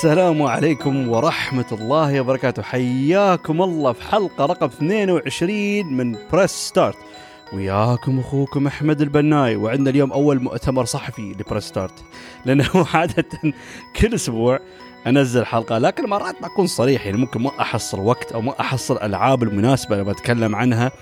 السلام 0.00 0.42
عليكم 0.42 1.08
ورحمة 1.08 1.66
الله 1.72 2.20
وبركاته. 2.20 2.62
حياكم 2.62 3.62
الله 3.62 3.92
في 3.92 4.02
حلقة 4.02 4.46
رقم 4.46 4.66
22 4.66 5.92
من 5.92 6.16
Press 6.32 6.50
Start 6.50 6.96
وياكم 7.52 8.18
أخوكم 8.18 8.66
أحمد 8.66 9.00
البناي 9.00 9.56
وعندنا 9.56 9.90
اليوم 9.90 10.12
أول 10.12 10.42
مؤتمر 10.42 10.84
صحفي 10.84 11.32
ل 11.32 11.37
Press 11.37 11.64
Start 11.64 12.04
لأنه 12.44 12.66
عادة 12.94 13.26
كل 13.96 14.14
أسبوع 14.14 14.60
أنزل 15.06 15.46
حلقة 15.46 15.78
لكن 15.78 16.08
مرات 16.08 16.42
بكون 16.42 16.66
صريح 16.66 17.06
يعني 17.06 17.18
ممكن 17.18 17.42
ما 17.42 17.50
أحصل 17.60 18.00
وقت 18.00 18.32
أو 18.32 18.40
ما 18.40 18.60
أحصل 18.60 18.96
الألعاب 18.96 19.42
المناسبة 19.42 20.00
اللي 20.00 20.12
بتكلم 20.12 20.56
عنها. 20.56 20.92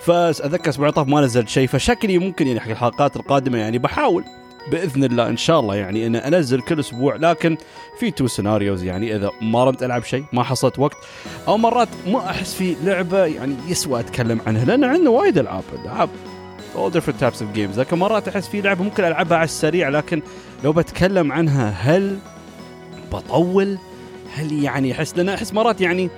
فأتذكر 0.00 0.70
أسبوع 0.70 0.90
طاف 0.90 1.08
ما 1.08 1.20
نزلت 1.20 1.48
شيء 1.48 1.68
فشكلي 1.68 2.18
ممكن 2.18 2.46
يعني 2.46 2.60
حق 2.60 2.70
الحلقات 2.70 3.16
القادمة 3.16 3.58
يعني 3.58 3.78
بحاول 3.78 4.24
بإذن 4.70 5.04
الله 5.04 5.28
إن 5.28 5.36
شاء 5.36 5.60
الله 5.60 5.74
يعني 5.76 6.06
إن 6.06 6.16
أنزل 6.16 6.60
كل 6.60 6.80
أسبوع 6.80 7.16
لكن 7.16 7.56
في 7.98 8.10
two 8.10 8.26
scenarios 8.26 8.82
يعني 8.82 9.16
إذا 9.16 9.30
ما 9.42 9.64
رمت 9.64 9.82
ألعب 9.82 10.04
شيء 10.04 10.24
ما 10.32 10.42
حصلت 10.42 10.78
وقت 10.78 10.96
أو 11.48 11.58
مرات 11.58 11.88
ما 12.06 12.30
أحس 12.30 12.54
في 12.54 12.76
لعبة 12.84 13.24
يعني 13.24 13.54
يسوى 13.68 14.00
أتكلم 14.00 14.40
عنها 14.46 14.64
لأن 14.64 14.84
عندنا 14.84 15.10
وايد 15.10 15.38
ألعاب 15.38 15.64
ألعاب 15.84 16.08
all 16.76 16.90
different 16.90 17.20
types 17.20 17.40
of 17.40 17.56
games 17.56 17.78
لكن 17.78 17.98
مرات 17.98 18.28
أحس 18.28 18.48
في 18.48 18.60
لعبة 18.60 18.84
ممكن 18.84 19.04
ألعبها 19.04 19.36
على 19.36 19.44
السريع 19.44 19.88
لكن 19.88 20.22
لو 20.64 20.72
بتكلم 20.72 21.32
عنها 21.32 21.70
هل 21.70 22.18
بطول؟ 23.12 23.78
هل 24.34 24.64
يعني 24.64 24.92
أحس؟ 24.92 25.16
لأن 25.16 25.28
أحس 25.28 25.54
مرات 25.54 25.80
يعني 25.80 26.10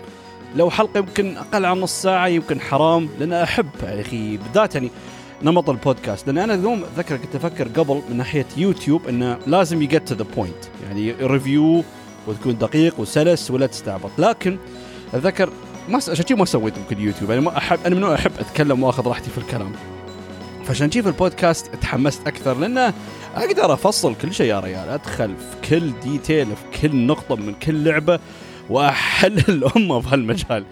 لو 0.56 0.70
حلقة 0.70 0.98
يمكن 0.98 1.36
أقل 1.36 1.64
عن 1.64 1.80
نص 1.80 2.02
ساعة 2.02 2.26
يمكن 2.26 2.60
حرام 2.60 3.08
لأن 3.18 3.32
أحب 3.32 3.68
يا 3.82 4.00
أخي 4.00 4.36
بالذات 4.36 4.74
يعني 4.74 4.90
نمط 5.42 5.70
البودكاست. 5.70 6.26
لأن 6.26 6.38
أنا 6.38 6.54
اليوم 6.54 6.84
أتذكر 6.84 7.16
كنت 7.16 7.34
أفكر 7.34 7.68
قبل 7.68 8.02
من 8.10 8.16
ناحية 8.16 8.46
يوتيوب 8.56 9.08
إنه 9.08 9.38
لازم 9.46 9.82
get 9.82 10.08
to 10.08 10.14
the 10.14 10.24
point 10.36 10.64
يعني 10.86 11.12
review 11.12 11.84
وتكون 12.26 12.58
دقيق 12.58 13.00
وسلس 13.00 13.50
ولا 13.50 13.66
تستعبط. 13.66 14.10
لكن 14.18 14.58
أتذكر 15.14 15.50
ما 15.88 15.96
عشان 15.96 16.36
ما 16.36 16.44
سويت 16.44 16.74
يمكن 16.76 17.00
يوتيوب. 17.00 17.30
يعني 17.30 17.42
ما 17.42 17.58
احب 17.58 17.78
أنا 17.86 17.94
من 17.94 18.04
أحب 18.04 18.32
أتكلم 18.38 18.82
وأخذ 18.82 19.08
راحتي 19.08 19.30
في 19.30 19.38
الكلام. 19.38 19.72
فعشان 20.64 20.90
في 20.90 20.98
البودكاست 20.98 21.74
تحمست 21.74 22.26
أكثر. 22.26 22.58
لأنه 22.58 22.94
أقدر 23.34 23.72
أفصل 23.74 24.14
كل 24.14 24.34
شيء 24.34 24.46
يا 24.46 24.60
ريال. 24.60 24.88
أدخل 24.88 25.34
في 25.36 25.68
كل 25.70 25.92
detail 26.00 26.46
في 26.46 26.88
كل 26.88 26.96
نقطة 26.96 27.36
من 27.36 27.54
كل 27.54 27.84
لعبة. 27.84 28.18
واحلل 28.70 29.44
الأمة 29.48 30.00
في 30.00 30.08
هالمجال. 30.08 30.64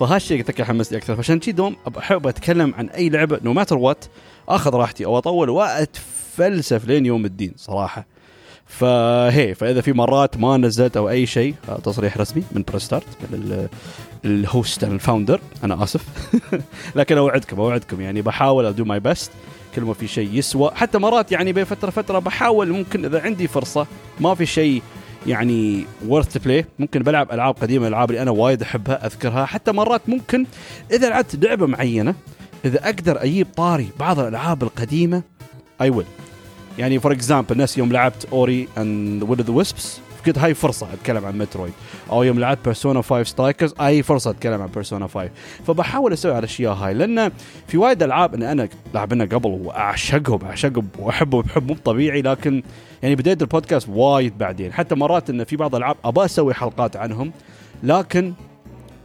فهالشيء 0.00 0.40
اتذكر 0.40 0.64
حمسني 0.64 0.98
أكثر. 0.98 1.16
فعشان 1.16 1.38
كذي 1.38 1.52
دوم 1.52 1.76
أحب 1.98 2.26
أتكلم 2.26 2.74
عن 2.74 2.88
أي 2.88 3.08
لعبة 3.08 3.40
no 3.42 3.52
matter 3.52 3.78
what 3.78 4.04
آخذ 4.48 4.74
راحتي 4.74 5.04
أو 5.04 5.18
أطول 5.18 5.50
وأتفلسف 5.50 6.88
لين 6.88 7.06
يوم 7.06 7.24
الدين 7.24 7.52
صراحة. 7.56 8.06
فهي 8.66 9.54
فإذا 9.54 9.80
في 9.80 9.92
مرات 9.92 10.36
ما 10.36 10.56
نزلت 10.56 10.96
أو 10.96 11.08
أي 11.08 11.26
شيء 11.26 11.54
تصريح 11.84 12.16
رسمي 12.18 12.42
من 12.52 12.64
Press 12.68 12.87
Start 12.87 13.06
من 13.30 13.68
ال 14.24 14.36
host 14.36 14.84
ال 14.84 14.91
founder 14.91 15.40
أنا 15.64 15.82
آسف. 15.82 16.04
لكن 16.96 17.18
أوعدكم 17.18 17.60
أوعدكم. 17.60 18.00
يعني 18.00 18.22
بحاول 18.22 18.66
I 18.66 18.72
do 18.72 18.84
my 18.84 19.00
best 19.00 19.30
كل 19.74 19.82
ما 19.82 19.94
في 19.94 20.06
شيء 20.06 20.28
يسوى. 20.32 20.70
حتى 20.74 20.98
مرات 20.98 21.32
يعني 21.32 21.52
بين 21.52 21.64
فترة 21.64 21.90
فترة 21.90 22.18
بحاول 22.18 22.70
ممكن 22.70 23.04
إذا 23.04 23.22
عندي 23.22 23.48
فرصة 23.48 23.86
ما 24.20 24.34
في 24.34 24.46
شيء 24.46 24.82
يعني 25.26 25.86
worth 26.06 26.38
play 26.38 26.64
ممكن 26.78 27.02
بلعب 27.02 27.32
ألعاب 27.32 27.54
قديمة 27.54 27.86
الالعاب 27.86 28.10
اللي 28.10 28.22
أنا 28.22 28.30
وايد 28.30 28.62
أحبها 28.62 29.06
أذكرها. 29.06 29.44
حتى 29.44 29.72
مرات 29.72 30.08
ممكن 30.08 30.46
إذا 30.92 31.08
لعبت 31.08 31.44
لعبة 31.44 31.66
معينة 31.66 32.14
إذا 32.64 32.84
أقدر 32.84 33.22
أجيب 33.22 33.46
طاري 33.56 33.88
بعض 34.00 34.18
الألعاب 34.18 34.62
القديمة 34.62 35.22
I 35.80 35.90
will 35.90 36.06
يعني 36.78 37.00
for 37.00 37.12
example 37.12 37.56
ناس 37.56 37.78
يوم 37.78 37.92
لعبت 37.92 38.26
Ori 38.32 38.68
and 38.78 39.22
Will 39.22 39.42
the 39.42 39.52
Wisps 39.52 39.98
قلت 40.26 40.38
هاي 40.38 40.54
فرصة 40.54 40.88
أتكلم 40.92 41.24
عن 41.24 41.38
Metroid. 41.38 41.72
أو 42.10 42.22
يوم 42.22 42.38
لعبت 42.38 42.58
Persona 42.64 43.02
5 43.02 43.22
Strikers 43.22 43.74
هاي 43.80 44.02
فرصة 44.02 44.30
أتكلم 44.30 44.62
عن 44.62 44.68
Persona 44.68 45.06
5 45.06 45.30
فبحاول 45.66 46.12
أسوي 46.12 46.32
على 46.32 46.38
الاشياء 46.38 46.72
هاي 46.74 46.94
لأن 46.94 47.32
في 47.68 47.78
وايد 47.78 48.02
ألعاب 48.02 48.34
إن 48.34 48.42
أنا 48.42 48.68
لاعبنا 48.94 49.24
قبل 49.24 49.48
وأعشقهم 49.50 50.44
أعشقهم 50.44 50.88
وأحبهم 50.98 51.42
بحب 51.42 51.68
مو 51.68 51.76
طبيعي 51.84 52.22
لكن 52.22 52.62
يعني 53.02 53.14
بديت 53.14 53.42
البودكاست 53.42 53.88
وايد 53.88 54.38
بعدين. 54.38 54.72
حتى 54.72 54.94
مرات 54.94 55.30
إن 55.30 55.44
في 55.44 55.56
بعض 55.56 55.74
الألعاب 55.74 55.96
ابى 56.04 56.24
أسوي 56.24 56.54
حلقات 56.54 56.96
عنهم 56.96 57.32
لكن 57.82 58.32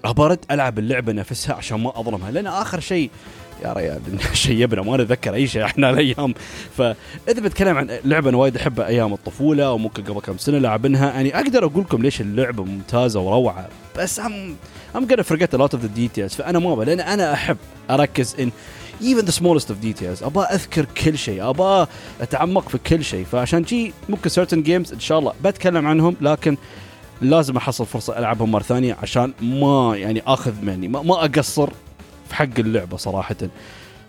ابى 0.05 0.22
ارد 0.22 0.39
ألعب 0.51 0.80
اللعبة 0.80 1.13
نفسها 1.13 1.56
عشان 1.56 1.80
ما 1.80 2.00
أظلمها. 2.00 2.31
لأن 2.31 2.47
آخر 2.47 2.80
شيء 2.80 3.09
يا 3.63 3.73
ريال 3.73 4.01
شيبنا 4.33 4.81
ما 4.81 4.97
نتذكر 4.97 5.33
أي 5.33 5.47
شيء 5.47 5.65
إحنا 5.65 5.89
الأيام 5.89 6.33
فإذا 6.77 7.41
بتكلم 7.41 7.77
عن 7.77 7.99
لعبة 8.05 8.29
أنا 8.29 8.37
وايد 8.37 8.55
احبها 8.55 8.87
أيام 8.87 9.13
الطفولة 9.13 9.65
أو 9.65 9.77
ممكن 9.77 10.03
قبل 10.03 10.19
كم 10.21 10.37
سنة 10.37 10.57
لعبناها 10.57 11.13
يعني 11.13 11.35
أقدر 11.35 11.65
أقول 11.65 11.83
لكم 11.83 12.01
ليش 12.01 12.21
اللعبة 12.21 12.63
ممتازة 12.63 13.19
وروعة 13.19 13.69
بس 13.97 14.19
I'm 14.19 14.55
I'm 14.95 15.07
gonna 15.07 15.23
forget 15.23 15.53
a 15.53 15.57
lot 15.57 15.73
of 15.73 15.81
the 15.81 15.99
details 15.99 16.35
فأنا 16.35 16.59
ما 16.59 16.83
لأن 16.83 16.99
أنا 16.99 17.33
أحب 17.33 17.57
أركز 17.89 18.35
ان 18.39 18.51
even 19.01 19.25
the 19.25 19.31
smallest 19.31 19.69
of 19.69 19.83
details 19.83 20.23
ابى 20.23 20.39
أذكر 20.39 20.85
كل 20.85 21.17
شيء 21.17 21.49
ابى 21.49 21.85
أتعمق 22.21 22.69
في 22.69 22.77
كل 22.77 23.03
شيء 23.03 23.25
فعشان 23.25 23.65
شي 23.65 23.93
ممكن 24.09 24.29
certain 24.29 24.65
games 24.67 24.93
إن 24.93 24.99
شاء 24.99 25.19
الله 25.19 25.33
بتكلم 25.43 25.87
عنهم 25.87 26.15
لكن 26.21 26.57
لازم 27.21 27.57
أحصل 27.57 27.85
فرصة 27.85 28.19
ألعبهم 28.19 28.51
مرة 28.51 28.63
ثانية 28.63 28.97
عشان 29.01 29.33
ما 29.41 29.97
يعني 29.97 30.21
أخذ 30.27 30.53
مني 30.61 30.87
ما, 30.87 31.01
ما 31.01 31.25
أقصر 31.25 31.69
في 32.29 32.35
حق 32.35 32.59
اللعبة 32.59 32.97
صراحة. 32.97 33.35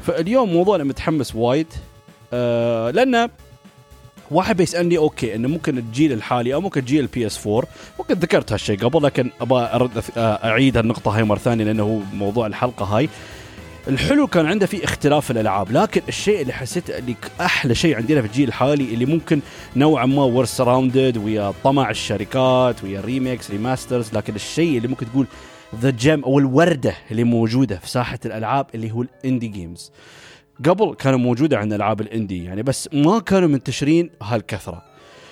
فاليوم 0.06 0.53
موضوعنا 0.53 0.84
متحمس 0.84 1.34
وايد 1.34 1.66
آه 2.32 2.91
لأن 2.91 3.28
واحد 4.31 4.56
بيسألني 4.56 4.98
أوكي 4.98 5.34
إنه 5.34 5.48
ممكن 5.48 5.78
الجيل 5.78 6.12
الحالي 6.12 6.54
أو 6.54 6.60
ممكن 6.60 6.80
جيل 6.80 7.00
ال 7.00 7.26
PS4 7.26 7.62
ممكن 7.98 8.14
ذكرت 8.14 8.53
هالشيء 8.53 8.78
قبل 8.78 9.03
لكن 9.03 9.30
أبغى 9.41 9.91
أعيد 10.19 10.76
النقطه 10.76 11.16
هاي 11.16 11.25
مرة 11.25 11.38
ثانية 11.38 11.64
لأنه 11.64 11.82
هو 11.82 12.16
موضوع 12.16 12.47
الحلقة 12.47 12.84
هاي. 12.84 13.09
الحلو 13.88 14.26
كان 14.26 14.47
عنده 14.47 14.66
في 14.66 14.84
اختلاف 14.84 15.30
الألعاب 15.30 15.72
لكن 15.72 16.00
الشيء 16.09 16.41
اللي 16.41 16.53
حسيت 16.53 16.91
اللي 16.91 17.14
أحلى 17.41 17.75
شيء 17.75 17.97
عندنا 17.97 18.20
في 18.20 18.26
الجيل 18.26 18.48
الحالي 18.48 18.94
اللي 18.94 19.06
ممكن 19.06 19.41
نوعا 19.76 20.06
ما 20.06 20.25
we're 20.24 20.44
surrounded 20.44 21.16
ويا 21.16 21.53
طمع 21.64 21.91
الشركات 21.91 22.84
ويا 22.84 23.00
remakes 23.00 23.50
remasters 23.50 24.14
لكن 24.14 24.34
الشيء 24.34 24.76
اللي 24.76 24.88
ممكن 24.88 25.06
تقول 25.10 25.26
the 25.74 25.91
gem 25.91 26.24
أو 26.25 26.38
الوردة 26.38 26.94
اللي 27.10 27.25
موجودة 27.25 27.76
في 27.78 27.91
ساحة 27.91 28.19
الألعاب 28.26 28.66
اللي 28.75 28.91
هو 28.91 29.03
ال 29.02 29.10
indie 29.10 29.48
games 29.48 29.92
قبل 30.64 30.94
كانوا 30.94 31.19
موجودة 31.19 31.58
عندنا 31.58 31.76
ألعاب 31.76 32.00
ال 32.00 32.08
indie 32.08 32.44
يعني 32.44 32.62
بس 32.62 32.88
ما 32.92 33.19
كانوا 33.19 33.48
منتشرين 33.48 34.10
هالكثرة. 34.22 34.82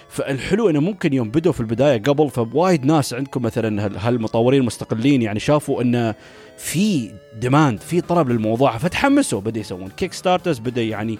فالحلو 0.09 0.71
إنه 0.71 0.81
ممكن 0.81 1.13
يوم 1.13 1.31
بدوا 1.31 1.53
في 1.53 1.61
البداية 1.61 2.03
قبل 2.03 2.31
فوايد 2.31 2.87
ناس 2.87 3.15
عندكم 3.15 3.43
مثلا 3.43 3.91
هالمطورين 4.09 4.61
المستقلين 4.61 5.23
يعني 5.23 5.41
شافوا 5.41 5.83
انه 5.83 6.15
في 6.57 7.11
demand 7.41 7.81
في 7.81 8.01
طلب 8.01 8.29
للموضوع 8.29 8.79
فتحمسوا 8.79 9.41
بدا 9.41 9.61
يسوون 9.61 9.89
Kickstarters 9.89 10.59
بدا 10.59 10.83
يعني 10.83 11.19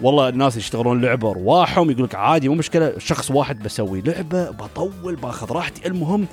والله 0.00 0.28
الناس 0.28 0.56
يشتغلون 0.56 1.00
لعبة 1.00 1.30
أرواحهم 1.30 1.90
يقول 1.90 2.04
لك 2.04 2.14
عادي 2.14 2.48
مو 2.48 2.54
مشكلة 2.54 2.98
شخص 2.98 3.30
واحد 3.30 3.62
بسوي 3.62 4.00
لعبة 4.00 4.50
بطول 4.50 5.16
باخذ 5.16 5.52
راحتي 5.52 5.88
المهم 5.88 6.26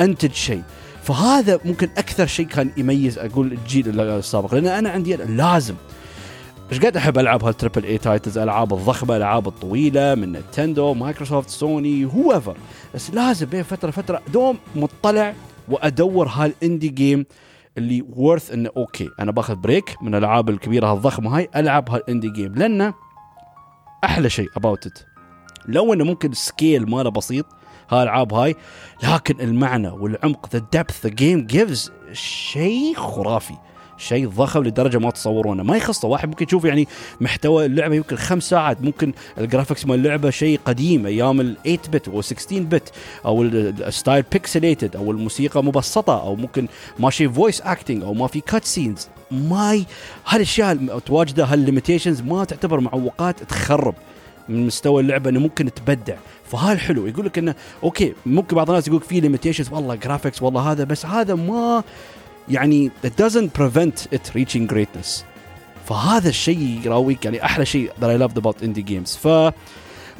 أنتج 0.00 0.32
شيء. 0.32 0.62
فهذا 1.02 1.60
ممكن 1.64 1.88
أكثر 1.98 2.26
شيء 2.26 2.46
كان 2.46 2.70
يميز 2.76 3.18
أقول 3.18 3.52
الجيل 3.52 4.00
السابق 4.00 4.54
لأن 4.54 4.66
أنا 4.66 4.90
عندي 4.90 5.16
لازم. 5.16 5.74
إيش 6.72 6.80
قاعد 6.80 6.96
أحب 6.96 7.18
العب 7.18 7.44
هال 7.44 7.54
triple 7.54 7.84
A 7.84 7.98
titles 7.98 8.38
الالعاب 8.38 8.74
الضخمة 8.74 9.16
الالعاب 9.16 9.48
الطويلة 9.48 10.14
من 10.14 10.32
نينتندو 10.32 10.94
مايكروسوفت 10.94 11.50
سوني 11.50 12.04
هو 12.04 12.42
بس 12.94 13.10
لازم 13.10 13.46
بين 13.46 13.62
فترة 13.62 13.90
فترة 13.90 14.22
دوم 14.32 14.58
مطلع 14.76 15.34
وأدور 15.68 16.28
هال 16.28 16.45
indie 16.45 16.88
game 16.88 17.26
اللي 17.78 18.04
worth 18.16 18.52
إنه 18.52 18.70
أوكي 18.76 19.08
أنا 19.20 19.32
باخذ 19.32 19.54
break 19.54 19.96
من 20.02 20.14
الألعاب 20.14 20.48
الكبيرة 20.48 20.92
الضخمه 20.92 21.36
هاي 21.36 21.48
ألعب 21.56 21.90
هال 21.90 22.01
indie 22.01 22.30
game 22.30 22.54
لأنه 22.54 22.94
أحلى 24.04 24.30
شيء 24.30 24.48
about 24.56 24.86
it 24.86 24.98
لو 25.68 25.92
إنه 25.92 26.04
ممكن 26.04 26.30
ال 26.30 26.40
scale 26.40 26.90
ماله 26.90 27.10
بسيط 27.10 27.46
هالالعاب 27.90 28.34
هاي 28.34 28.56
لكن 29.02 29.40
المعنى 29.40 29.88
والعمق 29.88 30.48
the 30.52 30.64
depth 30.72 31.06
the 31.06 31.10
game 31.10 31.46
gives 31.46 31.92
شيء 32.12 32.94
خرافي 32.94 33.54
شيء 34.00 34.28
ضخم 34.28 34.62
لدرجة 34.62 34.98
ما 34.98 35.10
تصورونه. 35.10 35.62
ما 35.62 35.76
يخصه 35.76 36.08
واحد 36.08 36.28
ممكن 36.28 36.46
يشوف 36.46 36.64
يعني 36.64 36.88
محتوى 37.20 37.66
اللعبة 37.66 37.94
يمكن 37.94 38.16
خمس 38.16 38.50
ساعات 38.50 38.82
ممكن 38.82 39.12
ال 39.38 39.43
graphics 39.43 39.86
مال 39.86 39.98
اللعبة 39.98 40.30
شيء 40.30 40.60
قديم 40.64 41.06
أيام 41.06 41.40
ال 41.40 41.56
8 41.62 41.78
bit 41.92 42.08
أو 42.08 42.20
16 42.20 42.62
bit 42.62 42.92
أو 43.24 43.42
ال 43.42 43.56
style 43.56 44.24
pixelated 44.32 44.96
أو 44.96 45.10
الموسيقى 45.10 45.64
مبسطة 45.64 46.22
أو 46.22 46.36
ممكن 46.36 46.68
ماشي 46.98 47.28
voice 47.28 47.60
acting 47.60 48.02
أو 48.02 48.14
ما 48.14 48.26
في 48.26 48.40
cutscenes 48.40 49.08
ما 49.30 49.84
هالأشياء 50.26 50.98
تواجده 50.98 51.44
هال 51.44 51.56
limitations 51.56 52.20
ما 52.20 52.44
تعتبر 52.44 52.80
معوقات 52.80 53.42
تخرب. 53.42 53.94
من 54.50 54.66
مستوى 54.66 55.02
اللعبة 55.02 55.30
إنه 55.30 55.40
ممكن 55.40 55.74
تبدع. 55.74 56.16
فهالحلو 56.44 57.06
يقول 57.06 57.26
لك 57.26 57.38
إنه 57.38 57.54
أوكي 57.82 58.14
ممكن 58.26 58.56
بعض 58.56 58.70
الناس 58.70 58.88
يقول 58.88 59.00
في 59.00 59.20
limitations 59.20 59.72
والله 59.72 59.94
graphics 59.94 60.42
والله 60.42 60.72
هذا 60.72 60.84
بس 60.84 61.06
هذا 61.06 61.34
ما 61.34 61.82
يعني 62.48 62.90
it 63.06 63.22
doesn't 63.22 63.60
prevent 63.60 64.16
it 64.16 64.30
reaching 64.34 64.72
greatness. 64.72 65.24
فهذا 65.88 66.28
الشيء 66.28 66.80
يراويك 66.84 67.24
يعني 67.24 67.44
أحلى 67.44 67.66
شيء 67.66 67.90
that 68.00 68.04
I 68.04 68.28
loved 68.28 68.42
about 68.42 68.64
indie 68.64 68.84
games. 68.90 69.18
ف 69.18 69.52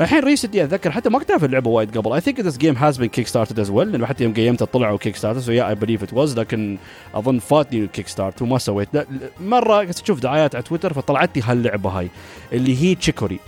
الحين 0.01 0.25
recently 0.25 0.65
أتذكر 0.65 0.91
حتى 0.91 1.09
ما 1.09 1.19
كنت 1.19 1.31
أعرف 1.31 1.45
اللعبة 1.45 1.71
وايد 1.71 1.99
قبل. 1.99 2.13
I 2.13 2.21
think 2.21 2.41
this 2.41 2.59
game 2.59 2.77
has 2.77 2.97
been 2.97 3.09
Kickstarted 3.09 3.61
as 3.61 3.71
well 3.71 3.93
لأنه 3.93 4.07
حتى 4.07 4.25
يوم 4.25 4.35
قيمتها 4.35 4.65
طلعوا 4.65 4.99
Kickstarter 4.99 5.41
so 5.41 5.53
yeah 5.53 5.69
I 5.69 5.75
believe 5.75 6.03
it 6.03 6.13
was 6.13 6.39
لكن 6.39 6.79
أظن 7.15 7.39
فاتني 7.39 7.81
ال 7.81 8.09
Kickstart 8.09 8.43
وما 8.43 8.59
سويت. 8.59 8.89
لا 8.93 9.07
مرة 9.41 9.85
كنت 9.85 10.01
أشوف 10.01 10.21
دعايات 10.21 10.55
على 10.55 10.65
تويتر 10.65 10.93
فطلعت 10.93 11.37
لي 11.37 11.43
هاللعبة 11.43 11.91
هاي 11.91 12.11
اللي 12.53 12.83
هي 12.83 12.95
تشيكوري 12.95 13.39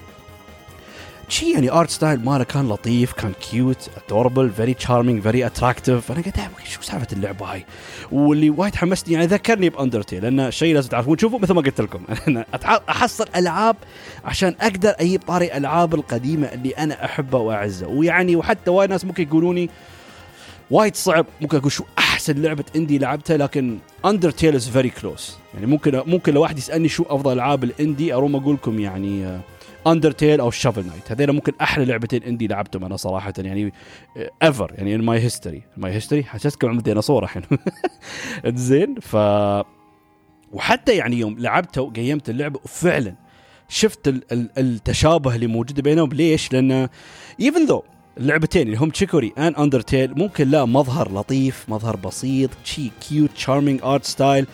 شي 1.33 1.53
يعني 1.53 1.71
art 1.71 1.91
style 1.91 2.25
ماله 2.25 2.45
كان 2.45 2.69
لطيف 2.69 3.13
كان 3.13 3.33
cute 3.33 3.91
adorable 4.07 4.51
very 4.51 4.75
charming 4.75 5.23
very 5.23 5.47
attractive 5.47 6.13
أنا 6.13 6.21
قلت 6.21 6.67
شو 6.67 6.83
سالفة 6.83 7.07
اللعبة 7.13 7.47
هاي؟ 7.47 7.65
واللي 8.13 8.51
وايد 8.51 8.75
حمسني 8.75 9.15
يعني 9.15 9.27
ذكرني 9.27 9.69
ب 9.69 9.74
Undertale 9.74 10.23
لأن 10.23 10.51
شيء 10.51 10.75
لازم 10.75 10.89
تعرفون 10.89 11.19
شوفوا 11.19 11.39
مثل 11.39 11.55
ما 11.55 11.61
قلت 11.61 11.81
لكم 11.81 12.05
أنا 12.29 12.47
أحصل 12.89 13.25
ألعاب 13.37 13.77
عشان 14.25 14.55
أقدر 14.61 14.95
أجيب 15.01 15.23
طاري 15.23 15.57
ألعاب 15.57 15.95
القديمة 15.95 16.47
اللي 16.47 16.71
أنا 16.71 17.05
أحبها 17.05 17.41
وأعزها. 17.41 17.89
ويعني 17.89 18.37
وحتى 18.37 18.71
وايد 18.71 18.91
ناس 18.91 19.05
ممكن 19.05 19.23
يقولوني 19.23 19.71
وايد 20.71 20.97
صعب 20.97 21.27
ممكن 21.41 21.57
أقول 21.57 21.73
شو 21.73 21.85
أحسن 21.99 22.43
لعبة 22.43 22.65
indie 22.77 22.99
لعبتها 22.99 23.37
لكن 23.37 23.79
Undertale 24.05 24.55
is 24.55 24.69
very 24.69 24.91
close 24.91 25.37
يعني 25.55 25.67
ممكن 25.67 26.03
ممكن 26.07 26.35
لو 26.35 26.43
واحد 26.43 26.59
يسألني 26.59 26.89
شو 26.89 27.05
أفضل 27.09 27.33
ألعاب 27.33 27.65
ال 27.65 27.73
indie 27.73 28.15
اروم 28.15 28.37
أقول 28.37 28.55
لكم 28.55 28.79
يعني 28.79 29.39
uh, 29.39 29.62
Undertale 29.87 30.41
أو 30.41 30.51
Shovel 30.51 30.87
Knight 30.87 31.13
هذول 31.13 31.33
ممكن 31.33 31.53
أحلى 31.61 31.85
لعبتين 31.85 32.23
indie 32.23 32.47
لعبتهم 32.47 32.85
أنا 32.85 32.97
صراحة 32.97 33.33
يعني 33.39 33.73
ever 34.43 34.73
يعني 34.79 34.95
in 34.95 35.03
my 35.03 35.21
history 35.21 35.63
my 35.77 35.93
history 35.93 36.25
حسستكم 36.25 36.69
عم 36.69 36.81
ديناصور 36.81 37.25
الحين. 37.25 37.43
زين 38.55 38.95
ف 39.01 39.17
وحتى 40.53 40.97
يعني 40.97 41.17
يوم 41.19 41.39
لعبتها 41.39 41.81
وقيمت 41.81 42.31
اللعبة 42.31 42.61
وفعلا 42.65 43.15
شفت 43.69 44.09
ال- 44.09 44.33
ال- 44.33 44.51
التشابه 44.59 45.35
اللي 45.35 45.47
موجود 45.47 45.81
بينهم. 45.81 46.09
ليش؟ 46.09 46.53
لأن 46.53 46.89
even 47.41 47.65
though 47.67 47.83
اللعبتين 48.19 48.67
اللي 48.67 48.77
هم 48.79 48.91
تشيكوري 48.91 49.33
and 49.39 49.55
Undertale 49.55 50.19
ممكن 50.19 50.49
لا 50.49 50.65
مظهر 50.65 51.13
لطيف 51.13 51.65
مظهر 51.69 51.97
بسيط 51.97 52.51
شي 52.65 52.91
cute 53.09 53.31
charming 53.37 53.81
art 53.85 54.05
style 54.05 54.47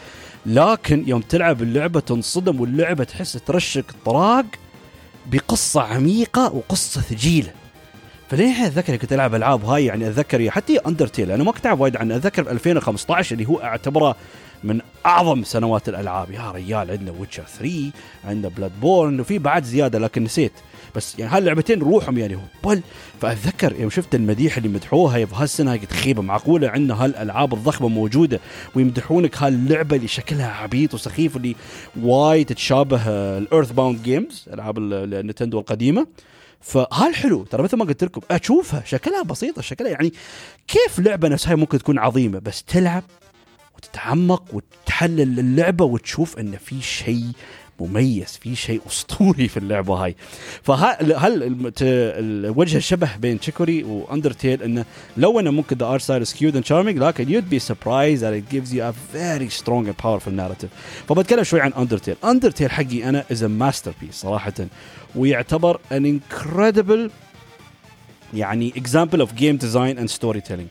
لكن 0.47 1.05
يوم 1.09 1.21
تلعب 1.21 1.63
اللعبة 1.63 2.01
تنصدم 2.01 2.61
واللعبة 2.61 3.05
تحس 3.05 3.33
ترشك 3.33 3.85
طراق 4.05 4.45
بقصة 5.33 5.81
عميقة 5.81 6.55
وقصة 6.55 7.01
ثقيله 7.01 7.53
فلين 8.31 8.55
أتذكر 8.55 8.97
كنت 8.97 9.13
ألعب 9.13 9.35
ألعاب 9.35 9.65
هاي 9.65 9.85
يعني 9.85 10.09
أتذكر 10.09 10.51
حتى 10.51 10.77
Undertale 10.77 11.31
أنا 11.31 11.45
ما 11.45 11.53
كنت 11.53 11.67
اعرف 11.67 11.81
وايد 11.81 11.97
عنه. 11.97 12.17
أتذكر 12.17 12.45
في 12.45 12.51
2015 12.51 13.33
اللي 13.33 13.47
هو 13.49 13.63
أعتبره 13.63 14.17
من 14.65 14.81
أعظم 15.07 15.45
سنوات 15.45 15.89
الألعاب. 15.89 16.31
يا 16.31 16.51
ريال 16.51 16.91
عندنا 16.91 17.11
Witcher 17.19 17.45
3 17.59 17.91
عندنا 18.25 18.53
Bloodborne 18.57 19.21
وفي 19.21 19.39
بعد 19.39 19.65
زيادة 19.65 19.99
لكن 19.99 20.25
نسيت. 20.25 20.53
بس 20.99 21.19
يعني 21.19 21.37
هاللعبتين 21.37 21.81
روحهم 21.81 22.19
يعني 22.19 22.39
بل 22.65 22.83
فأتذكر 23.21 23.81
يوم 23.81 23.91
شفت 23.91 24.15
المديح 24.15 24.57
اللي 24.57 24.69
مدحوها 24.69 25.25
في 25.25 25.35
هالسنه 25.35 25.73
قلت 25.73 25.93
خيبة 25.93 26.23
معقولة 26.23 26.69
عندنا 26.69 27.05
هالألعاب 27.05 27.55
الضخمة 27.55 27.89
موجودة 27.89 28.41
ويمدحونك 28.75 29.43
هاللعبة 29.43 29.97
اللي 29.97 30.09
شكلها 30.09 30.49
عبيط 30.49 30.95
وسخيف 30.95 31.37
اللي 31.37 31.57
وايد 32.01 32.47
تتشابه 32.47 33.01
ال 33.39 33.73
EarthBound 33.73 34.03
games 34.03 34.49
ألعاب 34.53 34.79
النتندو 34.79 35.59
القديمة. 35.59 36.07
فهالحلو 36.61 37.45
ترى 37.45 37.63
مثل 37.63 37.77
ما 37.77 37.85
قلت 37.85 38.05
لكم 38.05 38.21
أشوفها 38.31 38.83
شكلها 38.87 39.23
بسيطة 39.23 39.63
شكلها 39.63 39.91
يعني 39.91 40.13
كيف 40.69 40.99
لعبة 40.99 41.29
نفسها 41.29 41.55
ممكن 41.55 41.79
تكون 41.79 41.99
عظيمة 41.99 42.39
بس 42.39 42.63
تلعب 42.63 43.03
وتتعمق 43.77 44.45
وتحلل 44.53 45.39
اللعبة 45.39 45.85
وتشوف 45.85 46.39
إن 46.39 46.57
في 46.57 46.83
شيء 46.83 47.33
مميز 47.81 48.39
في 48.43 48.57
شيء 48.57 48.81
أسطوري 48.87 49.49
في 49.49 49.57
اللعبة 49.57 49.95
هاي. 49.95 50.17
فهل 50.63 51.13
هل 51.13 51.73
الوجه 51.83 52.77
الشبه 52.77 53.17
بين 53.17 53.41
تشيكوري 53.41 53.85
و 53.85 53.92
Undertale 53.92 54.63
إنه 54.63 54.85
لو 55.17 55.41
إنه 55.41 55.51
ممكن 55.51 55.77
the 55.77 55.87
art 55.87 56.03
style 56.03 56.23
is 56.23 56.33
cute 56.33 56.55
and 56.55 56.65
charming 56.65 56.99
لكن 56.99 57.31
you'd 57.31 57.49
be 57.51 57.59
surprised 57.59 58.25
that 58.25 58.35
it 58.35 58.55
gives 58.55 58.73
you 58.73 58.83
a 58.83 58.93
very 59.17 59.49
strong 59.49 59.87
and 59.89 59.97
powerful 59.97 60.33
narrative. 60.33 60.69
فبتكلم 61.09 61.45
شوي 61.45 61.61
عن 61.61 61.73
Undertale. 61.73 62.17
Undertale 62.25 62.71
حقي 62.71 63.09
أنا 63.09 63.25
is 63.33 63.45
a 63.45 63.49
masterpiece 63.49 64.13
صراحة. 64.13 64.55
ويعتبر 65.17 65.81
an 65.93 66.03
incredible 66.05 67.11
يعني 68.35 68.73
example 68.77 69.21
of 69.21 69.29
game 69.37 69.57
design 69.57 69.99
and 69.99 70.11
storytelling. 70.11 70.69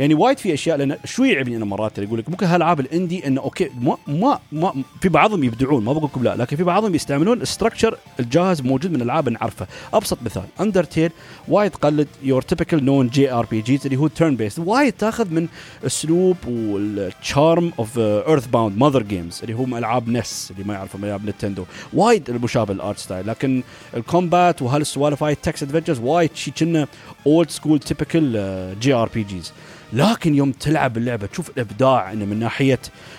يعني 0.00 0.14
وايد 0.14 0.38
في 0.38 0.54
أشياء 0.54 0.76
لأن 0.76 0.96
شو 1.04 1.24
يعبني 1.24 1.56
أنا 1.56 1.64
مرات 1.64 1.98
يقول 1.98 2.18
لك 2.18 2.28
ممكن 2.28 2.46
هالألعاب 2.46 2.80
ال 2.80 2.88
indie 2.88 3.26
إنه 3.26 3.40
أوكي 3.40 3.70
ما 3.80 3.96
ما 4.06 4.38
ما 4.52 4.74
في 5.00 5.08
بعضهم 5.08 5.44
يبدعون 5.44 5.84
ما 5.84 5.92
بقول 5.92 6.04
لكم 6.04 6.24
لا 6.24 6.36
لكن 6.36 6.56
في 6.56 6.64
بعضهم 6.64 6.94
يستعملون 6.94 7.42
ال 7.42 7.48
structure 7.48 7.98
الجاهز 8.20 8.62
موجود 8.62 8.92
من 8.92 9.02
ألعاب 9.02 9.28
نعرفه. 9.28 9.66
أبسط 9.94 10.22
مثال 10.22 10.44
Undertale 10.60 11.10
وايد 11.48 11.74
قلد 11.74 12.08
your 12.22 12.42
typical 12.42 12.84
known 12.84 13.08
JRPGs 13.08 13.84
اللي 13.84 13.96
هو 13.96 14.06
turn-based 14.08 14.58
وايد 14.58 14.92
تاخذ 14.92 15.34
من 15.34 15.48
اسلوب 15.86 16.36
وال 16.48 17.72
charm 17.78 17.98
of 17.98 18.46
EarthBound 18.46 18.78
Mother 18.78 19.02
games 19.02 19.40
اللي 19.42 19.52
هم 19.52 19.74
ألعاب 19.74 20.08
NES 20.08 20.50
اللي 20.50 20.64
ما 20.64 20.74
يعرفوا 20.74 21.00
ألعاب 21.00 21.24
نينتندو 21.24 21.64
وايد 21.92 22.30
المشابه 22.30 22.72
ال 22.74 22.80
art 22.80 22.98
style 22.98 23.26
لكن 23.26 23.62
ال 23.96 24.05
combat 24.05 24.62
وهالسوالف 24.62 25.22
هاي 25.22 25.34
text 25.34 25.62
adventures 25.62 25.98
وايد 25.98 26.30
شي 26.34 26.50
كنا 26.50 26.86
old 27.26 27.50
school 27.50 27.78
typical 27.78 28.76
JRPGs 28.80 29.52
لكن 29.92 30.34
يوم 30.34 30.52
تلعب 30.52 30.96
اللعبة 30.96 31.26
تشوف 31.26 31.50
الإبداع 31.50 32.12
إنه 32.12 32.24
من 32.24 32.38
ناحية 32.38 32.78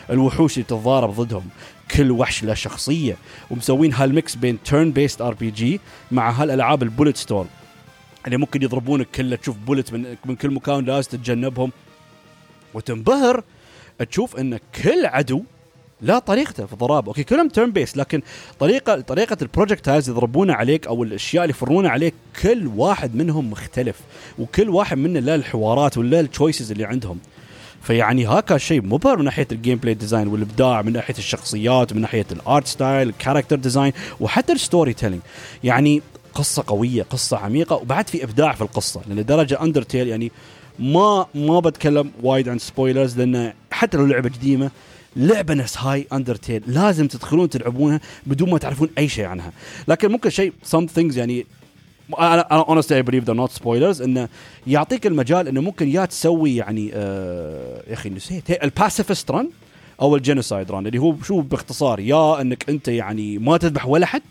الوحوش 0.10 0.54
اللي 0.54 0.64
تتضارب 0.64 1.10
ضدهم. 1.14 1.50
كل 1.92 2.12
وحش 2.12 2.44
له 2.44 2.54
شخصية. 2.54 3.18
ومسوين 3.50 3.94
هال 3.94 4.10
mix 4.10 4.36
بين 4.36 4.64
turn-based 4.64 5.22
RPG 5.22 5.80
مع 6.12 6.32
هالألعاب 6.32 6.84
ال 6.84 6.88
bullet 6.88 7.18
storm 7.18 7.48
اللي 8.26 8.38
ممكن 8.38 8.64
يضربونك 8.64 9.08
كله 9.16 9.36
تشوف 9.36 9.58
bullet 9.58 9.94
من 9.94 10.16
من 10.26 10.36
كل 10.36 10.52
مكان 10.52 10.86
لازم 10.86 11.10
تتجنبهم. 11.10 11.72
وتنبهر 12.74 13.44
تشوف 14.10 14.36
إن 14.36 14.60
كل 14.84 15.06
عدو 15.06 15.44
لا 16.02 16.20
طريقته 16.20 16.66
في 16.66 16.74
الضرب 16.74 17.08
أوكي 17.08 17.24
كلهم 17.24 17.50
turn 17.50 17.72
base 17.72 17.98
لكن 17.98 18.22
طريقه 18.60 19.02
طريقة 19.02 19.38
ال 19.42 19.47
projectiles 19.47 20.10
يضربونه 20.10 20.54
عليك 20.54 20.88
أو 20.88 21.04
الأشياء 21.04 21.44
اللي 21.44 21.52
يفرونه 21.52 21.90
عليك 21.90 22.14
كل 22.42 22.68
واحد 22.76 23.16
منهم 23.16 23.52
مختلف 23.52 23.96
وكل 24.40 24.70
واحد 24.70 24.98
منه 24.98 25.20
له 25.20 25.36
الحوارات 25.36 25.98
ولا 25.98 26.20
ال 26.20 26.26
choices 26.26 26.72
اللي 26.72 26.86
عندهم. 26.86 27.18
فيعني 27.82 28.26
هذاك 28.26 28.58
شيء 28.58 28.82
مبهر 28.82 29.18
من 29.18 29.26
ناحية 29.26 29.48
ال 29.52 29.78
gameplay 29.78 29.94
design 29.94 30.28
والإبداع 30.28 30.82
من 30.82 30.94
ناحية 30.94 31.14
الشخصيات 31.18 31.92
ومن 31.92 32.02
ناحية 32.02 32.26
ال 32.32 32.41
art 32.41 32.68
style 32.68 33.10
ال 33.10 33.14
character 33.14 33.56
design 33.56 33.94
وحتى 34.20 34.54
ال 34.54 34.94
storytelling 34.94 35.22
يعني 35.64 36.02
قصة 36.34 36.64
قوية 36.68 37.04
قصة 37.04 37.38
عميقة 37.38 37.76
وبعد 37.76 38.10
في 38.10 38.24
إبداع 38.24 38.54
في 38.54 38.62
القصة 38.62 39.02
لأن 39.08 39.26
درجه 39.26 39.62
Undertale 39.62 40.08
يعني 40.08 40.32
ما 40.80 41.26
ما 41.36 41.60
بتكلم 41.60 42.12
وايد 42.24 42.50
عن 42.50 42.60
spoilers 42.60 43.18
لأن 43.18 43.54
حتى 43.72 43.98
لو 43.98 44.06
لعبة 44.06 44.30
قديمة 44.30 44.72
لعبة 45.16 45.54
نفس 45.54 45.78
هاي 45.78 46.08
Undertale 46.14 46.64
لازم 46.68 47.08
تدخلون 47.08 47.50
تلعبونها 47.50 48.00
بدون 48.26 48.50
ما 48.50 48.58
تعرفون 48.58 48.90
أي 48.98 49.10
شيء 49.10 49.26
عنها. 49.26 49.52
لكن 49.88 50.12
ممكن 50.12 50.30
شيء 50.30 50.54
some 50.72 50.86
things 50.98 51.18
يعني 51.18 51.46
أنا 52.20 52.48
أنا 52.52 52.64
honestly 52.64 53.04
I 53.04 53.10
believe 53.10 53.26
they're 53.26 53.48
not 53.48 53.62
spoilers 53.62 54.02
إنه 54.02 54.30
يعطيك 54.68 55.08
المجال 55.08 55.48
إنه 55.48 55.62
ممكن 55.62 55.88
يا 55.88 56.06
تسوي 56.06 56.56
يعني 56.56 56.92
آه 56.94 57.84
يا 57.88 57.94
أخي 57.94 58.10
نسيت. 58.10 58.64
ال 58.64 58.71
pacifist 58.71 59.32
run 59.32 59.50
أو 60.02 60.16
ال 60.16 60.22
genocide 60.22 60.72
run 60.72 60.88
اللي 60.88 61.00
هو 61.00 61.16
شو 61.24 61.42
باختصار 61.42 62.00
يا 62.00 62.42
إنك 62.42 62.70
أنت 62.70 62.88
يعني 62.88 63.38
ما 63.38 63.58
تذبح 63.58 63.88
ولا 63.88 64.06
حد 64.06 64.22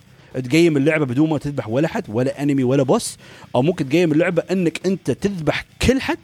تقيم 0.45 0.77
اللعبة 0.77 1.05
بدون 1.07 1.31
ما 1.31 1.39
تذبح 1.39 1.69
ولا 1.69 1.89
حد 1.89 2.05
ولا 2.09 2.43
enemy 2.43 2.65
ولا 2.65 2.83
boss 2.83 3.17
أو 3.55 3.63
ممكن 3.63 3.89
تقيم 3.89 4.13
اللعبة 4.13 4.43
إنك 4.51 4.87
أنت 4.87 5.11
تذبح 5.11 5.65
كل 5.83 6.01
حد 6.01 6.19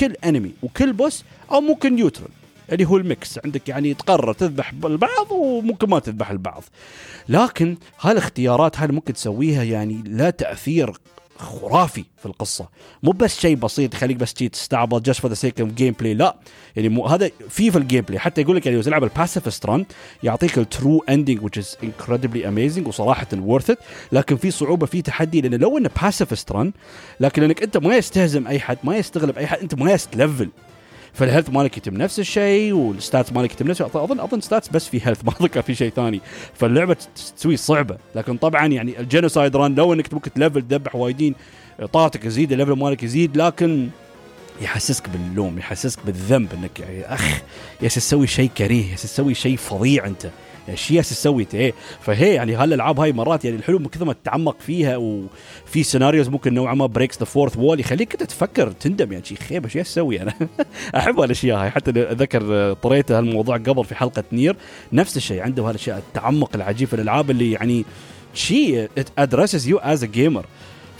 كل 0.00 0.12
enemy 0.24 0.50
وكل 0.62 0.92
boss 0.92 1.24
أو 1.50 1.60
ممكن 1.60 1.94
neutral 1.94 2.28
اللي 2.72 2.84
هو 2.84 2.96
ال 2.96 3.04
mix. 3.04 3.38
عندك 3.44 3.68
يعني 3.68 3.94
تقرر 3.94 4.32
تذبح 4.32 4.72
البعض 4.84 5.30
وممكن 5.30 5.90
ما 5.90 5.98
تذبح 5.98 6.30
البعض. 6.30 6.64
لكن 7.28 7.76
هالاختيارات 8.00 8.78
هاي 8.78 8.88
ممكن 8.88 9.12
تسويها 9.12 9.62
يعني 9.62 10.02
لا 10.06 10.30
تأثير 10.30 10.92
خرافي 11.38 12.04
في 12.18 12.26
القصة. 12.26 12.68
مو 13.02 13.10
بس 13.12 13.40
شيء 13.40 13.56
بسيط 13.56 13.94
يخليك 13.94 14.16
بس 14.16 14.34
تي 14.34 14.48
تستعبط 14.48 15.02
just 15.02 15.20
for 15.20 15.30
the 15.30 15.34
sake 15.34 15.60
of 15.60 15.72
gameplay 15.72 16.14
لا. 16.14 16.36
يعني 16.76 16.88
مو 16.88 17.06
هذا 17.06 17.30
في 17.48 17.70
في 17.70 17.78
ال 17.78 18.04
gameplay 18.04 18.18
حتى 18.18 18.40
يقول 18.40 18.56
لك 18.56 18.66
يعني 18.66 18.82
تلعب 18.82 19.04
ال 19.04 19.11
pacifist 19.11 19.66
run 19.66 19.84
يعطيك 20.22 20.58
ال 20.58 20.67
true 20.67 21.04
ending 21.08 21.40
which 21.40 21.62
is 21.62 21.66
incredibly 21.82 22.44
amazing 22.44 22.86
وصراحة 22.86 23.26
worth 23.32 23.72
it. 23.72 23.76
لكن 24.12 24.36
في 24.36 24.50
صعوبة 24.50 24.86
في 24.86 25.02
تحدي 25.02 25.40
لأن 25.40 25.54
لو 25.54 25.78
إنه 25.78 25.90
pacifist 26.02 26.52
run 26.52 26.72
لكن 27.20 27.42
لأنك 27.42 27.62
أنت 27.62 27.76
ما 27.76 27.96
تستهزم 27.96 28.46
أي 28.46 28.60
حد 28.60 28.78
ما 28.84 28.96
تستغلب 28.96 29.38
أي 29.38 29.46
حد 29.46 29.58
أنت 29.58 29.74
ما 29.74 29.92
تستلفل 29.92 30.48
فال 31.14 31.23
health 31.23 31.50
مالك 31.50 31.76
يتم 31.76 31.94
نفس 31.96 32.18
الشيء 32.18 32.72
وال 32.72 32.89
stats 32.89 33.32
مالك 33.32 33.52
يتم 33.52 33.68
نفس 33.68 33.80
الشيء. 33.80 34.04
اظن 34.04 34.20
أظن 34.20 34.40
stats 34.40 34.68
بس 34.68 34.88
في 34.88 35.06
health 35.06 35.24
ما 35.26 35.32
اذكر 35.40 35.62
في 35.62 35.74
شيء 35.74 35.90
ثاني. 35.90 36.20
فاللعبة 36.54 36.96
تسوي 37.36 37.56
صعبة. 37.56 37.96
لكن 38.14 38.36
طبعا 38.36 38.66
يعني 38.66 39.00
ال 39.00 39.06
genocide 39.06 39.56
run 39.56 39.74
لو 39.74 39.92
انك 39.92 40.14
ممكن 40.14 40.32
تلفل 40.32 40.62
تذبح 40.62 40.94
وايدين. 40.94 41.34
طاقتك 41.92 42.24
يزيد 42.24 42.52
ال 42.52 42.55
level 42.55 42.72
مالك 42.72 43.02
يزيد. 43.02 43.36
لكن 43.36 43.88
يحسسك 44.60 45.08
باللوم 45.08 45.58
يحسسك 45.58 45.98
بالذنب 46.06 46.48
إنك 46.52 46.80
يعني 46.80 47.14
أخ 47.14 47.40
يا 47.82 47.88
تسوي 47.88 48.26
شيء 48.26 48.50
كريه 48.58 48.90
يا 48.90 48.96
تسوي 48.96 49.34
شيء 49.34 49.56
فظيع 49.56 50.06
أنت. 50.06 50.30
شيء 50.74 51.00
تسوي 51.00 51.46
إيه. 51.54 51.74
فهي 52.00 52.34
يعني 52.34 52.54
هالالعاب 52.54 53.00
هاي 53.00 53.12
مرات 53.12 53.44
يعني 53.44 53.56
الحلو 53.56 53.78
من 53.78 53.86
كثر 53.86 54.04
ما 54.04 54.12
تتعمق 54.12 54.56
فيها 54.60 54.96
وفي 54.96 55.82
scenarios 55.82 56.28
ممكن 56.28 56.54
نوعا 56.54 56.74
ما 56.74 56.86
breaks 56.86 57.18
the 57.18 57.24
fourth 57.24 57.56
wall 57.56 57.80
يخليك 57.80 58.12
انت 58.12 58.22
تفكر 58.22 58.70
تندم 58.70 59.12
يعني 59.12 59.24
شيء 59.24 59.38
خيبة 59.38 59.68
شو 59.68 59.80
أسوي 59.80 60.22
أنا. 60.22 60.32
أحب 60.96 61.20
هالأشياء 61.20 61.58
هاي. 61.58 61.70
حتى 61.70 61.90
اتذكر 61.90 62.72
طريت 62.72 63.12
هالموضوع 63.12 63.56
قبل 63.56 63.84
في 63.84 63.94
حلقة 63.94 64.24
Nier. 64.32 64.56
نفس 64.92 65.16
الشيء 65.16 65.42
عنده 65.42 65.62
هالأشياء 65.62 65.98
التعمق 65.98 66.50
العجيب 66.54 66.88
في 66.88 66.94
الألعاب 66.94 67.30
اللي 67.30 67.52
يعني 67.52 67.84
شيء 68.34 68.88
addresses 69.18 69.68
you 69.68 69.78
as 69.78 70.04
a 70.04 70.06
gamer 70.06 70.46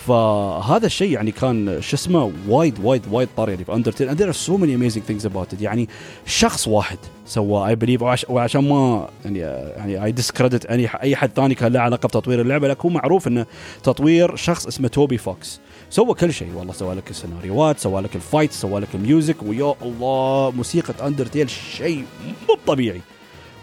فهذا 0.07 0.87
الشيء 0.87 1.11
يعني 1.11 1.31
كان 1.31 1.81
شو 1.81 1.97
اسمه 1.97 2.33
وايد 2.49 2.79
وايد 2.85 3.03
وايد 3.11 3.29
طار 3.37 3.49
يعني 3.49 3.65
في 3.65 3.75
Undertale 3.75 4.17
there 4.17 4.35
are 4.35 4.39
so 4.39 4.53
many 4.53 4.73
amazing 4.77 5.03
things 5.11 5.31
about 5.31 5.57
it. 5.57 5.63
يعني 5.63 5.89
شخص 6.27 6.69
واحد 6.69 6.99
سوى 7.27 7.69
I 7.69 7.77
believe 7.77 8.03
وعشان 8.29 8.69
ما 8.69 9.09
يعني 9.25 9.39
يعني 9.39 10.05
I 10.05 10.13
discredit 10.13 10.67
أي 10.67 10.89
أي 11.03 11.17
حد 11.17 11.31
ثاني 11.37 11.55
كان 11.55 11.73
له 11.73 11.81
علاقة 11.81 12.07
بتطوير 12.07 12.41
اللعبة 12.41 12.69
لكن 12.69 12.89
هو 12.89 12.95
معروف 12.95 13.29
إنه 13.29 13.47
تطوير 13.83 14.37
شخص 14.37 14.67
اسمه 14.67 14.89
Toby 14.89 15.19
Fox 15.19 15.61
سوى 15.91 16.15
كل 16.15 16.33
شيء 16.33 16.53
والله 16.55 16.73
سوى 16.73 16.95
لك 16.95 17.11
السيناريوهات 17.11 17.79
سوى 17.79 18.03
لك 18.03 18.17
ال 18.17 18.23
fight 18.23 18.53
سوى 18.53 18.81
لك 18.81 18.89
ال 18.95 19.02
music 19.02 19.37
ويا 19.43 19.75
الله 19.83 20.53
موسيقى 20.57 21.07
Undertale 21.07 21.51
شيء 21.51 22.05
مو 22.49 22.57
طبيعي. 22.67 23.01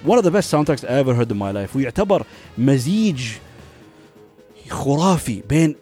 One 0.08 0.17
of 0.17 0.24
the 0.24 0.31
best 0.31 0.50
soundtracks 0.53 0.84
I 0.86 0.93
ever 1.03 1.13
heard 1.13 1.31
in 1.31 1.38
my 1.38 1.51
life. 1.51 1.75
ويعتبر 1.75 2.24
مزيج 2.58 3.22
خرافي 4.69 5.43
بين 5.50 5.75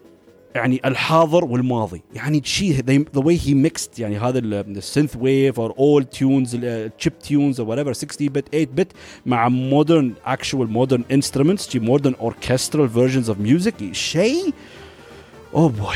يعني 0.58 0.82
الحاضر 0.86 1.46
والماضي. 1.46 2.02
يعني 2.14 2.42
شيء 2.44 2.84
the 2.86 3.06
way 3.16 3.40
he 3.46 3.54
mixed 3.54 4.00
يعني 4.00 4.18
هذا 4.18 4.64
ال 4.64 5.16
synthwave 5.20 5.60
or 5.60 5.74
old 5.80 6.04
tunes 6.04 6.58
ال 6.64 7.20
chiptunes 7.20 7.60
أو 7.60 7.76
whatever 7.76 7.92
60 7.92 8.28
bit 8.28 8.50
8 8.52 8.68
bit 8.74 8.92
مع 9.26 9.50
modern 9.50 10.14
actual 10.26 10.70
modern 10.70 11.04
instruments 11.12 11.70
شي 11.70 11.80
modern 11.80 12.14
orchestral 12.22 12.90
versions 12.90 13.30
of 13.30 13.40
music 13.40 13.74
شيء 13.92 14.54
oh 15.54 15.70
boy 15.70 15.96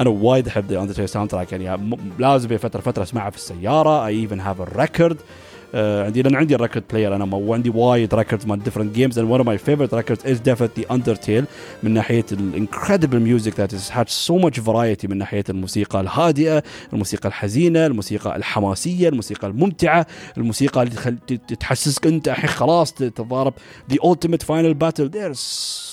أنا 0.00 0.10
وايد 0.10 0.48
أحب 0.48 0.72
the 0.72 0.82
Undertale 0.82 1.08
soundtrack 1.08 1.52
يعني 1.52 1.96
لازم 2.18 2.56
فتره 2.58 2.80
فترة 2.80 3.02
أسمعها 3.02 3.30
في 3.30 3.36
السيارة. 3.36 4.06
I 4.06 4.20
even 4.20 4.40
have 4.40 4.60
a 4.60 4.64
record 4.76 5.16
آه 5.16 5.45
عندي 5.74 6.22
لأن 6.22 6.34
عندي 6.34 6.54
ال 6.54 6.58
record 6.58 6.84
player 6.90 7.16
أنا 7.16 7.34
وعندي 7.34 7.70
وايد 7.70 8.14
records 8.14 8.46
مال 8.46 8.62
different 8.62 8.94
games 8.94 9.20
and 9.20 9.22
one 9.22 9.40
of 9.40 9.46
my 9.46 9.56
favorite 9.68 9.92
records 9.92 10.24
is 10.24 10.38
definitely 10.40 10.96
Undertale 10.96 11.44
من 11.82 11.94
ناحية 11.94 12.24
ال 12.32 12.40
incredible 12.40 13.20
music 13.20 13.60
that 13.60 13.74
has 13.74 13.88
had 13.88 14.08
so 14.08 14.44
much 14.44 14.60
variety 14.60 15.08
من 15.08 15.18
ناحية 15.18 15.44
الموسيقى 15.48 16.00
الهادئة، 16.00 16.62
الموسيقى 16.92 17.28
الحزينة، 17.28 17.86
الموسيقى 17.86 18.36
الحماسية، 18.36 19.08
الموسيقى 19.08 19.46
الممتعة، 19.46 20.06
الموسيقى 20.38 20.82
اللي 20.82 20.94
تخل... 20.94 21.18
تحسسك 21.60 22.06
أنت 22.06 22.28
الحين 22.28 22.50
خلاص 22.50 22.92
تتضارب 22.92 23.54
the 23.92 23.96
ultimate 23.96 24.42
final 24.42 24.74
battle. 24.74 25.08
There's 25.08 25.40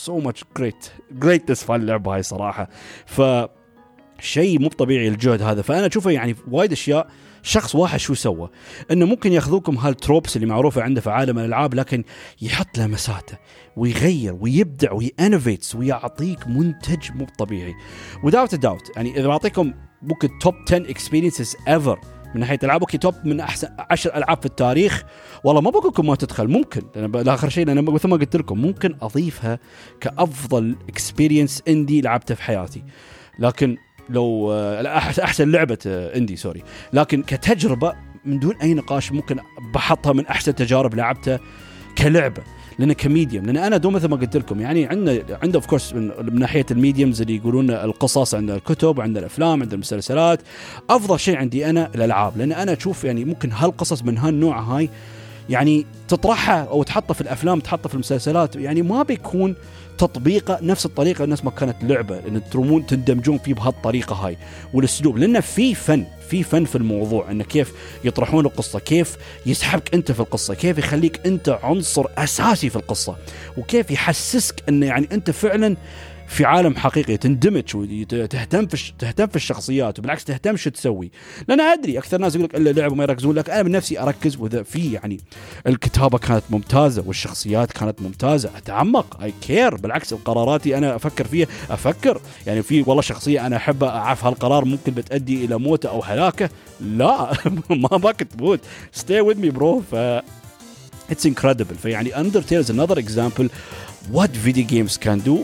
so 0.06 0.27
much 0.27 0.44
great 0.60 0.92
greatness 1.25 1.65
في 1.65 1.75
اللعبة 1.75 2.15
هاي 2.15 2.24
صراحة. 2.24 2.70
ف 3.06 3.22
شيء 4.20 4.60
مو 4.60 4.68
طبيعي 4.68 5.08
الجهد 5.08 5.42
هذا. 5.42 5.62
فأنا 5.62 5.88
أشوفه 5.88 6.12
يعني 6.12 6.36
وايد 6.51 6.72
أشياء 6.72 7.08
شخص 7.43 7.75
واحد 7.75 8.00
شو 8.00 8.13
سوى؟ 8.13 8.50
إنه 8.91 9.05
ممكن 9.05 9.33
ياخذوكم 9.33 9.77
هال 9.77 9.92
tropes 9.92 10.36
اللي 10.35 10.47
معروفة 10.47 10.81
عنده 10.81 11.01
في 11.01 11.09
عالم 11.09 11.39
الألعاب 11.39 11.73
لكن 11.73 12.03
يحط 12.41 12.77
لمساته 12.77 13.38
ويغير 13.77 14.38
ويبدع 14.41 14.91
وي 14.91 15.07
innovates 15.07 15.75
ويعطيك 15.75 16.47
منتج 16.47 17.12
مو 17.15 17.27
طبيعي. 17.38 17.73
وداوت 18.23 18.55
داوت 18.55 18.91
يعني 18.95 19.19
إذا 19.19 19.27
بعطيكم 19.27 19.73
ممكن 20.01 20.29
top 20.41 20.55
10 20.67 20.77
experiences 20.77 21.55
ever 21.67 22.00
من 22.35 22.39
ناحية 22.39 22.59
ألعاب 22.63 22.81
أوكي 22.81 22.97
top 22.98 23.15
من 23.23 23.39
أحسن 23.39 23.67
10 23.89 24.17
ألعاب 24.17 24.39
في 24.39 24.45
التاريخ 24.45 25.03
والله 25.43 25.62
ما 25.62 25.69
بقول 25.69 25.88
لكم 25.88 26.07
ما 26.07 26.15
تدخل 26.15 26.47
ممكن. 26.47 26.81
لأن 26.95 27.27
اخر 27.27 27.50
شيء 27.50 27.71
أنا 27.71 27.81
مثل 27.81 28.07
ما 28.07 28.17
قلت 28.17 28.35
لكم 28.35 28.62
ممكن 28.62 28.95
أضيفها 29.01 29.59
كأفضل 30.01 30.75
experience 30.89 31.63
indie 31.67 32.01
لعبته 32.01 32.35
في 32.35 32.43
حياتي. 32.43 32.83
لكن 33.39 33.77
لو 34.10 34.51
آه، 34.51 34.98
أحسن 35.24 35.51
لعبة 35.51 35.77
آه، 35.88 36.17
indie 36.17 36.36
sorry 36.36 36.63
لكن 36.93 37.24
كتجربة 37.24 37.93
من 38.25 38.39
دون 38.39 38.55
أي 38.55 38.74
نقاش 38.74 39.12
ممكن 39.12 39.39
بحطها 39.74 40.13
من 40.13 40.27
أحسن 40.27 40.55
تجارب 40.55 40.95
لعبتها 40.95 41.39
كلعبة 41.98 42.43
لأن 42.79 42.93
ك 42.93 43.00
medium. 43.00 43.45
لأن 43.45 43.57
أنا 43.57 43.77
دوم 43.77 43.93
مثل 43.93 44.07
ما 44.07 44.15
قلت 44.15 44.38
لكم 44.38 44.62
يعني 44.62 44.86
عندنا 44.86 45.24
عنده 45.43 45.55
of 45.55 45.65
course 45.65 45.93
من, 45.93 46.12
من 46.22 46.39
ناحية 46.39 46.65
ال 46.72 46.78
mediums 46.78 47.22
اللي 47.22 47.36
يقولون 47.36 47.72
القصص 47.72 48.36
عندنا 48.36 48.57
الكتب 48.57 49.01
عندنا 49.01 49.19
الأفلام 49.19 49.62
عندنا 49.62 49.74
المسلسلات. 49.74 50.41
أفضل 50.89 51.19
شيء 51.19 51.38
عندي 51.38 51.69
أنا 51.69 51.91
الألعاب 51.95 52.38
لأن 52.38 52.51
أنا 52.51 52.74
أشوف 52.74 53.03
يعني 53.03 53.25
ممكن 53.25 53.51
هالقصص 53.51 54.03
من 54.03 54.17
هالنوع 54.17 54.60
هاي 54.60 54.89
يعني 55.50 55.86
تطرحها 56.07 56.63
أو 56.63 56.83
تحطها 56.83 57.13
في 57.13 57.22
الأفلام 57.22 57.60
تحطها 57.60 57.88
في 57.88 57.93
المسلسلات 57.93 58.55
يعني 58.55 58.81
ما 58.81 59.03
بيكون 59.03 59.55
تطبيقه 59.97 60.59
نفس 60.62 60.85
الطريقة 60.85 61.23
الناس 61.23 61.45
ما 61.45 61.51
كانت 61.51 61.75
لعبة 61.83 62.19
إن 62.19 62.41
ترمون 62.51 62.85
تندمجون 62.85 63.38
فيه 63.38 63.53
بهالطريقة 63.53 64.15
هاي 64.15 64.38
والأسلوب. 64.73 65.17
لأنه 65.17 65.39
في 65.39 65.75
فن 65.75 66.05
في 66.29 66.43
فن 66.43 66.65
في 66.65 66.75
الموضوع 66.75 67.31
انه 67.31 67.43
كيف 67.43 67.73
يطرحون 68.03 68.45
القصة 68.45 68.79
كيف 68.79 69.17
يسحبك 69.45 69.93
أنت 69.93 70.12
في 70.12 70.19
القصة 70.19 70.53
كيف 70.53 70.77
يخليك 70.77 71.19
أنت 71.25 71.59
عنصر 71.63 72.05
أساسي 72.17 72.69
في 72.69 72.75
القصة 72.75 73.15
وكيف 73.57 73.91
يحسسك 73.91 74.63
انه 74.69 74.85
يعني 74.85 75.09
أنت 75.12 75.31
فعلا 75.31 75.77
في 76.33 76.45
عالم 76.45 76.75
حقيقي 76.75 77.17
تندمج 77.17 77.75
وتهتم 77.75 78.67
في 78.67 78.93
تهتم 78.99 79.27
في 79.27 79.35
الشخصيات 79.35 79.99
وبالعكس 79.99 80.23
تهتم 80.23 80.55
شو 80.55 80.69
تسوي. 80.69 81.11
لأن 81.47 81.61
أدري 81.61 81.97
أكثر 81.97 82.17
ناس 82.17 82.35
يقول 82.35 82.45
لك 82.45 82.55
إلا 82.55 82.69
لعب 82.69 82.91
وما 82.91 83.03
يركزون 83.03 83.35
لك 83.35 83.49
أنا 83.49 83.63
من 83.63 83.71
نفسي 83.71 83.99
أركز 83.99 84.37
وإذا 84.37 84.63
في 84.63 84.91
يعني 84.91 85.19
الكتابة 85.67 86.17
كانت 86.17 86.43
ممتازة 86.49 87.03
والشخصيات 87.05 87.71
كانت 87.71 88.01
ممتازة 88.01 88.49
أتعمق 88.57 89.21
I 89.24 89.33
care 89.41 89.75
بالعكس 89.75 90.13
قراراتي 90.13 90.77
أنا 90.77 90.95
أفكر 90.95 91.27
فيها 91.27 91.47
أفكر. 91.69 92.21
يعني 92.47 92.63
في 92.63 92.83
والله 92.87 93.01
شخصية 93.01 93.47
أنا 93.47 93.55
احبها 93.55 93.89
أعرف 93.89 94.25
هالقرار 94.25 94.65
ممكن 94.65 94.91
بتؤدي 94.91 95.45
إلى 95.45 95.59
موته 95.59 95.89
أو 95.89 96.03
هلاكه؟ 96.03 96.49
لا 96.81 97.33
ما 97.69 97.97
باك 97.97 98.19
تموت. 98.19 98.59
stay 98.91 99.22
with 99.22 99.38
me 99.38 99.50
bro. 99.50 99.81
ف 99.91 99.95
it's 101.12 101.25
incredible 101.25 101.75
فيعني 101.75 102.19
Undertale 102.19 102.60
is 102.60 102.72
another 102.72 103.00
example 103.00 103.50
what 104.12 104.36
video 104.36 104.65
games 104.65 104.98
can 104.98 105.22
do 105.24 105.43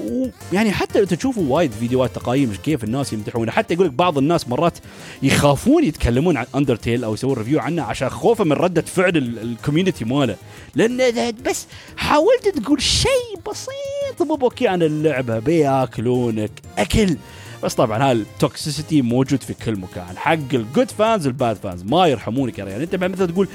يعني 0.53 0.71
حتى 0.71 0.99
لو 0.99 1.05
تشوفوا 1.05 1.43
وايد 1.47 1.71
فيديوهات 1.71 2.15
تقايم 2.15 2.53
كيف 2.63 2.83
الناس 2.83 3.13
يمدحونه 3.13 3.51
حتى 3.51 3.73
يقول 3.73 3.87
لك 3.87 3.93
بعض 3.93 4.17
الناس 4.17 4.47
مرات 4.47 4.77
يخافون 5.23 5.83
يتكلمون 5.83 6.37
عن 6.37 6.45
Undertale 6.55 7.03
أو 7.03 7.13
يسوون 7.13 7.37
review 7.37 7.59
عنه 7.59 7.83
عشان 7.83 8.09
خوفه 8.09 8.43
من 8.43 8.51
ردة 8.51 8.81
فعل 8.81 9.17
ال 9.17 9.26
community 9.26 10.05
ماله. 10.05 10.35
لأن 10.75 11.33
بس 11.45 11.67
حاولت 11.97 12.47
تقول 12.47 12.81
شيء 12.81 13.39
بسيط 13.49 14.27
مو 14.27 14.35
أوكي 14.41 14.67
عن 14.67 14.83
اللعبة 14.83 15.39
بيأكلونك 15.39 16.51
أكل. 16.77 17.17
بس 17.63 17.73
طبعا 17.73 18.03
هاي 18.03 18.11
ال 18.11 18.21
toxicity 18.21 19.01
موجود 19.01 19.43
في 19.43 19.53
كل 19.53 19.75
مكان. 19.79 20.17
حق 20.17 20.31
ال 20.53 20.61
good 20.61 20.91
fans 20.91 21.27
وال 21.27 21.38
bad 21.38 21.55
fans 21.55 21.83
ما 21.83 22.07
يرحمونك 22.07 22.59
يعني 22.59 22.83
أنت 22.83 22.95
مثلا 22.95 23.25
تقول 23.25 23.47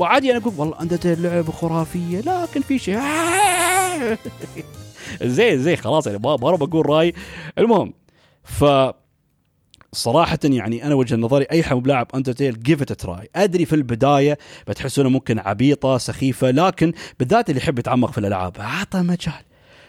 عادي 0.00 0.30
أنا 0.30 0.38
أقول 0.38 0.52
والله 0.56 0.80
انت 0.80 1.06
لعبة 1.06 1.52
خرافية 1.52 2.20
لكن 2.20 2.60
في 2.60 2.78
شيء. 2.78 3.00
زي 5.22 5.58
زي 5.58 5.76
خلاص 5.76 6.06
يعني 6.06 6.18
ما 6.22 6.36
بقول 6.36 6.90
رأي. 6.90 7.14
المهم 7.58 7.92
ف 8.44 8.64
صراحة 9.92 10.38
يعني 10.44 10.86
أنا 10.86 10.94
وجهة 10.94 11.16
نظري 11.16 11.44
أي 11.44 11.62
حد 11.62 11.76
بلاعب 11.76 12.06
Undertale 12.14 12.62
give 12.62 12.82
it 12.82 12.92
a 12.92 12.99
try، 12.99 13.28
أدري 13.36 13.64
في 13.64 13.74
البداية 13.74 14.38
بتحسونه 14.68 15.08
ممكن 15.08 15.38
عبيطة 15.38 15.98
سخيفة 15.98 16.50
لكن 16.50 16.92
بالذات 17.18 17.50
اللي 17.50 17.60
يحب 17.60 17.78
يتعمق 17.78 18.12
في 18.12 18.18
الألعاب 18.18 18.56
أعطى 18.56 18.98
مجال. 18.98 19.44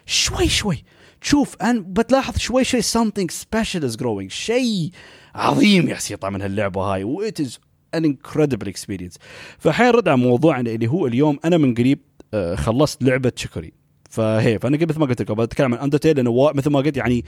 شوي 0.05 0.49
شوي. 0.49 0.83
تشوف 1.21 1.55
أن 1.61 1.83
بتلاحظ 1.93 2.37
شوي 2.37 2.63
شوي 2.63 2.81
something 2.81 3.27
special 3.31 3.81
is 3.91 3.95
growing. 4.01 4.27
شيء 4.27 4.91
عظيم 5.35 5.95
يطلع 6.11 6.29
من 6.29 6.41
هاللعبة 6.41 6.81
هاي 6.81 7.03
و 7.03 7.29
it 7.29 7.43
is 7.43 7.49
an 7.95 8.03
incredible 8.03 8.67
experience. 8.67 9.17
فحين 9.59 9.89
رد 9.89 10.07
على 10.07 10.17
موضوعنا 10.17 10.71
اللي 10.71 10.87
هو 10.87 11.07
اليوم 11.07 11.39
أنا 11.45 11.57
من 11.57 11.73
قريب 11.73 11.99
آه، 12.33 12.55
خلصت 12.55 13.03
لعبة 13.03 13.31
Chicory 13.35 13.80
فهي 14.11 14.59
فأنا 14.59 14.77
مثل 14.77 14.99
ما 14.99 15.05
قلت 15.05 15.21
لكم 15.21 15.33
بتكلم 15.33 15.73
عن 15.73 15.79
Undertale 15.79 16.15
لأنه 16.15 16.51
مثل 16.53 16.69
ما 16.69 16.79
قلت 16.79 16.97
يعني 16.97 17.25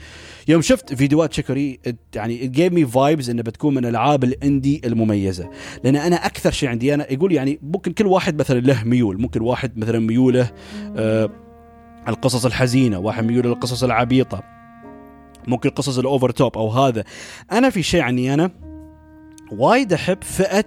يوم 0.48 0.62
شفت 0.62 0.94
فيديوهات 0.94 1.32
Chicory 1.32 1.80
يعني 2.14 2.46
give 2.46 2.72
me 2.72 2.86
vibes 2.86 3.30
إنه 3.30 3.42
بتكون 3.42 3.74
من 3.74 3.86
العاب 3.86 4.24
ال 4.24 4.33
indie 4.33 4.80
المميزة. 4.84 5.50
لأن 5.84 5.96
أنا 5.96 6.16
أكثر 6.16 6.50
شيء 6.50 6.68
عندي 6.68 6.94
أنا 6.94 7.12
يقول 7.12 7.32
يعني 7.32 7.58
ممكن 7.62 7.92
كل 7.92 8.06
واحد 8.06 8.38
مثلا 8.38 8.60
له 8.60 8.84
ميول 8.84 9.20
ممكن 9.20 9.42
واحد 9.42 9.78
مثلا 9.78 9.98
ميوله 9.98 10.50
آه 10.96 11.30
القصص 12.08 12.46
الحزينة 12.46 12.98
واحد 12.98 13.24
ميول 13.24 13.46
للقصص 13.46 13.84
العبيطة 13.84 14.42
ممكن 15.46 15.70
قصص 15.70 15.98
ال 15.98 16.04
over 16.04 16.30
top 16.30 16.58
أو 16.58 16.68
هذا. 16.68 17.04
أنا 17.52 17.70
في 17.70 17.82
شيء 17.82 18.00
عندي 18.00 18.34
أنا 18.34 18.50
وايد 19.52 19.92
أحب 19.92 20.22
فئة 20.22 20.66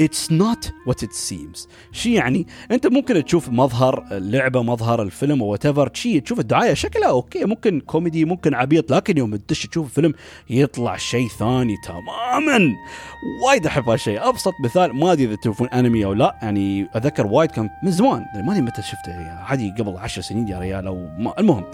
it's 0.00 0.32
not 0.32 0.72
what 0.86 1.02
it 1.02 1.12
seems 1.12 1.68
شي 1.92 2.14
يعني؟ 2.14 2.46
أنت 2.70 2.86
ممكن 2.86 3.24
تشوف 3.24 3.48
مظهر 3.48 4.04
اللعبه 4.12 4.62
مظهر 4.62 5.02
الفيلم 5.02 5.42
whatever 5.42 5.90
شي 5.94 6.20
تشوف 6.20 6.40
الدعاية 6.40 6.74
شكلها 6.74 7.08
okay 7.08 7.44
ممكن 7.44 7.80
كوميدي 7.80 8.24
ممكن 8.24 8.54
عبيط 8.54 8.90
لكن 8.92 9.18
يوم 9.18 9.36
تدش 9.36 9.66
تشوف 9.66 9.86
الفيلم 9.86 10.14
يطلع 10.50 10.96
شيء 10.96 11.28
ثاني 11.28 11.76
تماما. 11.84 12.74
وايد 13.46 13.66
أحب 13.66 13.88
هالشيء. 13.88 14.28
أبسط 14.28 14.52
مثال 14.64 14.96
ما 14.96 15.12
أدري 15.12 15.24
إذا 15.24 15.36
تشوفون 15.36 15.68
أنمي 15.68 16.04
أو 16.04 16.12
لا 16.12 16.38
يعني 16.42 16.88
اذكر 16.96 17.26
وايد 17.26 17.50
كان 17.50 17.70
من 17.84 17.90
زمان 17.90 18.24
ما 18.34 18.52
أدري 18.52 18.62
متى 18.62 18.82
شفته 18.82 19.10
يعني 19.10 19.28
عادي 19.28 19.74
قبل 19.78 19.96
عشر 19.96 20.22
سنين 20.22 20.48
يا 20.48 20.58
ريال 20.58 20.86
أو 20.86 21.08
ما 21.18 21.34
المهم 21.38 21.64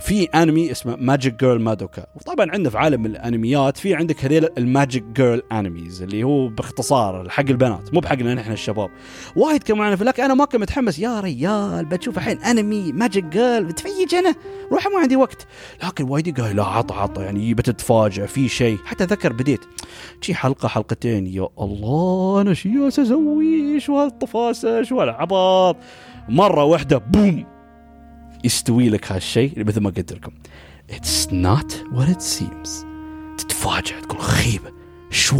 في 0.00 0.24
أنمي 0.24 0.70
اسمه 0.70 0.96
Magical 0.96 1.40
Girl 1.40 1.60
Madoka 1.60 2.06
وطبعا 2.16 2.50
عندنا 2.50 2.70
في 2.70 2.78
عالم 2.78 3.06
الأنميات 3.06 3.76
في 3.76 3.94
عندك 3.94 4.24
هذيل 4.24 4.48
ال 4.58 4.64
magical 4.64 5.04
girl 5.04 5.42
animes 5.52 6.02
اللي 6.02 6.22
هو 6.22 6.48
باختصار 6.48 7.28
حق 7.28 7.42
البنات 7.50 7.94
مو 7.94 8.00
بحقنا 8.00 8.34
نحن 8.34 8.52
الشباب. 8.52 8.90
وايد 9.36 9.62
كان 9.62 9.78
معنا 9.78 9.94
لكن 9.94 10.22
أنا 10.22 10.34
ما 10.34 10.44
كنت 10.44 10.56
متحمس. 10.56 10.98
يا 10.98 11.20
ريال 11.20 11.84
بتشوف 11.84 12.18
الحين 12.18 12.38
أنمي 12.38 12.92
magical 12.92 13.24
girl 13.24 13.64
بتفيج 13.64 14.14
أنا. 14.14 14.34
روح 14.72 14.86
ما 14.86 14.98
عندي 14.98 15.16
وقت. 15.16 15.46
لكن 15.84 16.04
وايد 16.04 16.40
قال 16.40 16.56
لا 16.56 16.64
عط 16.64 16.92
عط 16.92 17.18
يعني 17.18 17.54
بتتفاجئ 17.54 18.26
في 18.26 18.48
شيء. 18.48 18.78
حتى 18.84 19.04
ذكر 19.04 19.32
بديت. 19.32 19.60
شي 20.20 20.34
حلقة 20.34 20.68
حلقتين. 20.68 21.26
يا 21.26 21.48
الله 21.60 22.40
أنا 22.40 22.54
شي 22.54 22.88
أسوي؟ 22.88 23.80
شو 23.80 23.98
هالطفاسة؟ 23.98 24.82
شو 24.82 25.00
هالعبط 25.00 25.76
مرة 26.28 26.64
واحدة 26.64 26.98
بوم! 26.98 27.46
يستوي 28.44 28.88
لك 28.88 29.12
هالشيء 29.12 29.64
مثل 29.64 29.80
ما 29.80 29.90
قلت 29.90 30.12
لكم. 30.12 30.32
It's 30.90 31.26
not 31.30 31.72
what 31.94 32.08
it 32.08 32.20
seems. 32.20 32.70
تتفاجئ 33.38 34.00
تقول 34.00 34.20
خيبة 34.20 34.72
شو؟ 35.10 35.36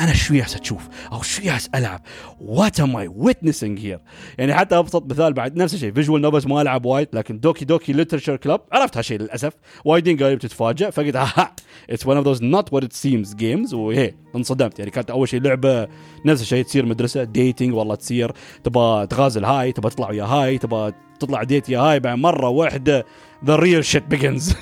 أنا 0.00 0.14
شو 0.14 0.34
ياس 0.34 0.56
أشوف؟ 0.56 0.88
أو 1.12 1.22
شو 1.22 1.42
ياس 1.42 1.70
ألعب؟ 1.74 2.02
what 2.40 2.80
am 2.80 2.96
I 2.96 3.08
witnessing 3.08 3.80
here 3.80 4.00
يعني 4.38 4.54
حتى 4.54 4.78
أبسط 4.78 5.10
مثال 5.10 5.32
بعد 5.32 5.56
نفس 5.56 5.74
الشيء 5.74 5.92
visual 5.92 6.22
novels 6.22 6.46
ما 6.46 6.62
ألعب 6.62 6.86
وايد 6.86 7.08
لكن 7.12 7.40
Doki 7.40 7.64
Doki 7.64 7.92
Literature 7.92 8.36
Club 8.36 8.60
عرفت 8.72 8.96
هالشيء 8.96 9.18
للأسف. 9.18 9.52
وايدين 9.84 10.16
قالوا 10.16 10.34
بتتفاجئ 10.34 10.90
فقلت 10.90 11.16
ها 11.16 11.54
it's 11.90 12.06
one 12.06 12.16
of 12.16 12.26
those 12.26 12.42
not 12.42 12.72
what 12.72 12.84
it 12.84 12.92
seems 12.92 13.34
games 13.34 13.74
وهي 13.74 14.14
انصدمت. 14.36 14.78
يعني 14.78 14.90
كانت 14.90 15.10
أول 15.10 15.28
شيء 15.28 15.40
لعبة 15.40 15.88
نفس 16.26 16.42
الشيء 16.42 16.64
تصير 16.64 16.86
مدرسة 16.86 17.24
dating 17.24 17.74
والله 17.74 17.94
تصير 17.94 18.32
تبغى 18.64 19.06
تغازل 19.06 19.44
هاي 19.44 19.72
تبغى 19.72 19.90
تطلع 19.90 20.10
ويا 20.10 20.24
هاي 20.24 20.58
تبغى 20.58 20.92
تطلع 21.20 21.42
date 21.42 21.68
يا 21.68 21.78
هاي 21.78 22.00
بعد 22.00 22.18
مرة 22.18 22.48
واحدة 22.48 23.06
the 23.44 23.56
real 23.56 23.84
shit 23.84 24.06
begins 24.06 24.54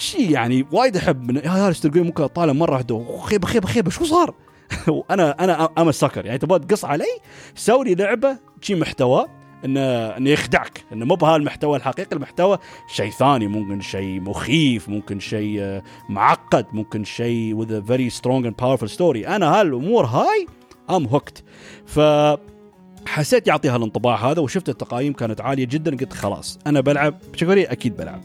شيء 0.00 0.30
يعني 0.30 0.66
وايد 0.72 0.96
أحب 0.96 1.30
من 1.30 1.36
يا 1.36 1.54
ريال 1.54 1.74
تلقوني 1.74 2.04
ممكن 2.04 2.22
أطالع 2.22 2.52
مرة 2.52 2.72
واحدة. 2.72 3.20
خيبة 3.20 3.46
خيبة 3.46 3.68
خيبة 3.68 3.90
شو 3.90 4.04
صار؟ 4.04 4.34
وأنا 4.88 5.30
أنا 5.44 5.68
I'm 5.78 5.92
sucker 5.92 6.26
يعني 6.26 6.38
تبغى 6.38 6.58
تقص 6.58 6.84
علي؟ 6.84 7.04
سوي 7.54 7.84
لي 7.84 7.94
لعبة 7.94 8.38
شي 8.60 8.74
محتوى 8.74 9.26
انه 9.64 9.80
انه 10.16 10.30
يخدعك. 10.30 10.84
انه 10.92 11.06
مو 11.06 11.14
بهالمحتوى 11.14 11.76
الحقيقي 11.76 12.16
المحتوى 12.16 12.58
شيء 12.88 13.10
ثاني. 13.10 13.46
ممكن 13.46 13.80
شيء 13.80 14.20
مخيف 14.20 14.88
ممكن 14.88 15.20
شيء 15.20 15.56
آه، 15.60 15.82
معقد 16.08 16.66
ممكن 16.72 17.04
شيء 17.04 17.64
with 17.64 17.68
a 17.68 17.90
very 17.90 18.16
strong 18.20 18.44
and 18.46 18.64
powerful 18.64 18.96
story. 18.96 19.28
أنا 19.28 19.60
هالأمور 19.60 20.04
هاي 20.04 20.46
I'm 20.90 21.06
hooked 21.06 21.44
ف 21.86 22.00
حسيت 23.06 23.48
يعطي 23.48 23.68
هالانطباع 23.68 24.30
هذا 24.30 24.40
وشفت 24.40 24.68
التقايم 24.68 25.12
كانت 25.12 25.40
عالية 25.40 25.64
جدا 25.64 25.96
قلت 25.96 26.12
خلاص 26.12 26.58
أنا 26.66 26.80
بلعب. 26.80 27.18
ب 27.32 27.36
Chicory 27.36 27.64
أكيد 27.64 27.96
بلعب. 27.96 28.20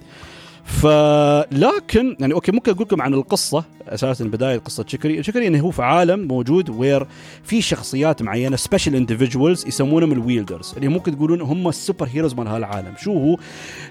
فلكن 0.66 2.18
يعني 2.20 2.34
okay 2.34 2.52
ممكن 2.52 2.72
أقول 2.72 2.86
لكم 2.86 3.02
عن 3.02 3.14
القصة 3.14 3.64
أساسا 3.88 4.26
بداية 4.26 4.58
قصة 4.58 4.86
Chicory، 4.88 5.24
Chicory 5.24 5.48
إنه 5.48 5.60
هو 5.60 5.72
في 5.72 5.84
عالم 5.84 6.28
موجود 6.28 6.70
where 6.70 7.08
في 7.44 7.62
شخصيات 7.62 8.22
معينة 8.22 8.56
special 8.56 8.96
individuals 8.96 9.68
يسمونهم 9.68 10.12
ال 10.12 10.18
wielders 10.18 10.74
اللي 10.78 10.88
ممكن 10.88 11.16
تقولون 11.16 11.42
هم 11.42 11.68
ال 11.68 12.08
superheroes 12.14 12.34
من 12.34 12.48
هالعالم، 12.48 12.94
شو 12.98 13.14
هو؟ 13.14 13.38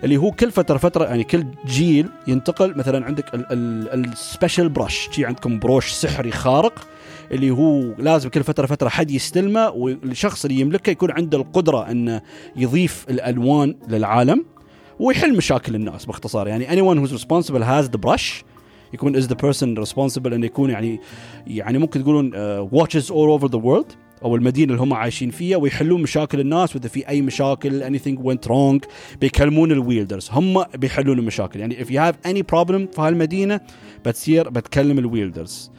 اللي 0.04 0.16
هو 0.16 0.30
كل 0.30 0.50
فترة 0.50 0.76
فترة 0.76 1.04
يعني 1.04 1.24
كل 1.24 1.44
جيل 1.66 2.08
ينتقل 2.26 2.78
مثلا 2.78 3.04
عندك 3.06 3.24
ال 3.34 3.51
special 3.51 4.68
brush، 4.68 5.08
شي 5.12 5.24
عندكم 5.24 5.58
brush 5.58 5.92
سحري 5.92 6.30
خارق 6.30 6.88
اللي 7.32 7.50
هو 7.50 7.94
لازم 7.98 8.28
كل 8.28 8.44
فترة 8.44 8.66
فترة 8.66 8.88
حد 8.88 9.10
يستلمه 9.10 9.70
والشخص 9.70 10.44
اللي 10.44 10.60
يملكه 10.60 10.90
يكون 10.90 11.10
عنده 11.10 11.38
القدرة 11.38 11.90
إنه 11.90 12.22
يضيف 12.56 13.06
الألوان 13.10 13.74
للعالم. 13.88 14.44
ويحل 15.00 15.36
مشاكل 15.36 15.74
الناس 15.74 16.04
باختصار. 16.04 16.48
يعني 16.48 16.66
anyone 16.66 16.98
who's 16.98 17.12
responsible 17.12 17.62
has 17.62 17.88
the 17.88 17.98
brush. 18.06 18.44
يكون 18.94 19.22
is 19.22 19.26
the 19.26 19.34
person 19.34 19.86
responsible 19.88 20.26
إنه 20.26 20.46
يكون 20.46 20.70
يعني 20.70 21.00
يعني 21.46 21.78
ممكن 21.78 22.02
تقولون 22.02 22.32
uh, 22.32 22.70
watches 22.74 23.04
all 23.04 23.40
over 23.40 23.48
the 23.48 23.60
world 23.60 23.96
أو 24.24 24.36
المدينة 24.36 24.72
اللي 24.72 24.82
هم 24.82 24.94
عايشين 24.94 25.30
فيها 25.30 25.56
ويحلون 25.56 26.02
مشاكل 26.02 26.40
الناس 26.40 26.76
وإذا 26.76 26.88
في 26.88 27.08
أي 27.08 27.22
مشاكل 27.22 27.98
anything 27.98 28.18
went 28.18 28.48
wrong 28.48 28.88
بيكلمون 29.20 29.72
ال 29.72 29.78
wielders. 29.78 30.28
هم 30.32 30.64
بيحلون 30.74 31.18
المشاكل. 31.18 31.60
يعني 31.60 31.84
if 31.84 31.88
you 31.88 31.98
have 31.98 32.30
any 32.30 32.42
problem 32.42 32.94
في 32.94 32.98
هالمدينة 32.98 33.60
بتصير 34.04 34.50
بتكلم 34.50 34.98
ال 34.98 35.06
wielders. 35.06 35.70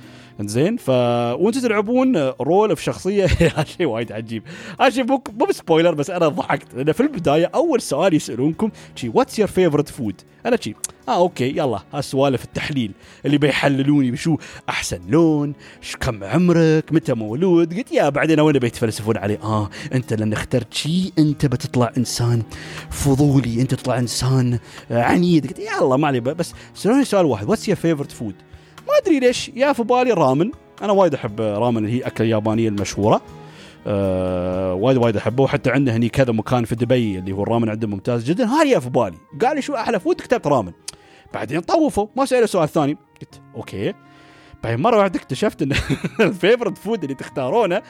زين؟ 0.41 0.77
ف 0.77 0.89
وأنتم 0.89 1.59
تلعبون 1.61 2.17
role 2.17 2.75
في 2.75 2.83
شخصية. 2.83 3.25
هذا 3.55 3.63
شيء 3.63 3.85
وايد 3.85 4.11
عجيب. 4.11 4.43
هذا 4.81 4.89
شيء 4.89 5.03
مو 5.03 5.23
مو 5.39 5.45
ب 5.45 5.51
spoiler 5.51 5.93
بس 5.93 6.09
أنا 6.09 6.27
ضحكت. 6.27 6.75
لأن 6.75 6.91
في 6.91 7.01
البداية 7.01 7.51
أول 7.55 7.81
سؤال 7.81 8.13
يسألونكم 8.13 8.69
شي 8.95 9.09
what's 9.13 9.39
your 9.39 9.47
favorite 9.47 9.89
food 9.89 10.21
أنا 10.45 10.57
شي 10.61 10.75
آه 11.07 11.15
okay 11.15 11.49
يلا 11.49 11.79
هالسوالف 11.93 12.43
التحليل. 12.43 12.91
اللي 13.25 13.37
بيحللوني 13.37 14.11
بشو؟ 14.11 14.37
أحسن 14.69 14.99
لون 15.09 15.53
شو 15.81 15.97
كم 15.97 16.23
عمرك 16.23 16.93
متى 16.93 17.13
مولود؟ 17.13 17.73
قلت 17.73 17.91
يا 17.91 18.09
بعدين 18.09 18.39
وين 18.39 18.59
بيتفلسفون 18.59 19.17
عليه؟ 19.17 19.39
آه 19.43 19.69
أنت 19.93 20.13
لأن 20.13 20.33
اخترت 20.33 20.73
شيء 20.73 21.11
أنت 21.19 21.45
بتطلع 21.45 21.91
إنسان 21.97 22.43
فضولي 22.89 23.61
أنت 23.61 23.73
تطلع 23.73 23.99
إنسان 23.99 24.59
عنيد. 24.91 25.47
قلت 25.47 25.59
يلا 25.59 25.97
ما 25.97 26.07
علي 26.07 26.19
بس 26.19 26.53
سألوني 26.73 27.05
سؤال 27.05 27.25
واحد 27.25 27.49
what's 27.49 27.67
your 27.67 27.77
favorite 27.77 28.11
food 28.11 28.35
ما 28.87 28.97
أدري 29.03 29.19
ليش 29.19 29.49
يا 29.49 29.73
في 29.73 29.83
بالي 29.83 30.11
ramen. 30.11 30.51
أنا 30.81 30.93
وايد 30.93 31.13
أحب 31.13 31.41
ramen 31.41 31.77
اللي 31.77 31.91
هي 31.91 32.07
أكلة 32.07 32.27
يابانيه 32.27 32.69
المشهورة. 32.69 33.21
أه 33.87 34.73
وايد 34.73 34.97
وايد 34.97 35.17
أحبه. 35.17 35.43
وحتى 35.43 35.71
عنده 35.71 35.95
هني 35.95 36.09
كذا 36.09 36.31
مكان 36.31 36.65
في 36.65 36.75
دبي 36.75 37.19
اللي 37.19 37.31
هو 37.31 37.43
ال 37.43 37.47
ramen 37.47 37.69
عنده 37.69 37.87
ممتاز 37.87 38.23
جدا. 38.23 38.45
هاي 38.47 38.81
في 38.81 38.89
بالي. 38.89 39.17
قال 39.41 39.55
لي 39.55 39.61
شو 39.61 39.75
أحلى 39.75 39.99
food 39.99 40.15
كتبت 40.15 40.47
ramen. 40.47 40.71
بعدين 41.33 41.61
طوفوا 41.61 42.07
ما 42.15 42.25
سأله 42.25 42.45
سؤال 42.45 42.69
ثاني. 42.69 42.97
قلت 43.21 43.41
okay. 43.55 43.93
بعدين 44.63 44.81
مرة 44.81 44.97
واحدة 44.97 45.19
اكتشفت 45.19 45.61
إن 45.61 45.71
ال 46.19 46.26
favorite 46.26 46.77
food 46.77 47.03
اللي 47.03 47.15
تختارونه 47.15 47.81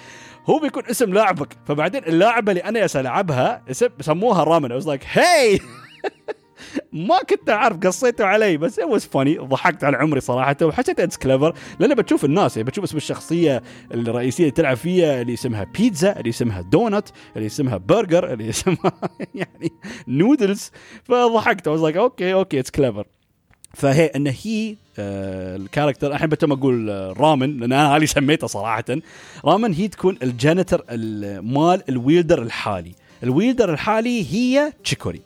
هو 0.50 0.60
بيكون 0.60 0.84
اسم 0.86 1.14
لاعبك. 1.14 1.58
فبعدين 1.66 2.04
اللاعبة 2.04 2.52
اللي 2.52 2.64
أنا 2.64 2.88
ألعبها 2.96 3.62
اسم 3.72 3.90
سموها 4.02 4.44
Ramen. 4.44 4.82
I 4.82 4.84
was 4.84 4.88
like 4.88 5.04
ما 6.94 7.20
كنت 7.30 7.50
أعرف 7.50 7.78
قصيته 7.78 8.26
علي 8.26 8.58
بس 8.58 8.80
was 8.80 9.04
funny. 9.04 9.42
ضحكت 9.42 9.84
على 9.84 9.98
عمري 9.98 10.20
صراحة 10.20 10.56
وحسيت 10.62 11.00
it's 11.00 11.18
clever 11.18 11.54
لأن 11.80 11.96
بتشوف 11.96 12.26
الناس 12.26 12.58
يعني 12.58 12.70
بتشوف 12.70 12.84
اسم 12.84 12.98
الشخصية 12.98 13.64
الرئيسية 13.94 14.44
اللي 14.44 14.52
تلعب 14.52 14.78
فيها 14.78 15.22
اللي 15.22 15.34
اسمها 15.34 15.64
بيتزا 15.64 16.20
اللي 16.20 16.30
اسمها 16.30 16.62
دونت 16.62 17.08
اللي 17.36 17.46
اسمها 17.46 17.78
برجر 17.78 18.34
اللي 18.34 18.50
اسمها 18.50 18.92
يعني 19.36 19.72
نودلز 20.08 20.72
فضحكت 21.04 21.70
was 21.70 21.82
like 21.82 21.98
okay 21.98 22.34
okay 22.34 22.60
it's 22.60 22.72
clever 22.72 23.06
فهي 23.74 24.06
إن 24.06 24.28
هي 24.28 24.76
آه 25.00 25.56
ال 25.56 25.61
character 25.61 26.12
الحين 26.12 26.30
بتم 26.30 26.52
أقول 26.52 26.90
آه 26.90 27.14
Ramen 27.18 27.60
لأن 27.60 27.74
أنا 27.74 27.96
هذه 27.96 28.06
سميته 28.06 28.48
صراحة. 28.48 28.84
Ramen 29.46 29.74
هي 29.74 29.88
تكون 29.88 30.18
ال 30.24 30.32
janitor 30.32 30.86
مال 31.42 31.84
ال 31.90 31.96
wielder 31.96 32.42
الحالي. 32.42 32.92
ال 33.24 33.30
wielder 33.30 33.74
الحالي 33.74 34.34
هي 34.34 34.74
Chicory 34.84 35.22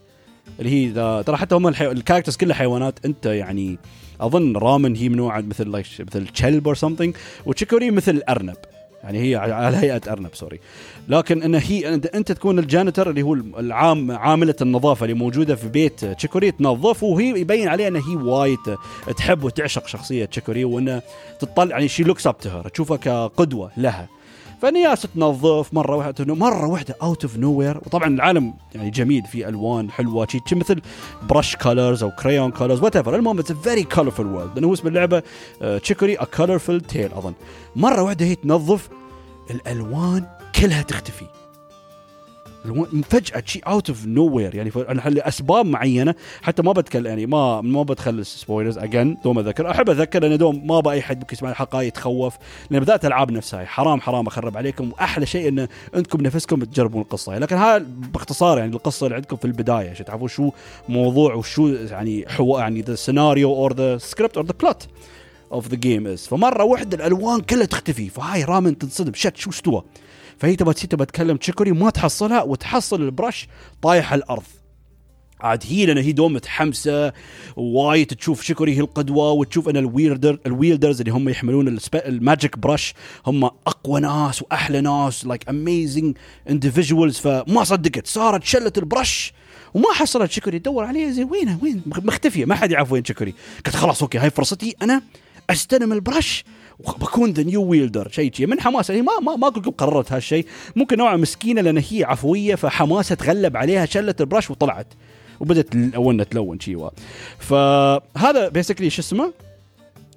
اللي 0.59 0.69
هي 0.69 1.23
ترى 1.23 1.37
حتى 1.37 1.55
هم 1.55 1.67
الحي... 1.67 1.91
ال 1.91 1.95
characters 1.95 2.35
كلها 2.35 2.55
حيوانات. 2.55 3.05
أنت 3.05 3.25
يعني 3.25 3.77
أظن 4.21 4.57
Ramen 4.57 4.95
هي 4.95 5.09
من 5.09 5.15
نوع 5.15 5.39
مثل 5.39 5.67
مثل 5.67 6.27
كلب 6.27 6.67
or 6.67 6.75
something 6.75 7.15
و 7.45 7.51
Chicory 7.51 7.91
مثل 7.91 8.11
الارنب 8.11 8.57
يعني 9.03 9.19
هي 9.19 9.35
على 9.35 9.77
هيئة 9.77 10.01
أرنب 10.11 10.29
sorry 10.33 10.59
لكن 11.07 11.43
إن 11.43 11.55
هي 11.55 11.93
أنت 11.93 12.31
تكون 12.31 12.59
ال 12.59 12.65
janitor 12.65 13.09
اللي 13.09 13.21
هو 13.21 13.33
العام 13.33 14.11
عاملة 14.11 14.55
النظافة 14.61 15.03
اللي 15.03 15.13
موجودة 15.13 15.55
في 15.55 15.67
بيت 15.67 16.05
Chicory 16.05 16.51
تنظف 16.51 17.03
وهي 17.03 17.39
يبين 17.39 17.67
عليها 17.67 17.87
إن 17.87 17.95
هي 17.95 18.15
وايد 18.15 18.77
تحب 19.17 19.43
وتعشق 19.43 19.87
شخصية 19.87 20.25
Chicory 20.25 20.65
وإنه 20.65 21.01
تطلع 21.39 21.71
يعني 21.71 21.87
شي 21.87 22.03
looks 22.03 22.27
up 22.27 22.37
تشوفها 22.73 22.97
كقدوة 22.97 23.71
لها. 23.77 24.07
فنياس 24.61 25.01
تنظف 25.01 25.73
مرة 25.73 25.95
واحدة 25.95 26.35
مرة 26.35 26.67
واحدة 26.67 26.95
out 27.01 27.23
of 27.23 27.37
nowhere 27.37 27.77
وطبعا 27.77 28.07
العالم 28.07 28.53
يعني 28.75 28.89
جميل 28.89 29.23
في 29.23 29.47
ألوان 29.47 29.91
حلوة 29.91 30.27
شي 30.45 30.55
مثل 30.55 30.81
brush 31.29 31.55
colors 31.55 32.03
أو 32.03 32.11
crayon 32.11 32.51
colors 32.51 32.81
whatever 32.83 33.15
المهم 33.15 33.39
it's 33.39 33.51
very 33.51 33.83
colorful 33.83 34.19
world 34.19 34.51
لأنه 34.55 34.73
اسم 34.73 34.87
اللعبة 34.87 35.23
Chicory 35.83 36.15
A 36.15 36.23
Colorful 36.23 36.87
Tale 36.87 37.13
أظن. 37.13 37.33
مرة 37.75 38.01
واحدة 38.01 38.25
هي 38.25 38.35
تنظف 38.35 38.89
الألوان 39.51 40.25
كلها 40.55 40.81
تختفي. 40.81 41.25
فجأة 43.09 43.43
شيء 43.45 43.67
out 43.67 43.89
of 43.89 44.05
nowhere 44.05 44.55
يعني 44.55 44.71
لاسباب 45.05 45.65
معينة 45.65 46.15
حتى 46.41 46.61
ما 46.61 46.71
بتكلم 46.71 47.05
يعني 47.05 47.25
ما 47.25 47.61
ما 47.61 47.83
بدخل 47.83 48.25
spoilers 48.25 48.77
again 48.77 49.17
دوم 49.23 49.39
أذكر. 49.39 49.71
أحب 49.71 49.89
أذكر 49.89 50.21
لأن 50.21 50.37
دوم 50.37 50.67
ما 50.67 50.77
أبغى 50.77 50.93
اي 50.93 51.01
حد 51.01 51.23
يسمع 51.31 51.49
الحلقة 51.49 51.81
يتخوف 51.81 52.35
لأن 52.69 52.81
بدأت 52.81 53.05
العاب 53.05 53.31
نفسها 53.31 53.65
حرام 53.65 54.01
حرام 54.01 54.27
أخرب 54.27 54.57
عليكم. 54.57 54.91
وأحلى 54.91 55.25
شيء 55.25 55.47
ان 55.47 55.67
أنتم 55.95 56.17
بنفسكم 56.17 56.63
تجربون 56.63 57.01
القصة. 57.01 57.37
لكن 57.37 57.55
هذا 57.55 57.85
باختصار 58.13 58.57
يعني 58.57 58.75
القصة 58.75 59.05
اللي 59.05 59.15
عندكم 59.15 59.37
في 59.37 59.45
البداية 59.45 59.89
عشان 59.89 60.05
تعرفوا 60.05 60.27
شو 60.27 60.51
موضوع 60.89 61.33
وشو 61.33 61.67
يعني 61.67 62.25
حو 62.27 62.57
يعني 62.57 62.81
the 62.81 62.95
scenario 62.95 63.53
or 63.53 63.73
the 63.73 63.97
script 63.97 64.37
or 64.37 64.45
the 64.45 64.53
plot 64.61 64.87
of 65.51 65.67
the 65.67 65.75
game 65.75 66.07
is 66.07 66.27
فمرة 66.27 66.63
واحدة 66.63 66.97
الألوان 66.97 67.41
كلها 67.41 67.65
تختفي. 67.65 68.09
فهاي 68.09 68.43
رامن 68.43 68.77
تنصدم. 68.77 69.13
شت 69.13 69.37
شو 69.37 69.49
استوى 69.49 69.83
فهي 70.39 70.55
تبغى 70.55 70.73
تبغى 70.73 71.05
تكلم 71.05 71.37
Chicory 71.37 71.71
ما 71.71 71.89
تحصلها 71.89 72.43
وتحصل 72.43 73.01
ال 73.01 73.09
brush 73.09 73.47
طايح 73.81 74.11
على 74.11 74.19
الأرض. 74.19 74.43
عاد 75.41 75.63
هي 75.67 75.85
لأن 75.85 75.97
هي 75.97 76.11
دوم 76.11 76.33
متحمسة 76.33 77.13
وايد 77.55 78.07
تشوف 78.07 78.41
Chicory 78.41 78.75
هي 78.75 78.79
القدوة 78.79 79.31
وتشوف 79.31 79.69
أن 79.69 79.77
ال 79.77 79.85
wielder 79.85 80.39
ال 80.45 80.51
wielders 80.51 80.99
اللي 80.99 81.11
هم 81.11 81.29
يحملون 81.29 81.77
ال 81.95 82.06
magic 82.06 82.57
brush 82.57 82.93
هم 83.27 83.43
أقوى 83.43 83.99
ناس 83.99 84.41
وأحلى 84.41 84.81
ناس 84.81 85.25
like 85.25 85.49
amazing 85.49 86.17
individuals 86.49 87.17
فما 87.17 87.63
صدقت 87.63 88.07
صارت 88.07 88.43
شلت 88.43 88.77
ال 88.77 88.87
brush 88.87 89.33
وما 89.73 89.93
حصلت 89.93 90.31
Chicory. 90.31 90.59
تدور 90.59 90.85
عليها 90.85 91.11
زي 91.11 91.23
وينها 91.23 91.59
وين؟ 91.61 91.81
مختفية 91.85 92.45
ما 92.45 92.55
حد 92.55 92.71
يعرف 92.71 92.91
وين 92.91 93.05
Chicory. 93.05 93.33
قلت 93.65 93.75
خلاص 93.75 94.01
okay 94.01 94.17
هاي 94.17 94.29
فرصتي 94.29 94.75
أنا 94.81 95.01
أستلم 95.49 95.93
ال 95.93 96.01
brush 96.01 96.43
وبكون 96.79 97.31
the 97.31 97.43
new 97.43 97.63
wielder 97.63 98.09
شيء 98.11 98.33
شيء. 98.33 98.47
من 98.47 98.59
حماسة 98.59 98.93
هي 98.93 99.01
ما 99.01 99.19
ما 99.21 99.35
ما 99.35 99.47
أقول 99.47 99.73
قررت 99.77 100.11
هالشيء. 100.11 100.45
ممكن 100.75 100.97
نوعا 100.97 101.15
مسكينة 101.15 101.61
لأن 101.61 101.77
هي 101.77 102.03
عفوية 102.03 102.55
فحماسة 102.55 103.15
تغلب 103.15 103.57
عليها 103.57 103.85
شلت 103.85 104.21
ال 104.21 104.26
brush 104.26 104.51
وطلعت. 104.51 104.87
وبدت 105.39 105.75
الاولنا 105.75 106.23
تلون 106.23 106.59
شيء 106.59 106.89
فهذا 107.39 108.49
basically 108.49 108.89
شو 108.89 109.01
اسمه؟ 109.01 109.33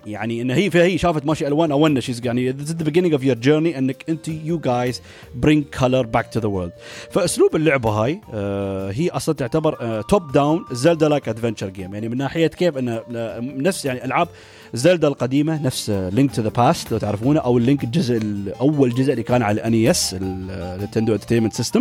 يعني 0.07 0.43
إن 0.43 0.51
هي 0.51 0.71
هي 0.75 0.99
شافت 0.99 1.27
ماشي 1.27 1.47
ألوان 1.47 1.73
اولنا 1.73 2.01
she's 2.01 2.27
يعني 2.27 2.51
the 2.51 2.85
beginning 2.85 3.13
of 3.13 3.25
your 3.25 3.37
journey 3.37 3.79
إنك 3.79 4.05
أنت 4.09 4.29
you 4.29 4.59
guys 4.59 5.03
bring 5.35 5.65
color 5.65 6.07
back 6.07 6.33
to 6.33 6.41
the 6.41 6.47
world 6.47 6.73
فأسلوب 7.11 7.57
اللعبة 7.57 7.91
هاي 7.91 8.21
آه 8.35 8.91
هي 8.91 9.09
أصلا 9.09 9.35
تعتبر 9.35 10.03
top 10.03 10.33
down 10.33 10.65
Zelda 10.73 11.09
like 11.09 11.29
adventure 11.29 11.69
game 11.69 11.95
يعني 11.95 12.09
من 12.09 12.17
ناحية 12.17 12.47
كيف 12.47 12.79
انه 12.79 13.03
نفس 13.41 13.85
يعني 13.85 14.05
ألعاب 14.05 14.29
زلدا 14.75 15.09
القديمة 15.09 15.63
نفس 15.63 15.91
Link 15.91 16.35
to 16.35 16.43
the 16.43 16.49
Past 16.49 16.93
لو 16.93 16.99
تعرفونه 16.99 17.41
أو 17.41 17.59
ال 17.59 17.64
Link 17.64 17.85
الجزء 17.85 18.23
أول 18.61 18.95
جزء 18.95 19.13
اللي 19.13 19.23
كان 19.23 19.43
على 19.43 19.55
ال 19.55 19.91
NES 19.91 20.15
ال 20.15 20.26
Nintendo 20.26 21.15
Entertainment 21.15 21.53
System 21.53 21.81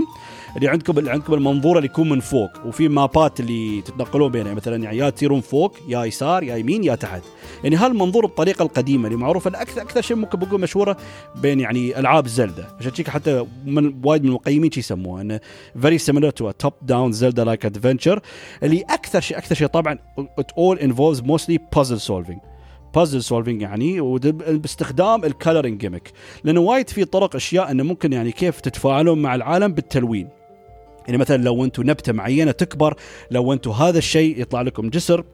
اللي 0.55 0.67
عندكم 0.67 0.99
اللي 0.99 1.11
عندكم 1.11 1.33
المنظور 1.33 1.77
اللي 1.77 1.85
يكون 1.85 2.09
من 2.09 2.19
فوق 2.19 2.51
وفي 2.65 2.87
مابات 2.87 3.39
اللي 3.39 3.81
تتنقلون 3.81 4.31
بينها 4.31 4.53
مثلا 4.53 4.83
يعني 4.83 4.97
يا 4.97 5.09
تسيرون 5.09 5.41
فوق 5.41 5.75
يا 5.87 6.05
يسار 6.05 6.43
يا 6.43 6.55
يمين 6.55 6.83
يا 6.83 6.95
تحت. 6.95 7.21
يعني 7.63 7.75
هالمنظور 7.75 8.25
بالطريقة 8.25 8.63
القديمة 8.63 9.07
اللي 9.07 9.17
معروفة 9.17 9.61
أكثر 9.61 9.81
أكثر 9.81 10.01
شيء 10.01 10.17
ممكن 10.17 10.39
بقول 10.39 10.61
مشهورة 10.61 10.97
بين 11.35 11.59
يعني 11.59 11.99
ألعاب 11.99 12.27
زلدا. 12.27 12.65
عشان 12.79 12.91
كذا 12.91 13.11
حتى 13.11 13.45
من 13.65 13.93
وايد 14.03 14.23
من 14.23 14.29
المقيمين 14.29 14.71
يسموها 14.77 15.21
انه 15.21 15.39
very 15.81 15.97
similar 15.97 16.29
to 16.29 16.51
top 16.51 16.73
down 16.81 17.11
Zelda 17.11 17.43
like 17.43 17.65
adventure 17.65 18.19
اللي 18.63 18.81
أكثر 18.81 19.19
شيء 19.19 19.37
أكثر 19.37 19.55
شيء 19.55 19.67
طبعا 19.67 19.97
it 20.39 20.51
all 20.57 20.79
involves 20.79 21.21
mostly 21.21 21.59
puzzle 21.75 21.99
solving 21.99 22.39
puzzle 22.95 23.23
solving 23.23 23.61
يعني 23.61 24.01
باستخدام 24.47 25.25
ال 25.25 25.31
coloring 25.31 25.79
gimmick 25.79 26.11
لأنه 26.43 26.59
وايد 26.59 26.89
في 26.89 27.05
طرق 27.05 27.35
أشياء 27.35 27.71
إنه 27.71 27.83
ممكن 27.83 28.13
يعني 28.13 28.31
كيف 28.31 28.61
تتفاعلون 28.61 29.21
مع 29.21 29.35
العالم 29.35 29.73
بالتلوين. 29.73 30.29
يعني 31.05 31.17
مثلا 31.17 31.43
لو 31.43 31.63
أنتم 31.63 31.83
نبتة 31.89 32.13
معينة 32.13 32.51
تكبر 32.51 32.95
لو 33.31 33.53
أنتم 33.53 33.71
هذا 33.71 33.97
الشيء 33.97 34.41
يطلع 34.41 34.61
لكم 34.61 34.89
جسر 34.89 35.25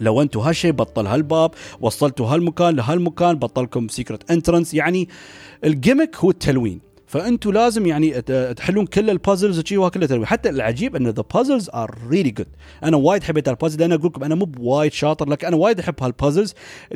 لو 0.00 0.22
أنتم 0.22 0.40
هالشيء 0.40 0.72
بطل 0.72 1.06
هالباب 1.06 1.50
وصلتوا 1.80 2.26
هالمكان 2.26 2.76
لهالمكان 2.76 3.34
بطلكم 3.34 3.88
secret 3.88 4.30
entrance 4.30 4.74
يعني 4.74 5.08
ال 5.64 5.70
gimmick 5.70 6.16
هو 6.16 6.30
التلوين. 6.30 6.87
فأنتوا 7.08 7.52
لازم 7.52 7.86
يعني 7.86 8.22
تحلون 8.54 8.86
كل 8.86 9.10
ال 9.10 9.16
puzzles 9.16 9.58
وشي 9.58 9.76
كلها 9.90 10.06
تلوين 10.06 10.26
حتى 10.26 10.48
العجيب 10.48 10.96
ان 10.96 11.08
the 11.08 11.24
puzzles 11.34 11.70
are 11.74 11.98
really 12.08 12.30
good 12.30 12.46
أنا 12.84 12.96
وايد 12.96 13.22
حبيت 13.22 13.48
البازل 13.48 13.80
لأن 13.80 13.92
أقول 13.92 14.06
لكم 14.06 14.24
أنا 14.24 14.34
مو 14.34 14.44
بوايد 14.44 14.92
شاطر 14.92 15.28
لكن 15.28 15.46
أنا 15.46 15.56
وايد 15.56 15.78
أحب 15.80 15.94
هال 16.02 16.14
puzzles 16.14 16.54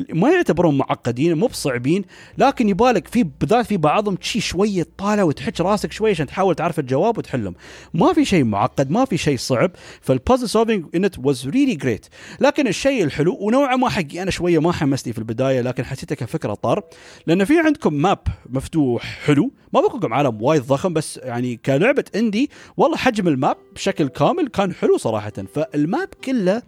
ما 0.09 0.29
يعتبرون 0.29 0.77
معقدين 0.77 1.37
مو 1.37 1.47
بصعبين 1.47 2.05
لكن 2.37 2.69
يبالك 2.69 3.07
في 3.07 3.23
بالذات 3.23 3.65
في 3.65 3.77
بعضهم 3.77 4.17
شي 4.21 4.39
شوية 4.39 4.87
طالع 4.97 5.23
وتحك 5.23 5.61
راسك 5.61 5.91
شوية 5.91 6.11
عشان 6.11 6.27
تحاول 6.27 6.55
تعرف 6.55 6.79
الجواب 6.79 7.17
وتحلهم. 7.17 7.55
ما 7.93 8.13
في 8.13 8.25
شيء 8.25 8.43
معقد 8.43 8.91
ما 8.91 9.05
في 9.05 9.17
شيء 9.17 9.37
صعب. 9.37 9.71
فال 10.01 10.13
puzzle 10.13 10.49
solving 10.49 10.85
in 10.95 11.05
it 11.05 11.19
was 11.19 11.47
really 11.47 11.75
great 11.75 12.05
لكن 12.39 12.67
الشيء 12.67 13.03
الحلو 13.03 13.37
ونوعا 13.39 13.75
ما 13.75 13.89
حقي. 13.89 14.21
أنا 14.21 14.31
شوية 14.31 14.59
ما 14.59 14.71
حمسني 14.71 15.13
في 15.13 15.19
البداية 15.19 15.61
لكن 15.61 15.85
حسيته 15.85 16.15
كفكرة 16.15 16.53
طار. 16.53 16.83
لأن 17.27 17.45
في 17.45 17.59
عندكم 17.59 17.93
map 17.93 18.19
مفتوح 18.49 19.03
حلو. 19.25 19.51
ما 19.73 19.81
بقول 19.81 19.99
لكم 20.03 20.13
عالم 20.13 20.41
وايد 20.41 20.61
ضخم 20.61 20.93
بس 20.93 21.19
يعني 21.23 21.55
كلعبة 21.65 22.03
indie 22.15 22.49
والله 22.77 22.97
حجم 22.97 23.27
ال 23.27 23.35
map 23.35 23.57
بشكل 23.75 24.07
كامل 24.07 24.47
كان 24.47 24.73
حلو 24.73 24.97
صراحة. 24.97 25.33
فال 25.53 25.75
map 25.75 26.07
كله 26.23 26.61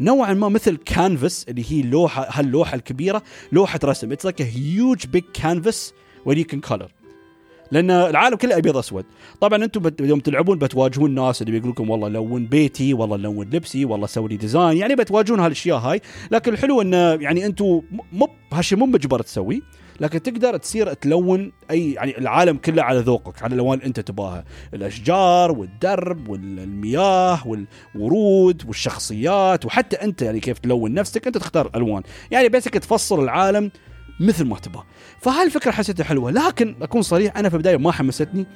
نوعا 0.00 0.34
ما 0.34 0.48
مثل 0.48 0.76
كانفاس 0.76 1.46
اللي 1.48 1.64
هي 1.68 1.82
لوحة 1.82 2.26
هاللوحة 2.30 2.74
الكبيرة 2.74 3.22
لوحة 3.52 3.80
رسم. 3.84 4.12
it's 4.12 4.24
like 4.24 4.42
huge 4.42 5.06
big 5.06 5.24
canvas 5.34 5.94
where 6.26 6.38
you 6.38 6.44
can 6.44 6.60
color 6.60 6.92
لأن 7.72 7.90
العالم 7.90 8.36
كله 8.36 8.58
أبيض 8.58 8.76
اسود 8.76 9.04
طبعا 9.40 9.64
أنتم 9.64 9.90
يوم 10.00 10.20
تلعبون 10.20 10.58
بتواجهون 10.58 11.14
ناس 11.14 11.42
اللي 11.42 11.52
بيقول 11.52 11.70
لكم 11.70 11.90
والله 11.90 12.08
لون 12.08 12.46
بيتي 12.46 12.94
والله 12.94 13.16
لون 13.16 13.46
لبسي 13.46 13.84
والله 13.84 14.06
سوي 14.06 14.28
لي 14.28 14.36
design 14.36 14.78
يعني 14.78 14.94
بتواجهون 14.94 15.40
هالأشياء 15.40 15.78
هاي. 15.78 16.00
لكن 16.30 16.52
الحلو 16.52 16.82
انه 16.82 16.96
يعني 16.96 17.46
أنتم 17.46 17.82
مو 18.12 18.28
هالشيء 18.52 18.78
مو 18.78 18.86
مجبر 18.86 19.22
تسويه. 19.22 19.60
لكن 20.02 20.22
تقدر 20.22 20.56
تصير 20.56 20.92
تلون 20.92 21.52
اي 21.70 21.92
يعني 21.92 22.18
العالم 22.18 22.56
كله 22.56 22.82
على 22.82 22.98
ذوقك 22.98 23.42
على 23.42 23.54
الألوان 23.54 23.80
أنت 23.80 24.00
تباها. 24.00 24.44
الأشجار 24.74 25.52
والدرب 25.52 26.28
والمياه 26.28 27.38
والورود 27.46 28.62
والشخصيات 28.66 29.66
وحتى 29.66 29.96
أنت 29.96 30.22
يعني 30.22 30.40
كيف 30.40 30.58
تلون 30.58 30.94
نفسك 30.94 31.26
أنت 31.26 31.38
تختار 31.38 31.70
ألوان. 31.76 32.02
يعني 32.30 32.48
basically 32.48 32.74
تفصل 32.74 33.22
العالم 33.22 33.70
مثل 34.20 34.44
ما 34.44 34.58
تبغى. 34.58 34.84
فهالفكرة 35.20 35.70
حسيتها 35.70 36.04
حلوة. 36.04 36.30
لكن 36.30 36.76
أكون 36.82 37.02
صريح 37.02 37.36
أنا 37.36 37.48
في 37.48 37.54
البداية 37.54 37.76
ما 37.76 37.92
حمستني 37.92 38.46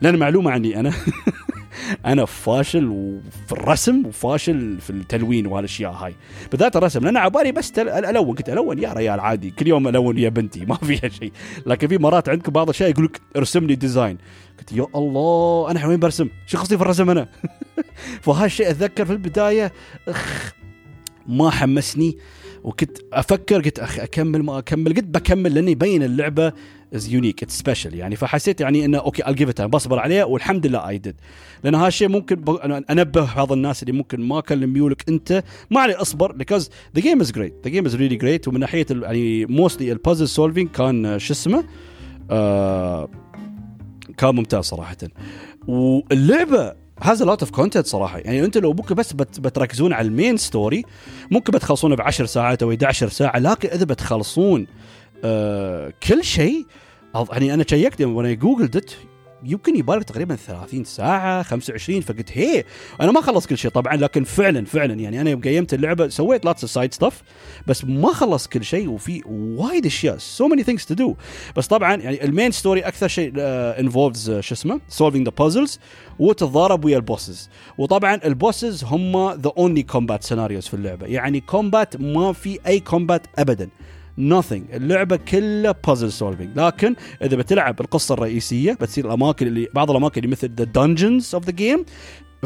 لأن 0.00 0.16
معلومة 0.16 0.50
عني 0.50 0.80
أنا 0.80 0.92
أنا 2.06 2.24
فاشل 2.24 3.18
في 3.46 3.52
الرسم 3.52 4.06
وفاشل 4.06 4.78
في 4.80 4.90
التلوين 4.90 5.46
وهالأشياء 5.46 5.92
هاي 5.92 6.14
بالذات 6.50 6.76
الرسم 6.76 7.04
لأن 7.04 7.16
عبالي 7.16 7.52
بس 7.52 7.78
ألون 7.78 8.36
قلت 8.36 8.48
ألون 8.48 8.78
يا 8.78 8.92
ريال 8.92 9.20
عادي 9.20 9.50
كل 9.50 9.66
يوم 9.66 9.88
ألون 9.88 10.18
يا 10.18 10.28
بنتي 10.28 10.64
ما 10.64 10.74
فيها 10.88 11.08
شيء 11.08 11.32
لكن 11.66 11.88
في 11.88 11.98
مرات 11.98 12.28
عندكم 12.28 12.52
بعض 12.52 12.66
الأشياء 12.68 12.90
يقول 12.90 13.04
لك 13.04 13.20
ارسم 13.36 13.66
لي 13.66 13.74
design 13.74 14.18
قلت 14.58 14.72
يا 14.72 14.86
الله 14.94 15.70
أنا 15.70 15.86
وين 15.86 16.00
برسم؟ 16.00 16.28
شو 16.46 16.58
قصدي 16.58 16.76
في 16.76 16.82
الرسم 16.82 17.10
أنا؟ 17.10 17.28
فهالشيء 18.22 18.70
أتذكر 18.70 19.04
في 19.04 19.12
البداية 19.12 19.72
أخ 20.08 20.54
ما 21.26 21.50
حمسني 21.50 22.18
وكنت 22.64 22.98
أفكر 23.12 23.60
قلت 23.60 23.78
أخي 23.78 24.02
أكمل 24.02 24.42
ما 24.42 24.58
أكمل 24.58 24.94
قلت 24.94 25.04
بكمل 25.04 25.54
لأني 25.54 25.72
يبين 25.72 26.02
اللعبة 26.02 26.52
is 26.94 27.08
unique 27.08 27.42
it's 27.42 27.58
special 27.58 27.94
يعني 27.94 28.16
فحسيت 28.16 28.60
يعني 28.60 28.84
إنه 28.84 28.98
okay 28.98 29.28
I'll 29.28 29.38
give 29.38 29.48
it 29.48 29.62
بصبر 29.62 29.98
عليه 29.98 30.24
والحمد 30.24 30.66
لله 30.66 30.88
I 30.88 30.98
did 30.98 31.16
لأن 31.64 31.74
هذا 31.74 31.88
الشيء 31.88 32.08
ممكن 32.08 32.44
أنبه 32.90 33.34
بعض 33.34 33.52
الناس 33.52 33.82
اللي 33.82 33.92
ممكن 33.92 34.20
ما 34.20 34.40
كان 34.40 34.66
ميولك 34.66 35.08
أنت 35.08 35.44
ما 35.70 35.80
عليه 35.80 36.00
أصبر 36.02 36.32
because 36.32 36.70
the 36.94 37.00
game 37.00 37.20
is 37.20 37.32
great 37.32 37.54
the 37.64 37.70
game 37.70 37.86
is 37.86 37.96
really 37.96 38.16
great 38.16 38.48
ومن 38.48 38.60
ناحية 38.60 38.86
يعني 38.90 39.46
mostly 39.46 39.92
ال 39.92 39.97
puzzle 39.97 40.28
solving 40.28 40.70
كان 40.70 41.18
شو 41.18 41.32
اسمه؟ 41.32 41.64
آه 42.30 43.08
كان 44.16 44.34
ممتاز 44.34 44.64
صراحة. 44.64 44.96
واللعبة 45.68 46.72
has 47.02 47.24
a 47.24 47.28
lot 47.28 47.40
of 47.42 47.50
content 47.50 47.86
صراحة. 47.86 48.18
يعني 48.18 48.44
أنت 48.44 48.58
لو 48.58 48.72
ممكن 48.72 48.94
بس 48.94 49.12
بت 49.12 49.40
بتركزون 49.40 49.92
على 49.92 50.08
ال 50.08 50.14
main 50.14 50.36
story 50.36 50.84
ممكن 51.30 51.52
بتخلصونه 51.52 51.96
ب 51.96 52.00
10 52.00 52.26
ساعات 52.26 52.62
أو 52.62 52.70
11 52.70 53.08
ساعة 53.08 53.38
لكن 53.38 53.68
إذا 53.68 53.84
بتخلصون 53.84 54.66
آه 55.24 55.92
كل 56.08 56.24
شيء. 56.24 56.66
يعني 57.32 57.54
أنا 57.54 57.64
شيكت 57.68 58.02
وأنا 58.02 58.32
جوجلت 58.32 58.96
يمكن 59.44 59.76
يبالك 59.76 60.02
تقريبا 60.02 60.36
30 60.36 60.84
ساعة 60.84 61.42
25 61.42 62.00
فقلت 62.00 62.30
هي 62.32 62.64
أنا 63.00 63.12
ما 63.12 63.20
خلص 63.20 63.46
كل 63.46 63.58
شيء 63.58 63.70
طبعا 63.70 63.96
لكن 63.96 64.24
فعلا 64.24 64.64
فعلا 64.64 64.94
يعني 64.94 65.20
أنا 65.20 65.30
يوم 65.30 65.40
قيمت 65.40 65.74
اللعبة 65.74 66.08
سويت 66.08 66.44
lots 66.44 66.64
side 66.64 66.94
stuff 66.94 67.22
بس 67.66 67.84
ما 67.84 68.12
خلص 68.12 68.46
كل 68.46 68.64
شيء 68.64 68.88
وفي 68.88 69.22
وايد 69.26 69.86
أشياء 69.86 70.16
so 70.18 70.48
many 70.48 70.62
things 70.62 70.86
to 70.86 70.94
do 70.94 71.16
بس 71.56 71.66
طبعا 71.66 71.96
يعني 71.96 72.24
ال 72.24 72.29
main 72.29 72.50
story 72.50 72.80
أكثر 72.80 73.08
شيء 73.08 73.32
involves 73.36 74.30
uh, 74.30 74.40
شو 74.40 74.54
اسمه 74.54 74.80
solving 74.88 75.26
the 75.28 75.32
puzzles 75.38 75.80
وتتضارب 76.18 76.84
ويا 76.84 76.96
ال 76.96 77.04
bosses 77.04 77.50
وطبعا 77.78 78.20
ال 78.24 78.33
bosses 78.33 78.84
هم 78.84 79.30
the 79.32 79.52
only 79.58 79.82
combat 79.82 80.22
scenarios 80.22 80.66
في 80.66 80.74
اللعبة. 80.74 81.06
يعني 81.06 81.40
combat 81.40 82.00
ما 82.00 82.32
في 82.32 82.58
أي 82.66 82.80
combat 82.80 83.26
ابدا. 83.38 83.68
Nothing. 84.18 84.74
اللعبة 84.74 85.16
كلها 85.16 85.74
puzzle 85.86 86.12
solving 86.12 86.58
لكن 86.58 86.94
إذا 87.22 87.36
بتلعب 87.36 87.80
القصة 87.80 88.12
الرئيسية 88.12 88.72
بتصير 88.72 89.06
الأماكن 89.06 89.46
اللي 89.46 89.68
بعض 89.74 89.90
الأماكن 89.90 90.20
اللي 90.20 90.32
مثل 90.32 90.54
the 90.54 90.64
dungeons 90.64 91.34
of 91.34 91.44
the 91.44 91.50
game 91.50 91.84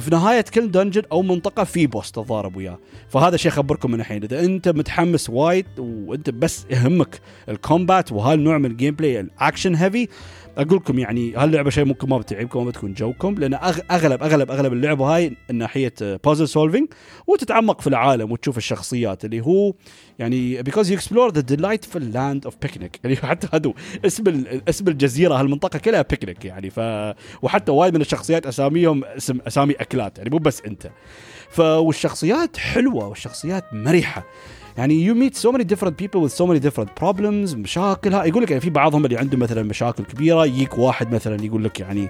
في 0.00 0.10
نهاية 0.10 0.44
كل 0.54 0.70
dungeon 0.70 1.02
أو 1.12 1.22
منطقة 1.22 1.64
في 1.64 1.86
boss 1.86 2.12
تتضارب 2.12 2.56
وياه. 2.56 2.78
فهذا 3.08 3.36
شيء 3.36 3.52
أخبركم 3.52 3.90
من 3.90 4.00
الحين. 4.00 4.22
إذا 4.22 4.44
أنت 4.44 4.68
متحمس 4.68 5.30
وايد 5.30 5.66
وأنت 5.78 6.30
بس 6.30 6.66
يهمك 6.70 7.20
ال 7.48 7.57
combat 7.57 8.12
وهالنوع 8.12 8.58
من 8.58 8.70
ال 8.70 8.94
gameplay 8.94 9.20
ال 9.20 9.28
action 9.28 9.74
heavy 9.74 10.08
أقول 10.58 10.76
لكم 10.76 10.98
يعني 10.98 11.34
هاللعبة 11.36 11.70
شيء 11.70 11.84
ممكن 11.84 12.08
ما 12.08 12.18
بتعجبكم 12.18 12.64
ما 12.64 12.70
بتكون 12.70 12.94
جوكم 12.94 13.34
لأن 13.34 13.54
أغلب 13.90 14.22
أغلب 14.22 14.50
أغلب 14.50 14.72
اللعبة 14.72 15.16
هاي 15.16 15.36
ناحية 15.52 15.94
puzzle 16.00 16.48
solving 16.48 16.88
وتتعمق 17.26 17.80
في 17.80 17.86
العالم 17.86 18.32
وتشوف 18.32 18.58
الشخصيات 18.58 19.24
اللي 19.24 19.40
هو 19.40 19.74
يعني 20.18 20.62
because 20.62 20.86
you 20.86 20.96
explore 20.96 21.30
the 21.32 21.42
delightful 21.42 22.02
land 22.14 22.50
of 22.50 22.54
Picnic. 22.66 22.98
يعني 23.04 23.16
حتى 23.16 23.48
هذا 23.52 23.72
اسم 24.06 24.44
اسم 24.68 24.88
الجزيرة 24.88 25.34
هالمنطقة 25.34 25.78
كلها 25.78 26.02
بيكنيك 26.02 26.44
يعني. 26.44 26.70
ف 26.70 26.80
وحتى 27.42 27.72
وايد 27.72 27.94
من 27.94 28.00
الشخصيات 28.00 28.46
أساميهم 28.46 29.04
اسم 29.04 29.38
أسامي 29.46 29.72
أكلات 29.72 30.18
يعني 30.18 30.30
مو 30.30 30.38
بس 30.38 30.62
أنت. 30.62 30.90
فالشخصيات 31.50 32.56
حلوة 32.56 33.08
والشخصيات 33.08 33.64
مرحة. 33.72 34.24
يعني 34.80 35.04
you 35.04 35.14
meet 35.14 35.34
so 35.34 35.52
many 35.52 35.64
different 35.64 35.98
people 35.98 36.16
with 36.18 36.28
so 36.28 36.46
many 36.46 36.58
different 36.58 36.88
problems 37.00 37.54
مشاكل. 37.54 38.12
يقول 38.12 38.42
لك 38.42 38.50
يعني 38.50 38.60
في 38.60 38.70
بعضهم 38.70 39.04
اللي 39.04 39.18
عنده 39.18 39.38
مثلا 39.38 39.62
مشاكل 39.62 40.04
كبيرة 40.04 40.46
يجيك 40.46 40.78
واحد 40.78 41.14
مثلا 41.14 41.44
يقول 41.44 41.64
لك 41.64 41.80
يعني 41.80 42.08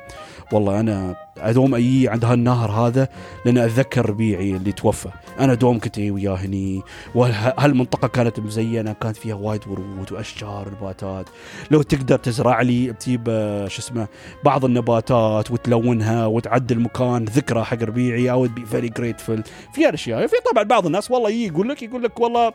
والله 0.52 0.80
أنا 0.80 1.16
أدوم 1.40 1.74
أي 1.74 2.08
عند 2.08 2.24
هالنهر 2.24 2.70
هذا 2.70 3.08
لأن 3.44 3.58
أتذكر 3.58 4.10
ربيعي 4.10 4.50
اللي 4.50 4.72
توفى. 4.72 5.08
أنا 5.40 5.54
دوم 5.54 5.78
كنت 5.78 5.98
اي 5.98 6.10
وياه 6.10 6.34
هني 6.34 6.82
وهالمنطقه 7.14 8.08
كانت 8.08 8.40
مزينة 8.40 8.92
كانت 8.92 9.16
فيها 9.16 9.34
وايد 9.34 9.68
ورود 9.68 10.12
وأشجار 10.12 10.68
ونباتات 10.68 11.26
لو 11.70 11.82
تقدر 11.82 12.18
تزرع 12.18 12.60
لي 12.60 12.92
تجيب 12.92 13.24
شو 13.68 13.78
اسمه 13.78 14.08
بعض 14.44 14.64
النباتات 14.64 15.50
وتلونها 15.50 16.26
وتعدل 16.26 16.80
مكان 16.80 17.24
ذكرى 17.24 17.64
حق 17.64 17.82
ربيعي 17.82 18.30
I'll 18.30 18.42
be 18.42 18.66
very 18.66 18.88
grateful 18.88 19.40
في 19.74 19.86
هالأشياء 19.86 20.26
في 20.26 20.36
طبعا 20.52 20.62
بعض 20.64 20.86
الناس 20.86 21.10
والله 21.10 21.30
يقول 21.30 21.68
لك 21.68 21.82
يقول 21.82 22.02
لك 22.02 22.20
والله 22.20 22.52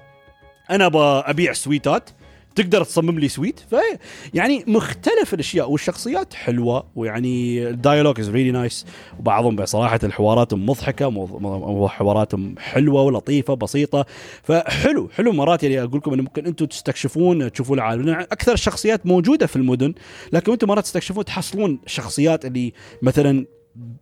أنا 0.70 0.92
أبيع 1.30 1.54
سويتات. 1.54 2.10
تقدر 2.56 2.84
تصمم 2.84 3.20
لي 3.20 3.28
sweet 3.28 3.60
ف 3.60 3.76
يعني 4.34 4.64
مختلف 4.68 5.34
الأشياء 5.34 5.72
والشخصيات 5.72 6.34
حلوة 6.34 6.84
ويعني 6.96 7.68
ال 7.68 7.74
dialogue 7.74 8.20
is 8.20 8.30
really 8.30 8.52
nice 8.52 8.86
وبعضهم 9.20 9.56
بصراحه 9.56 10.00
الحواراتهم 10.04 10.66
مضحكة 10.66 11.88
حواراتهم 11.88 12.56
حلوة 12.60 13.02
ولطيفة 13.02 13.54
بسيطة. 13.54 14.06
فحلو 14.44 15.10
حلو 15.16 15.32
مرات 15.32 15.64
يعني 15.64 15.84
أقول 15.84 15.98
لكم 15.98 16.14
إنه 16.14 16.24
ممكن 16.24 16.46
أنتم 16.46 16.66
تستكشفون 16.66 17.52
تشوفون 17.52 17.78
العالم. 17.78 18.10
أكثر 18.10 18.54
الشخصيات 18.54 19.06
موجودة 19.06 19.48
في 19.48 19.56
المدن 19.56 19.94
لكن 20.34 20.52
أنتم 20.52 20.68
مرات 20.68 20.84
تستكشفون 20.84 21.26
تحصلون 21.26 21.80
شخصيات 21.86 22.46
اللي 22.46 22.74
مثلا 23.02 23.46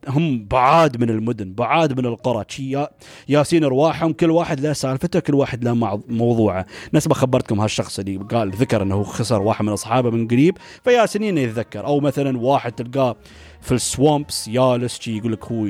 هم 0.07 0.45
بعاد 0.45 1.01
من 1.01 1.09
المدن 1.09 1.53
بعاد 1.53 1.99
من 1.99 2.05
القرى. 2.05 2.45
شي 2.47 2.86
ياسين 3.29 3.63
أرواحهم 3.63 4.13
كل 4.13 4.31
واحد 4.31 4.59
له 4.59 4.73
سالفته 4.73 5.19
كل 5.19 5.36
واحد 5.36 5.63
له 5.63 6.01
موضوعه. 6.07 6.65
نفس 6.93 7.07
ما 7.07 7.13
خبرتكم 7.13 7.62
هالشخص 7.62 7.99
اللي 7.99 8.17
قال 8.17 8.51
ذكر 8.51 8.81
إنه 8.81 9.03
خسر 9.03 9.41
واحد 9.41 9.65
من 9.65 9.71
أصحابه 9.71 10.09
من 10.09 10.27
قريب 10.27 10.57
فياسين 10.83 11.38
يتذكر. 11.38 11.86
أو 11.86 11.99
مثلا 11.99 12.38
واحد 12.38 12.71
تلقاه 12.71 13.15
في 13.62 13.71
السوامبس 13.71 14.47
يالس 14.47 14.99
شي 14.99 15.17
يقول 15.17 15.33
لك 15.33 15.45
هو 15.45 15.65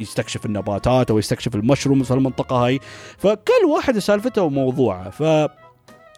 يستكشف 0.00 0.46
النباتات 0.46 1.10
أو 1.10 1.18
يستكشف 1.18 1.54
المشرومز 1.54 2.06
في 2.06 2.14
المنطقة 2.14 2.56
هاي. 2.56 2.80
فكل 3.18 3.64
واحد 3.74 3.98
سالفته 3.98 4.42
وموضوعه. 4.42 5.10
ف 5.10 5.48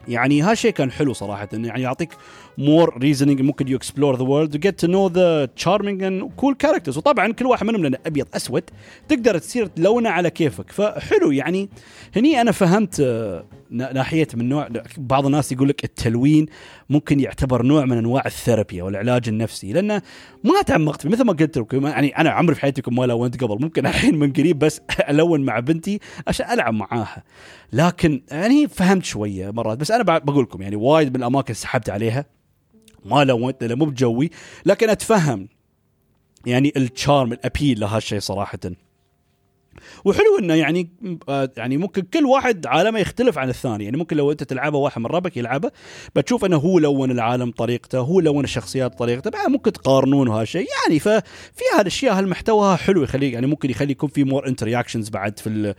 يعني 0.09 0.43
هالشيء 0.43 0.71
كان 0.71 0.91
حلو 0.91 1.13
صراحة. 1.13 1.49
يعني 1.53 1.83
يعطيك 1.83 2.09
more 2.59 2.99
reasoning 2.99 3.41
ممكن 3.41 3.69
you 3.69 3.77
explore 3.77 4.17
the 4.17 4.23
world 4.23 4.55
و 4.55 4.61
get 4.61 4.81
to 4.81 4.87
know 4.87 5.09
the 5.09 5.45
charming 5.45 6.03
and 6.03 6.31
cool 6.37 6.55
characters 6.55 6.99
وطبعا 6.99 7.33
كل 7.33 7.47
واحد 7.47 7.67
منهم 7.67 7.83
لأنه 7.83 7.99
أبيض 8.07 8.27
أسود 8.35 8.63
تقدر 9.09 9.39
تصير 9.39 9.67
تلونة 9.67 10.11
على 10.11 10.31
كيفك. 10.31 10.73
فحلو 10.73 11.31
يعني. 11.31 11.69
هني 12.17 12.41
أنا 12.41 12.53
فهمت 12.53 13.01
آه، 13.01 13.45
ناحية 13.71 14.29
من 14.35 14.49
نوع 14.49 14.69
بعض 14.99 15.27
الناس 15.27 15.53
يقول 15.53 15.69
لك 15.69 15.85
التلوين 15.85 16.47
ممكن 16.91 17.21
يعتبر 17.21 17.63
نوع 17.63 17.85
من 17.85 17.99
أنواع 17.99 18.23
ال 18.27 18.34
therapy 18.34 18.83
أو 18.83 18.89
العلاج 18.89 19.29
النفسي 19.29 19.73
لأنه 19.73 20.03
ما 20.45 20.63
تعمقت 20.67 21.03
فيه 21.03 21.09
مثل 21.09 21.25
ما 21.25 21.33
قلت 21.33 21.59
لكم 21.59 21.87
يعني 21.87 22.09
أنا 22.09 22.31
عمري 22.31 22.55
في 22.55 22.61
حياتي 22.61 22.83
ما 22.89 23.05
لونت 23.05 23.45
قبل 23.45 23.63
ممكن 23.63 23.87
الحين 23.87 24.19
من 24.19 24.33
قريب 24.33 24.59
بس 24.59 24.81
ألون 25.11 25.41
مع 25.41 25.59
بنتي 25.61 26.01
عشان 26.27 26.51
ألعب 26.51 26.75
معاها. 26.75 27.25
لكن 27.73 28.23
يعني 28.31 28.69
فهمت 28.69 29.05
شوية 29.05 29.51
مرات 29.51 29.79
بس 29.79 29.91
أنا 29.91 30.03
بقول 30.03 30.45
لكم 30.45 30.63
يعني 30.63 30.77
وايد 30.77 31.09
من 31.09 31.17
الأماكن 31.17 31.55
سحبت 31.55 31.91
عليها. 31.91 32.25
ما 33.05 33.25
لونت 33.25 33.65
لأنه 33.65 33.75
مو 33.75 33.85
بجوي 33.85 34.31
لكن 34.67 34.91
أتفهم. 34.91 35.49
يعني 36.47 36.73
ال 36.77 36.86
charm 36.86 37.33
ال 37.33 37.40
appeal 37.40 37.81
لهالشيء 37.81 38.21
صراحة. 38.21 38.59
وحلو 40.05 40.39
إنه 40.39 40.55
يعني 40.55 40.91
آه، 41.29 41.51
يعني 41.57 41.77
ممكن 41.77 42.03
كل 42.03 42.25
واحد 42.27 42.67
عالمه 42.67 42.99
يختلف 42.99 43.39
عن 43.39 43.49
الثاني. 43.49 43.85
يعني 43.85 43.97
ممكن 43.97 44.17
لو 44.17 44.33
أنت 44.33 44.43
تلعبه 44.43 44.79
واحد 44.79 45.01
من 45.01 45.07
ربعك 45.07 45.37
يلعبه 45.37 45.71
بتشوف 46.17 46.45
إنه 46.45 46.57
هو 46.57 46.79
لون 46.79 47.11
العالم 47.11 47.51
طريقته 47.51 47.99
هو 47.99 48.21
لون 48.21 48.45
الشخصيات 48.45 48.99
طريقته 48.99 49.31
بعد 49.31 49.49
ممكن 49.51 49.73
تقارنون 49.73 50.29
وهالشيء. 50.29 50.67
يعني 50.85 50.99
ففي 50.99 51.65
هالأشياء 51.79 52.19
هالمحتوى 52.19 52.77
حلو 52.77 53.03
يخليك 53.03 53.33
يعني 53.33 53.47
ممكن 53.47 53.71
يخلي 53.71 53.93
يكون 53.93 54.09
في 54.09 54.25
more 54.25 54.49
interactions 54.49 55.09
بعد 55.09 55.39
في 55.39 55.75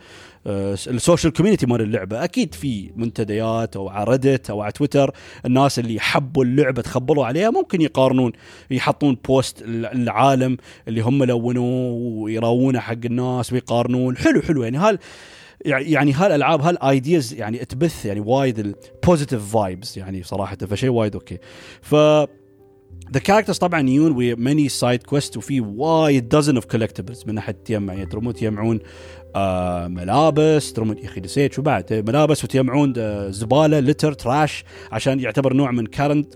آه، 0.46 0.72
ال 0.72 0.81
social 0.81 1.32
community 1.32 1.66
مال 1.66 1.80
اللعبة. 1.80 2.24
أكيد 2.24 2.54
في 2.54 2.90
منتديات 2.96 3.76
أو 3.76 3.88
على 3.88 4.04
ريدت 4.10 4.50
أو 4.50 4.62
على 4.62 4.72
تويتر 4.72 5.10
الناس 5.46 5.78
اللي 5.78 6.00
حبوا 6.00 6.44
اللعبة 6.44 6.82
تخبلوا 6.82 7.26
عليها 7.26 7.50
ممكن 7.50 7.80
يقارنون 7.80 8.32
يحطون 8.70 9.16
post 9.24 9.62
العالم 9.66 10.56
اللي 10.88 11.00
هم 11.00 11.24
لونوه 11.24 11.92
ويراونه 11.92 12.80
حق 12.80 12.92
الناس 13.04 13.52
ويقارنون 13.52 13.85
حلو 14.16 14.42
حلو. 14.42 14.62
يعني 14.62 14.78
هال 14.78 14.98
يعني 15.64 16.12
هالألعاب 16.12 16.62
هال 16.62 16.83
ideas 16.83 17.34
يعني 17.34 17.58
تبث 17.58 18.06
يعني 18.06 18.20
وايد 18.20 18.58
ال 18.58 18.68
positive 18.68 19.52
vibes 19.52 19.98
يعني 19.98 20.22
صراحة. 20.22 20.56
فشيء 20.56 20.90
وايد 20.90 21.14
okay. 21.14 21.38
ف 21.82 21.94
the 23.12 23.20
characters 23.20 23.58
طبعا 23.58 23.80
يجون 23.80 24.12
و 24.12 24.36
many 24.36 24.68
side 24.68 25.02
quest 25.02 25.36
وفي 25.36 25.60
وايد 25.60 26.28
dozen 26.28 26.54
of 26.54 26.64
collectibles 26.64 27.24
من 27.26 27.34
ناحية 27.34 27.52
تجمع 27.52 27.94
يعني 27.94 28.06
ترمون 28.06 28.34
تجمعون 28.34 28.78
آه 29.36 29.88
ملابس 29.88 30.72
ترمون 30.72 30.98
يا 30.98 31.04
أخي 31.04 31.20
نسيت 31.20 31.52
شو 31.52 31.62
بعد. 31.62 32.04
ملابس 32.08 32.44
وتجمعون 32.44 32.92
آه 32.98 33.30
زبالة 33.30 33.80
litter 33.80 34.12
trash 34.12 34.64
عشان 34.92 35.20
يعتبر 35.20 35.52
نوع 35.52 35.70
من 35.70 35.86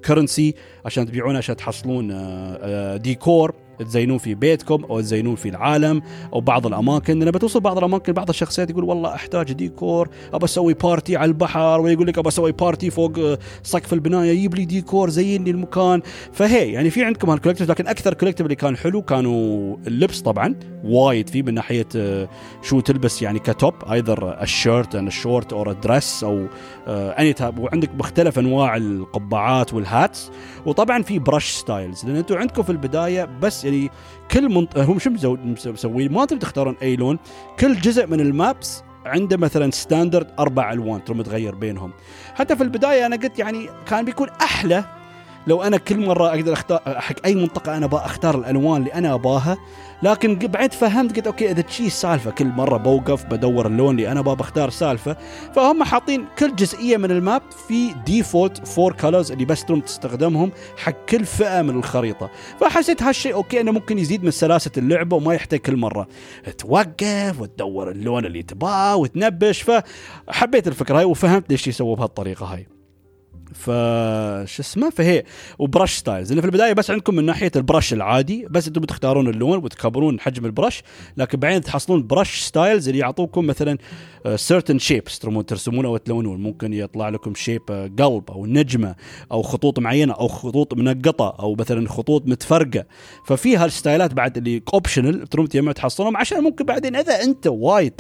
currency 0.05 0.55
عشان 0.85 1.07
تبيعونه 1.07 1.39
عشان 1.39 1.57
تحصلون 1.57 2.11
آه 2.11 2.59
آه 2.63 2.97
ديكور 2.97 3.55
تزينون 3.85 4.19
في 4.19 4.35
بيتكم 4.35 4.85
أو 4.85 5.01
تزينون 5.01 5.35
في 5.35 5.49
العالم 5.49 6.03
أو 6.33 6.41
بعض 6.41 6.67
الأماكن. 6.67 7.19
لما 7.19 7.39
توصل 7.39 7.61
بعض 7.61 7.79
الأماكن 7.79 8.13
بعض 8.13 8.29
الشخصيات 8.29 8.71
يقول 8.71 8.85
والله 8.85 9.15
أحتاج 9.15 9.53
ديكور 9.53 10.09
أبى 10.33 10.45
أسوي 10.45 10.75
party 10.75 11.17
على 11.17 11.29
البحر 11.29 11.81
ويقول 11.81 12.07
لك 12.07 12.19
أبى 12.19 12.29
أسوي 12.29 12.53
party 12.53 12.91
فوق 12.91 13.19
آه، 13.19 13.39
سقف 13.63 13.93
البناية 13.93 14.31
يجيب 14.31 14.55
لي 14.55 14.65
ديكور 14.65 15.11
زين 15.11 15.45
لي 15.45 15.51
المكان. 15.51 16.03
فهي 16.33 16.73
يعني 16.73 16.91
في 16.91 17.05
عندكم 17.05 17.31
هال 17.31 17.37
collectible 17.37 17.71
لكن 17.71 17.87
أكثر 17.87 18.15
collectible 18.15 18.47
اللي 18.47 18.57
كان 18.57 18.77
حلو 18.77 19.03
كانوا 19.03 19.77
اللبس 19.87 20.21
طبعا 20.21 20.55
وايد 20.85 21.29
فيه 21.29 21.43
من 21.43 21.55
ناحية 21.55 21.87
آه، 21.97 22.29
شو 22.63 22.81
تلبس 22.81 23.23
يعني 23.23 23.39
كتوب 23.39 23.75
ايذر 23.93 24.43
الشيرت 24.43 24.95
ان 24.95 25.07
الشورت 25.07 25.53
أو 25.53 25.71
الدريس 25.71 26.25
أو 26.25 26.47
اني 26.89 27.33
تاب 27.33 27.59
وعندك 27.59 27.91
مختلف 27.95 28.39
أنواع 28.39 28.77
القبعات 28.77 29.75
وال 29.75 29.93
hats 29.93 30.31
وطبعا 30.67 31.03
في 31.03 31.19
brush 31.19 31.51
styles 31.51 32.05
لأن 32.05 32.17
أنتم 32.17 32.37
عندكم 32.37 32.63
في 32.63 32.71
البداية 32.71 33.29
بس 33.43 33.65
يعني 33.71 33.91
كل 34.31 34.49
منط... 34.49 34.79
هم 34.79 34.99
شو 34.99 35.11
مسوين 35.67 36.13
ما 36.13 36.25
تبي 36.25 36.39
تختارون 36.39 36.77
اي 36.83 36.97
لون 36.97 37.19
كل 37.59 37.81
جزء 37.81 38.07
من 38.07 38.21
ال 38.21 38.33
maps 38.33 38.83
عنده 39.05 39.37
مثلا 39.37 39.71
standard 39.71 40.31
أربع 40.39 40.73
الوان 40.73 41.05
ترى 41.05 41.17
متغير 41.17 41.55
بينهم. 41.55 41.93
حتى 42.35 42.57
في 42.57 42.63
البداية 42.63 43.07
أنا 43.07 43.17
قلت 43.17 43.39
يعني 43.39 43.69
كان 43.87 44.05
بيكون 44.05 44.29
أحلى 44.29 44.85
لو 45.47 45.63
أنا 45.63 45.77
كل 45.77 46.07
مرة 46.07 46.29
أقدر 46.29 46.53
أختار 46.53 46.81
حق 46.87 47.15
أي 47.25 47.35
منطقة 47.35 47.77
أنا 47.77 47.89
أختار 47.93 48.39
الألوان 48.39 48.81
اللي 48.81 48.95
أنا 48.95 49.15
اباها 49.15 49.59
لكن 50.03 50.35
بعد 50.35 50.73
فهمت 50.73 51.17
قلت 51.17 51.27
okay 51.27 51.51
إذا 51.51 51.63
تشي 51.63 51.87
السالفه 51.87 52.31
كل 52.31 52.47
مرة 52.47 52.77
بوقف 52.77 53.25
بدور 53.25 53.67
اللون 53.67 53.91
اللي 53.91 54.13
أنا 54.13 54.21
أباه 54.21 54.41
اختار 54.41 54.71
سالفة 54.71 55.17
فهم 55.55 55.83
حاطين 55.83 56.27
كل 56.39 56.57
جزئية 56.57 56.97
من 56.97 57.11
ال 57.11 57.19
map 57.19 57.43
في 57.69 57.95
default 58.07 58.67
four 58.67 58.93
colors 58.93 59.33
اللي 59.33 59.45
بس 59.45 59.65
تروم 59.65 59.81
تستخدمهم 59.81 60.53
حق 60.77 61.05
كل 61.09 61.25
فئة 61.25 61.63
من 61.63 61.79
الخريطة. 61.79 62.31
فحسيت 62.61 63.03
هالشيء 63.03 63.35
okay 63.35 63.61
إنه 63.61 63.73
ممكن 63.73 63.99
يزيد 63.99 64.25
من 64.25 64.31
سلاسة 64.31 64.71
اللعبة 64.77 65.17
وما 65.17 65.35
يحتاج 65.35 65.61
كل 65.61 65.77
مرة 65.77 66.09
توقف 66.59 67.41
وتدور 67.41 67.91
اللون 67.91 68.25
اللي 68.25 68.43
تباه 68.43 68.97
وتنبش. 68.97 69.63
فحبيت 69.63 70.69
الفكرة 70.69 70.99
هاي 70.99 71.05
وفهمت 71.05 71.51
ليش 71.51 71.69
يسووا 71.69 71.97
بهالطريقة 71.97 72.47
هاي. 72.47 72.80
ف 73.55 73.71
شو 74.45 74.63
اسمه 74.63 74.91
فهي 74.91 75.25
و 75.59 75.65
brush 75.65 75.95
styles. 75.95 76.31
اللي 76.31 76.43
في 76.43 76.47
البداية 76.47 76.73
بس 76.73 76.91
عندكم 76.91 77.15
من 77.15 77.25
ناحية 77.25 77.51
ال 77.57 77.63
brush 77.63 77.93
العادي 77.93 78.47
بس 78.51 78.67
أنتم 78.67 78.81
بتختارون 78.81 79.29
اللون 79.29 79.59
وتكبرون 79.65 80.21
حجم 80.21 80.47
ال 80.47 80.53
brush 80.53 80.83
لكن 81.17 81.39
بعدين 81.39 81.61
تحصلون 81.61 82.07
brush 82.07 82.41
styles 82.41 82.89
اللي 82.89 83.01
يعطوكم 83.01 83.47
مثلا 83.47 83.79
certain 84.37 84.79
shapes 84.79 85.19
ترمون 85.19 85.47
ترسمون 85.47 85.85
أو 85.85 85.97
تلونون 85.97 86.43
ممكن 86.43 86.73
يطلع 86.73 87.09
لكم 87.09 87.35
shape 87.35 87.63
قلب 87.99 88.31
أو 88.31 88.47
نجمة 88.47 88.95
أو 89.33 89.43
خطوط 89.43 89.79
معينة 89.79 90.13
أو 90.13 90.29
خطوط 90.29 90.75
منقطة 90.75 91.37
أو 91.41 91.55
مثلا 91.55 91.89
خطوط 91.89 92.27
متفرقة. 92.27 92.85
ففي 93.27 93.57
هال 93.57 93.71
style 93.71 94.08
ات 94.08 94.15
بعد 94.15 94.37
اللي 94.37 94.63
optional 94.75 95.27
تروم 95.27 95.47
تجمع 95.47 95.73
تحصلهم 95.73 96.17
عشان 96.17 96.43
ممكن 96.43 96.65
بعدين 96.65 96.97
إذا 96.97 97.23
أنت 97.23 97.47
وايد 97.47 97.93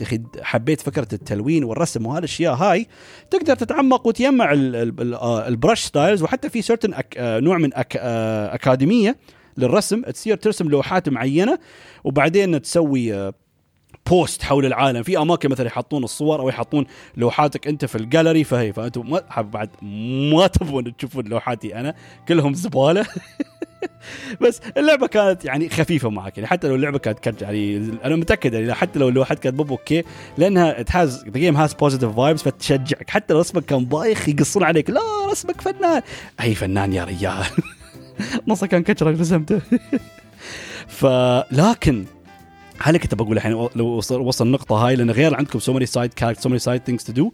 حبيت 0.42 0.80
فكرة 0.80 1.08
التلوين 1.12 1.64
والرسم 1.64 2.06
وهالأشياء 2.06 2.54
هاي 2.54 2.86
تقدر 3.30 3.54
تتعمق 3.54 4.06
وتجمع 4.06 4.52
ال 5.48 5.54
brush 5.54 5.84
styles 5.84 6.22
وحتى 6.22 6.48
في 6.48 6.62
certain 6.62 6.94
أك 6.94 7.14
نوع 7.18 7.59
من 7.59 7.74
أك 7.74 7.96
أكاديمية 7.96 9.16
للرسم 9.57 10.03
تصير 10.03 10.37
ترسم 10.37 10.68
لوحات 10.68 11.09
معينة 11.09 11.59
وبعدين 12.05 12.62
تسوي 12.62 13.33
post 14.10 14.42
حول 14.42 14.66
العالم. 14.66 15.02
في 15.02 15.18
أماكن 15.18 15.48
مثلا 15.48 15.66
يحطون 15.66 16.04
الصور 16.04 16.40
أو 16.40 16.48
يحطون 16.48 16.86
لوحاتك 17.16 17.66
أنت 17.66 17.84
في 17.84 17.94
الجاليري 17.94 18.44
فهي 18.44 18.72
فأنتم 18.72 19.10
ما 19.10 19.42
بعد 19.42 19.70
ما 19.82 20.46
تبون 20.46 20.96
تشوفون 20.96 21.24
لوحاتي 21.24 21.74
أنا 21.74 21.94
كلهم 22.28 22.54
زبالة. 22.54 23.06
بس 24.40 24.60
اللعبة 24.76 25.06
كانت 25.06 25.44
يعني 25.44 25.68
خفيفة 25.68 26.10
معك 26.10 26.38
يعني 26.38 26.48
حتى 26.48 26.68
لو 26.68 26.74
اللعبة 26.74 26.98
كانت 26.98 27.18
كانت 27.18 27.42
يعني 27.42 27.90
أنا 28.04 28.16
متأكد 28.16 28.54
يعني 28.54 28.74
حتى 28.74 28.98
لو 28.98 29.08
اللوحات 29.08 29.38
كانت 29.38 29.56
مو 29.60 29.66
okay 29.70 30.04
لأنها 30.38 30.84
has 30.90 31.24
the 31.24 31.38
game 31.38 31.56
has 31.56 31.74
positive 31.74 32.16
vibes 32.16 32.42
فتشجعك. 32.42 33.10
حتى 33.10 33.34
لو 33.34 33.40
رسمك 33.40 33.64
كان 33.64 33.84
بايخ 33.84 34.28
يقصون 34.28 34.62
عليك 34.62 34.90
لا 34.90 35.00
رسمك 35.30 35.60
فنان. 35.60 36.02
أي 36.40 36.54
فنان 36.54 36.92
يا 36.92 37.04
رجال؟ 37.04 37.44
نصه 38.48 38.66
كان 38.66 38.82
كشره 38.82 39.10
رسمته. 39.10 39.60
فلكن 41.00 42.04
هل 42.82 42.96
كنت 42.96 43.14
بقول 43.14 43.36
الحين 43.36 43.52
لو 43.52 43.86
وصل 43.86 44.20
وصل 44.20 44.46
النقطة 44.46 44.76
هاي؟ 44.76 44.96
لأن 44.96 45.10
غير 45.10 45.34
عندكم 45.34 45.58
so 45.58 45.72
many 45.72 45.86
side 45.86 46.14
character 46.14 46.42
so 46.42 46.48
many 46.48 46.58
side 46.58 46.82
things 46.86 47.04
to 47.04 47.12
do 47.12 47.32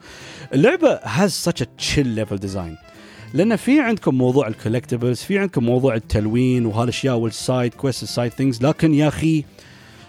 اللعبة 0.54 1.00
has 1.02 1.32
such 1.32 1.64
chill 1.78 2.06
level 2.06 2.36
design 2.36 2.76
لأن 3.34 3.56
في 3.56 3.80
عندكم 3.80 4.14
موضوع 4.14 4.48
ال 4.48 4.54
collectibles 4.54 5.18
في 5.18 5.38
عندكم 5.38 5.64
موضوع 5.64 5.94
التلوين 5.94 6.66
وهالأشياء 6.66 7.16
وال 7.16 7.36
side 7.36 7.74
quest 7.74 8.02
ال 8.02 8.08
side 8.08 8.32
things 8.32 8.62
لكن 8.62 8.94
يا 8.94 9.08
أخي 9.08 9.44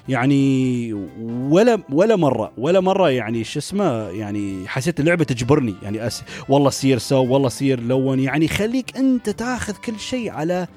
يعني 0.09 0.93
ولا 1.29 1.79
ولا 1.89 2.15
مرة 2.15 2.51
ولا 2.57 2.79
مرة 2.79 3.09
يعني 3.09 3.43
شو 3.43 3.59
اسمه 3.59 4.09
يعني 4.09 4.67
حسيت 4.67 4.99
اللعبة 4.99 5.23
تجبرني. 5.23 5.75
يعني 5.83 6.07
أس 6.07 6.23
والله 6.49 6.69
سير 6.69 6.97
سو 6.97 7.25
والله 7.25 7.49
سير 7.49 7.79
لون. 7.79 8.19
يعني 8.19 8.47
خليك 8.47 8.97
أنت 8.97 9.29
تاخذ 9.29 9.73
كل 9.73 9.99
شيء 9.99 10.31
على 10.31 10.67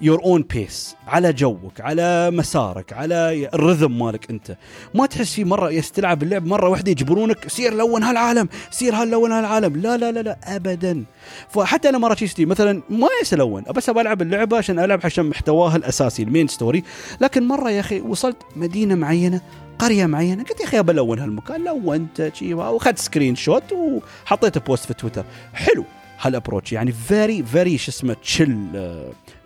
your 0.00 0.22
own 0.24 0.42
pace 0.42 0.96
على 1.06 1.32
جوك 1.32 1.80
على 1.80 2.30
مسارك 2.30 2.92
على 2.92 3.48
ال 3.54 3.60
rhythm 3.60 3.98
مالك 3.98 4.30
أنت. 4.30 4.56
ما 4.94 5.06
تحس 5.06 5.34
في 5.34 5.44
مرة 5.44 5.70
يستلعب 5.70 6.22
اللعب 6.22 6.46
مرة 6.46 6.68
واحدة 6.68 6.90
يجبرونك 6.90 7.48
سير 7.48 7.74
لون 7.74 8.02
هالعالم 8.02 8.48
سير 8.70 8.94
هاللون 8.94 9.32
هالعالم. 9.32 9.76
لا 9.76 9.96
لا 9.96 10.12
لا 10.12 10.20
لا 10.20 10.38
ابدا. 10.44 11.04
فحتى 11.48 11.88
أنا 11.88 11.98
مرة 11.98 12.14
شيستي 12.14 12.44
مثلا 12.44 12.82
ما 12.90 13.08
يسلون 13.22 13.62
بس 13.74 13.88
أبى 13.88 14.00
ألعب 14.00 14.22
اللعبة 14.22 14.56
عشان 14.56 14.78
ألعب 14.78 15.00
عشان 15.04 15.26
محتواها 15.26 15.76
الأساسي 15.76 16.22
ال 16.22 16.27
main 16.27 16.48
story 16.48 16.84
لكن 17.20 17.48
مرة 17.48 17.70
يا 17.70 17.80
أخي 17.80 18.00
وصلت 18.00 18.36
مدينة 18.56 18.94
معينة 18.94 19.40
قرية 19.78 20.06
معينة 20.06 20.44
قلت 20.44 20.60
يا 20.60 20.64
أخي 20.64 20.82
بلون 20.82 21.18
هالمكان 21.18 21.64
لونت 21.64 22.30
شي 22.34 22.54
وأخذت 22.54 22.98
screenshot 22.98 23.72
وحطيته 23.72 24.60
post 24.60 24.84
في 24.84 24.94
تويتر 24.94 25.24
حلو 25.54 25.84
هال 26.20 26.30
approach 26.30 26.72
يعني 26.72 26.92
very 26.92 27.42
very 27.42 27.78
شو 27.78 27.90
اسمه 27.90 28.14
chill 28.22 28.66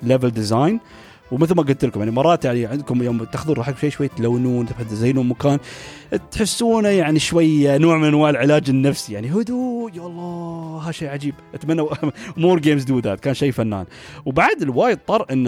level 0.02 0.30
design 0.30 0.80
ومثل 1.32 1.54
ما 1.54 1.62
قلت 1.62 1.84
لكم 1.84 2.00
يعني 2.00 2.10
مرات 2.10 2.44
يعني 2.44 2.66
عندكم 2.66 3.02
يوم 3.02 3.24
تاخذون 3.24 3.56
راحتكم 3.56 3.78
شوي 3.78 3.90
شوي 3.90 4.08
تلونون 4.08 4.66
تزينون 4.90 5.28
مكان 5.28 5.58
تحسونه 6.30 6.88
يعني 6.88 7.18
شوي 7.18 7.78
نوع 7.78 7.96
من 7.96 8.04
أنواع 8.04 8.30
العلاج 8.30 8.70
النفسي 8.70 9.12
يعني 9.12 9.30
هدوء 9.30 9.90
يا 9.94 10.06
الله 10.06 10.90
شيء 10.90 11.08
عجيب. 11.08 11.34
أتمنى 11.54 11.86
more 12.36 12.58
games 12.58 12.84
do 12.84 12.98
that 12.98 13.20
كان 13.20 13.34
شيء 13.34 13.52
فنان. 13.52 13.86
وبعد 14.24 14.62
الوايد 14.62 14.98
طر 15.06 15.26
إن 15.30 15.46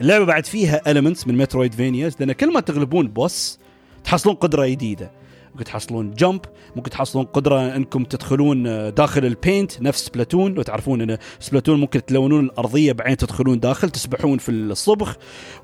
اللعبة 0.00 0.24
بعد 0.24 0.46
فيها 0.46 0.90
elements 0.90 1.26
من 1.26 1.36
Metroidvanias 1.36 2.16
لأن 2.20 2.32
كل 2.32 2.52
ما 2.52 2.60
تغلبون 2.60 3.08
boss 3.08 3.58
تحصلون 4.04 4.34
قدرة 4.34 4.66
جديدة. 4.66 5.17
ممكن 5.58 5.70
تحصلون 5.70 6.10
jump 6.10 6.40
ممكن 6.76 6.90
تحصلون 6.90 7.24
قدرة 7.24 7.76
إنكم 7.76 8.04
تدخلون 8.04 8.66
آه، 8.66 8.90
داخل 8.90 9.24
ال 9.24 9.34
paint 9.34 9.82
نفس 9.82 10.06
Splatoon. 10.06 10.54
لو 10.54 10.62
تعرفون 10.62 11.00
إن 11.00 11.18
Splatoon 11.40 11.80
ممكن 11.80 12.04
تلونون 12.04 12.44
الأرضية 12.44 12.92
بعدين 12.92 13.16
تدخلون 13.16 13.60
داخل 13.60 13.90
تسبحون 13.90 14.38
في 14.38 14.50
الصبغ 14.50 15.12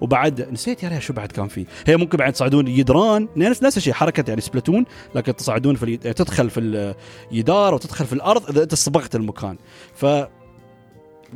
وبعد 0.00 0.52
نسيت 0.52 0.82
يا 0.82 0.98
شو 0.98 1.12
بعد 1.12 1.32
كان 1.32 1.48
في. 1.48 1.66
هي 1.86 1.96
ممكن 1.96 2.18
بعد 2.18 2.32
تصعدون 2.32 2.68
يدران. 2.68 3.28
نفس 3.36 3.62
نفس 3.62 3.76
الشيء 3.76 3.92
حركة 3.92 4.24
يعني 4.28 4.40
Splatoon. 4.40 4.84
لكن 5.14 5.36
تصعدون 5.36 5.74
في 5.74 5.82
اليد... 5.82 6.00
تدخل 6.00 6.50
في 6.50 6.94
اليدار 7.30 7.74
وتدخل 7.74 8.06
في 8.06 8.12
الأرض 8.12 8.50
إذا 8.50 8.62
أنت 8.62 8.74
صبغت 8.74 9.16
المكان. 9.16 9.58
ف 9.94 10.06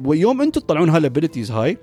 ويوم 0.04 0.42
أنتم 0.42 0.60
تطلعون 0.60 0.88
هال 0.88 1.00
abilities 1.00 1.50
هاي. 1.50 1.78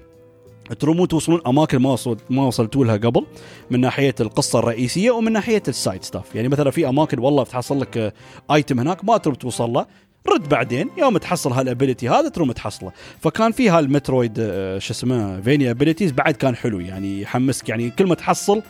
ترومون 0.79 1.07
توصلون 1.07 1.41
أماكن 1.47 1.77
ما 1.77 1.97
ما 2.29 2.43
وصلتوا 2.43 2.85
لها 2.85 2.97
قبل 2.97 3.25
من 3.71 3.79
ناحية 3.79 4.15
القصة 4.19 4.59
الرئيسية 4.59 5.11
ومن 5.11 5.31
ناحية 5.31 5.63
ال 5.67 5.74
side 5.74 6.03
stuff 6.03 6.35
يعني 6.35 6.47
مثلا 6.47 6.71
في 6.71 6.89
أماكن 6.89 7.19
والله 7.19 7.43
تحصل 7.43 7.81
لك 7.81 8.13
item 8.51 8.79
هناك 8.79 9.05
ما 9.05 9.17
تروم 9.17 9.35
توصل 9.35 9.69
له 9.69 9.85
رد 10.33 10.49
بعدين 10.49 10.89
يوم 10.97 11.17
تحصل 11.17 11.51
هال 11.51 11.64
ability 11.64 12.09
هذا 12.09 12.29
تروم 12.29 12.51
تحصله. 12.51 12.91
فكان 13.19 13.51
في 13.51 13.69
هال 13.69 13.83
Metroid 13.83 14.33
آه، 14.39 14.79
شو 14.79 14.93
اسمه 14.93 15.41
vania 15.41 15.71
abilities 15.71 16.11
بعد 16.11 16.33
كان 16.33 16.55
حلو 16.55 16.79
يعني 16.79 17.21
يحمسك 17.21 17.69
يعني 17.69 17.89
كل 17.89 18.05
ما 18.05 18.15
تحصل 18.15 18.61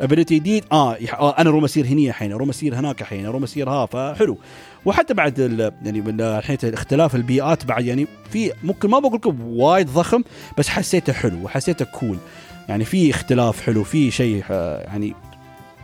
ability 0.00 0.34
جديد 0.38 0.64
آه, 0.72 0.94
آه 0.94 1.38
أنا 1.38 1.50
روم 1.50 1.64
أسير 1.64 1.86
هني 1.86 2.08
الحين 2.08 2.32
روم 2.32 2.48
أسير 2.48 2.74
هناك 2.74 3.00
الحين 3.00 3.26
روم 3.26 3.42
أسير 3.42 3.70
ها 3.70 3.86
فحلو. 3.86 4.38
وحتى 4.86 5.14
بعد 5.14 5.38
يعني 5.84 6.00
من 6.00 6.16
ناحية 6.16 6.58
اختلاف 6.64 7.14
البيئات 7.14 7.64
بعد 7.64 7.84
يعني 7.84 8.06
في 8.30 8.52
ممكن 8.64 8.90
ما 8.90 8.98
بقول 8.98 9.14
لكم 9.14 9.40
وايد 9.40 9.86
ضخم 9.86 10.22
بس 10.58 10.68
حسيته 10.68 11.12
حلو 11.12 11.44
وحسيته 11.44 11.84
cool 11.84 12.18
يعني 12.68 12.84
في 12.84 13.10
اختلاف 13.10 13.62
حلو 13.62 13.84
في 13.84 14.10
شيء 14.10 14.44
آه، 14.50 14.82
يعني 14.82 15.14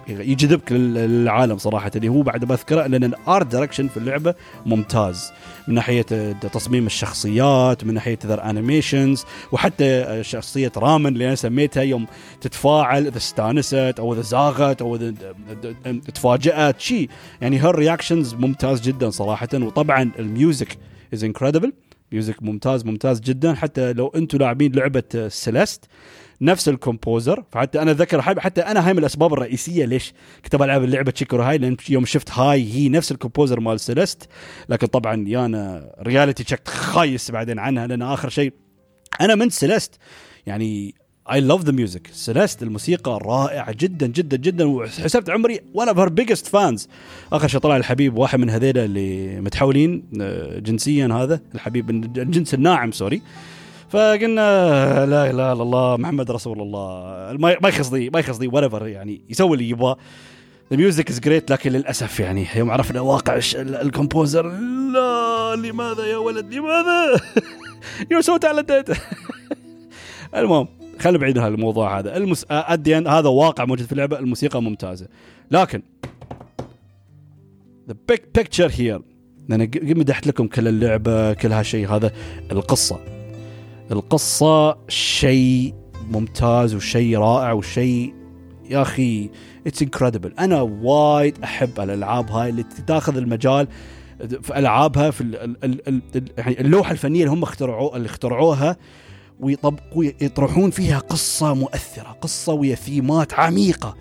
يجذبك 0.08 0.72
للعالم 0.72 1.58
صراحة. 1.58 1.90
اللي 1.96 2.08
هو 2.08 2.22
بعد 2.22 2.44
بذكره 2.44 2.86
لأن 2.86 3.04
ال 3.04 3.15
art 3.15 3.46
direction 3.46 3.88
في 3.88 3.96
اللعبة 3.96 4.34
ممتاز. 4.66 5.32
من 5.68 5.74
ناحية 5.74 6.02
تصميم 6.32 6.86
الشخصيات 6.86 7.84
من 7.84 7.94
ناحية 7.94 8.18
the 8.26 8.50
animations 8.50 9.24
وحتى 9.52 10.18
شخصية 10.22 10.72
رامن 10.76 11.06
اللي 11.06 11.26
أنا 11.26 11.34
سميتها 11.34 11.82
يوم 11.82 12.06
تتفاعل 12.40 13.06
إذا 13.06 13.16
استانست 13.16 13.94
أو 13.98 14.12
إذا 14.12 14.22
زاغت 14.22 14.82
أو 14.82 14.96
إذا 14.96 15.14
تفاجأت 16.14 16.80
شيء 16.80 17.08
يعني 17.40 17.58
هال 17.58 17.72
reactions 17.72 18.32
reactions 18.32 18.34
ممتاز 18.34 18.80
جدا 18.80 19.10
صراحة. 19.10 19.48
وطبعا 19.54 20.10
ال 20.18 20.28
music 20.28 20.78
is 21.14 21.24
incredible 21.24 21.72
music 22.12 22.42
ممتاز 22.42 22.84
ممتاز 22.84 23.20
جدا. 23.20 23.54
حتى 23.54 23.92
لو 23.92 24.08
أنتم 24.08 24.38
لاعبين 24.38 24.72
لعبة 24.72 25.28
Celeste 25.28 25.84
نفس 26.42 26.68
ال 26.68 26.76
composer. 26.76 27.44
فحتى 27.52 27.82
أنا 27.82 27.90
أتذكر 27.90 28.22
حتى 28.22 28.60
أنا 28.60 28.86
هاي 28.86 28.92
من 28.92 28.98
الأسباب 28.98 29.32
الرئيسية 29.32 29.84
ليش 29.84 30.14
كنت 30.44 30.56
بلعب 30.56 30.82
لعبه 30.82 31.10
Chicory 31.10 31.42
هاي 31.42 31.58
لأن 31.58 31.76
يوم 31.88 32.04
شفت 32.04 32.30
هاي 32.30 32.72
هي 32.72 32.88
نفس 32.88 33.12
ال 33.12 33.17
composer 33.17 33.60
مال 33.60 33.80
Celeste. 33.80 34.28
لكن 34.68 34.86
طبعا 34.86 35.24
يانا 35.28 35.92
reality 36.02 36.44
check 36.44 36.68
خايس 36.68 37.30
بعدين 37.30 37.58
عنها 37.58 37.86
لأن 37.86 38.02
آخر 38.02 38.28
شيء 38.28 38.52
أنا 39.20 39.34
من 39.34 39.50
Celeste. 39.50 39.94
يعني 40.46 40.94
I 41.30 41.40
love 41.40 41.64
the 41.64 41.72
music 41.72 42.06
Celeste 42.12 42.62
الموسيقى 42.62 43.18
رائعة 43.22 43.72
جدا 43.72 44.06
جدا 44.06 44.36
جدا 44.36 44.64
وحسبت 44.64 45.30
عمري 45.30 45.60
وأنا 45.74 45.92
به 45.92 46.08
biggest 46.08 46.46
fans 46.46 46.88
آخر 47.32 47.48
شيء 47.48 47.60
طلع 47.60 47.76
الحبيب 47.76 48.16
واحد 48.18 48.38
من 48.38 48.50
هذيل 48.50 48.78
اللي 48.78 49.40
متحولين 49.40 50.04
آه، 50.20 50.58
جنسيا 50.58 51.06
هذا 51.06 51.40
الحبيب 51.54 51.90
الجنس 51.90 52.54
الناعم 52.54 52.92
sorry 52.92 53.22
فقلنا 53.92 55.06
لا 55.06 55.30
إله 55.30 55.52
إلا 55.52 55.62
الله 55.62 55.96
محمد 55.96 56.30
رسول 56.30 56.60
الله. 56.60 57.36
ما 57.38 57.68
يخصدي 57.68 58.10
ما 58.10 58.20
يخصدي 58.20 58.46
what 58.46 58.82
يعني 58.82 59.20
يسوي 59.28 59.52
اللي 59.52 59.68
يبغاه 59.68 59.96
ال 60.72 60.78
music 60.78 61.10
is 61.10 61.20
great 61.20 61.50
لكن 61.50 61.72
للأسف 61.72 62.20
يعني 62.20 62.46
يوم 62.56 62.70
عرفنا 62.70 63.00
واقع 63.00 63.40
ال 63.56 63.66
composer 63.66 64.46
لا 64.92 65.56
لماذا 65.56 66.06
يا 66.06 66.16
ولد؟ 66.16 66.54
لماذا؟ 66.54 67.20
you 68.10 68.20
so 68.20 68.36
talented 68.36 68.96
المهم 70.36 70.68
خلينا 70.98 71.18
بعيد 71.18 71.38
الموضوع 71.38 71.98
هذا. 71.98 72.16
المس... 72.16 72.46
هذا 72.90 73.28
واقع 73.28 73.64
موجود 73.64 73.86
في 73.86 73.92
اللعبة 73.92 74.18
الموسيقى 74.18 74.62
ممتازة. 74.62 75.08
لكن 75.50 75.82
the 77.88 77.94
big 78.08 78.18
picture 78.34 78.70
here 78.74 79.02
أنا 79.50 79.70
مدحت 79.74 80.26
لكم 80.26 80.46
كل 80.46 80.68
اللعبة 80.68 81.32
كل 81.32 81.52
هالشيء 81.52 81.88
هذا 81.88 82.12
القصة. 82.52 83.21
القصة 83.90 84.76
شيء 84.88 85.74
ممتاز 86.10 86.74
وشيء 86.74 87.18
رائع 87.18 87.52
وشيء 87.52 88.14
يا 88.70 88.82
أخي 88.82 89.30
it's 89.66 89.82
incredible 89.82 90.34
أنا 90.38 90.60
وايد 90.62 91.42
أحب 91.44 91.80
الألعاب 91.80 92.30
هاي 92.30 92.48
اللي 92.48 92.64
تاخذ 92.86 93.16
المجال 93.16 93.68
في 94.42 94.58
ألعابها 94.58 95.10
في 95.10 95.54
يعني 96.38 96.60
اللوحة 96.60 96.92
الفنية 96.92 97.20
اللي 97.20 97.32
هم 97.32 97.42
اخترعوا 97.42 97.96
اللي 97.96 98.06
اخترعوها 98.06 98.76
ويطبقوا 99.40 100.04
يطرحون 100.04 100.70
فيها 100.70 100.98
قصة 100.98 101.54
مؤثرة 101.54 102.16
قصة 102.20 102.52
ويا 102.52 102.74
ثيمات 102.74 103.34
عميقة 103.34 103.96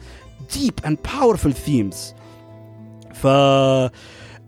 deep 0.54 0.88
and 0.88 0.96
powerful 1.08 1.54
themes. 1.68 1.98
ف 3.14 3.28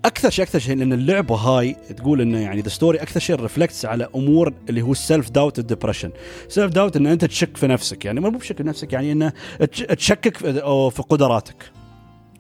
أكثر 0.06 0.30
شيء 0.30 0.46
أكثر 0.46 0.60
شيء 0.60 0.76
لأن 0.76 0.94
اللعبة 0.94 1.36
هاي 1.36 1.76
تقول 1.98 2.22
إنه 2.22 2.40
يعني 2.40 2.62
the 2.62 2.70
story 2.70 2.98
أكثر 3.02 3.20
شيء 3.20 3.36
reflects 3.36 3.86
على 3.86 4.08
أمور 4.16 4.54
اللي 4.70 4.82
هو 4.82 4.92
ال 4.92 4.99
self 4.99 5.30
doubt 5.30 5.60
ال 5.60 5.64
depression 5.64 6.12
self 6.50 6.72
doubt 6.74 6.96
إن 6.96 7.08
أنت 7.08 7.26
تشك 7.26 7.58
في 7.58 7.68
نفسك 7.68 8.06
يعني 8.06 8.20
مو 8.20 8.30
بشك 8.30 8.58
في 8.58 8.64
نفسك 8.64 8.94
يعني 8.94 9.12
إنه 9.12 9.34
تشكك 9.98 10.38
في 10.90 11.04
قدراتك. 11.10 11.72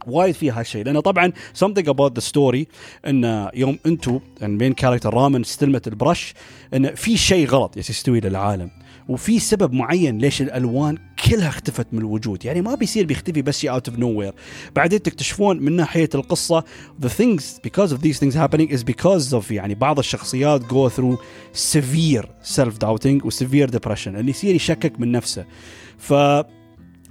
وايد 0.07 0.35
في 0.35 0.51
هالشيء 0.51 0.85
لأنه 0.85 0.99
طبعا 0.99 1.31
something 1.63 1.85
about 1.85 2.11
the 2.19 2.23
story 2.31 2.65
ان 3.07 3.49
يوم 3.53 3.79
أنتم 3.85 4.19
ال 4.43 4.49
main 4.49 4.73
character 4.73 5.13
رامن 5.13 5.41
استلمت 5.41 5.87
ال 5.87 5.95
brush 5.95 6.33
ان 6.73 6.95
في 6.95 7.17
شيء 7.17 7.47
غلط 7.47 7.77
يستوي 7.77 8.19
للعالم. 8.19 8.69
وفي 9.09 9.39
سبب 9.39 9.73
معين 9.73 10.17
ليش 10.17 10.41
الألوان 10.41 10.97
كلها 11.25 11.49
اختفت 11.49 11.87
من 11.91 11.99
الوجود. 11.99 12.45
يعني 12.45 12.61
ما 12.61 12.75
بيصير 12.75 13.05
بيختفي 13.05 13.41
بس 13.41 13.59
شيء 13.59 13.71
out 13.71 13.89
of 13.89 13.99
nowhere 13.99 14.33
بعدين 14.75 15.01
تكتشفون 15.01 15.59
من 15.59 15.75
ناحية 15.75 16.09
القصة 16.15 16.63
the 17.01 17.09
things 17.09 17.43
because 17.67 17.91
of 17.91 18.01
these 18.01 18.19
things 18.19 18.35
happening 18.35 18.69
is 18.69 18.83
because 18.83 19.33
of 19.33 19.51
يعني 19.51 19.75
بعض 19.75 19.99
الشخصيات 19.99 20.61
go 20.63 20.89
through 20.89 21.17
severe 21.53 22.25
self 22.55 22.73
doubting 22.85 23.25
و 23.25 23.29
severe 23.29 23.69
depression. 23.69 24.07
اللي 24.07 24.29
يصير 24.29 24.55
يشكك 24.55 24.99
من 24.99 25.11
نفسه. 25.11 25.45
ف 25.97 26.13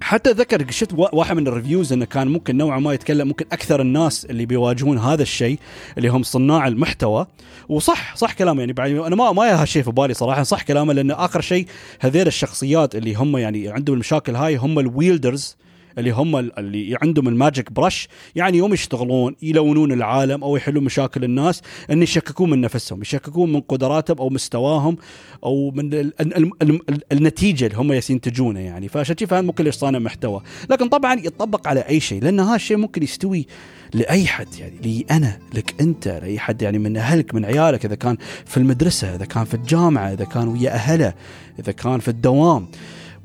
حتى 0.03 0.31
ذكر 0.31 0.71
شفت 0.71 0.93
واحد 0.93 1.37
من 1.37 1.49
ال 1.49 1.54
reviews 1.54 1.93
إنه 1.93 2.05
كان 2.05 2.29
ممكن 2.29 2.57
نوعا 2.57 2.79
ما 2.79 2.93
يتكلم 2.93 3.29
ممكن 3.29 3.45
أكثر 3.53 3.81
الناس 3.81 4.25
اللي 4.25 4.47
بيواجهون 4.47 4.99
هذا 4.99 5.23
الشيء 5.23 5.59
اللي 5.99 6.09
هم 6.09 6.23
صناع 6.23 6.67
المحتوى. 6.69 7.27
وصح 7.69 8.17
صح 8.17 8.33
كلامه 8.33 8.61
يعني 8.61 8.73
بعد 8.73 8.91
أنا 8.91 9.17
ما 9.17 9.33
ما 9.33 9.63
هالشيء 9.63 9.83
في 9.83 9.91
بالي 9.91 10.15
صراحة 10.15 10.43
صح 10.43 10.63
كلامه 10.63 10.93
لأن 10.93 11.11
آخر 11.11 11.41
شيء 11.41 11.67
هذيل 12.01 12.27
الشخصيات 12.27 12.95
اللي 12.95 13.15
هم 13.15 13.37
يعني 13.37 13.69
عندهم 13.69 13.95
المشاكل 13.95 14.37
هاي 14.37 14.57
هم 14.57 14.79
ال 14.79 14.87
wielders. 14.87 15.57
اللي 15.99 16.11
هم 16.11 16.37
اللي 16.37 16.97
عندهم 17.03 17.29
ال 17.29 17.36
magic 17.36 17.73
brush 17.73 18.09
يعني 18.35 18.59
يوم 18.59 18.73
يشتغلون 18.73 19.37
يلونون 19.43 19.93
العالم 19.93 20.45
أو 20.45 20.57
يحلون 20.57 20.85
مشاكل 20.85 21.25
الناس 21.25 21.63
إن 21.91 22.03
يشككون 22.03 22.51
من 22.51 22.61
نفسهم 22.61 23.03
يشككون 23.03 23.53
من 23.53 23.61
قدراتهم 23.61 24.19
أو 24.19 24.29
مستواهم 24.29 24.97
أو 25.45 25.71
من 25.71 25.95
ال 25.95 26.21
ال 26.21 26.37
ال 26.37 26.53
ال 26.63 27.01
النتيجة 27.13 27.67
اللي 27.67 27.77
هم 27.77 27.93
ينتجونه 27.93 28.61
يعني. 28.61 28.89
فعشان 28.89 29.17
كذا 29.17 29.41
ممكن 29.41 29.67
يصنع 29.67 29.99
محتوى. 29.99 30.43
لكن 30.71 30.89
طبعا 30.89 31.15
يطبق 31.15 31.69
على 31.69 31.81
أي 31.81 32.01
شيء 32.01 32.23
لأن 32.23 32.41
هذا 32.41 32.55
الشيء 32.55 32.77
ممكن 32.77 33.03
يستوي 33.03 33.47
لأي 33.95 34.27
حد 34.27 34.55
يعني. 34.59 34.79
لي 34.83 35.07
أنا 35.11 35.39
لك 35.55 35.75
أنت 35.81 36.09
لأي 36.09 36.39
حد 36.39 36.63
يعني 36.63 36.79
من 36.79 36.97
أهلك 36.97 37.35
من 37.35 37.45
عيالك 37.45 37.85
إذا 37.85 37.95
كان 37.95 38.17
في 38.47 38.57
المدرسة 38.57 39.15
إذا 39.15 39.25
كان 39.25 39.45
في 39.45 39.55
الجامعة 39.55 40.13
إذا 40.13 40.25
كان 40.25 40.49
ويا 40.49 40.75
أهله 40.75 41.15
إذا 41.59 41.73
كان 41.73 42.01
في 42.01 42.09
الدوام. 42.09 42.69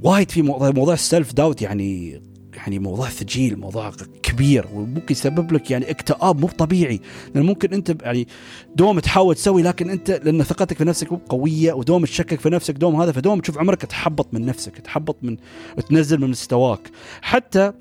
وايد 0.03 0.31
في 0.31 0.41
موضوع 0.41 0.93
السلف 0.93 1.33
داوت 1.33 1.61
يعني 1.61 2.21
يعني 2.57 2.79
موضوع 2.79 3.09
ثقيل 3.09 3.59
موضوع 3.59 3.91
كبير 4.23 4.65
وممكن 4.73 5.11
يسبب 5.11 5.53
لك 5.53 5.71
يعني 5.71 5.89
اكتئاب 5.89 6.39
مو 6.41 6.47
طبيعي. 6.47 6.99
لأن 7.35 7.45
ممكن 7.45 7.73
أنت 7.73 7.95
يعني 8.01 8.27
دوم 8.75 8.99
تحاول 8.99 9.35
تسوي 9.35 9.61
لكن 9.61 9.89
أنت 9.89 10.11
لأن 10.11 10.43
ثقتك 10.43 10.77
في 10.77 10.83
نفسك 10.83 11.11
مو 11.11 11.19
قوية 11.29 11.73
ودوم 11.73 12.05
تشكك 12.05 12.39
في 12.39 12.49
نفسك 12.49 12.73
دوم 12.73 13.01
هذا 13.01 13.11
فدوم 13.11 13.39
تشوف 13.39 13.57
عمرك 13.57 13.81
تحبط 13.81 14.33
من 14.33 14.45
نفسك 14.45 14.77
تحبط 14.77 15.17
من 15.21 15.37
تنزل 15.89 16.21
من 16.21 16.29
مستواك. 16.29 16.91
حتى 17.21 17.73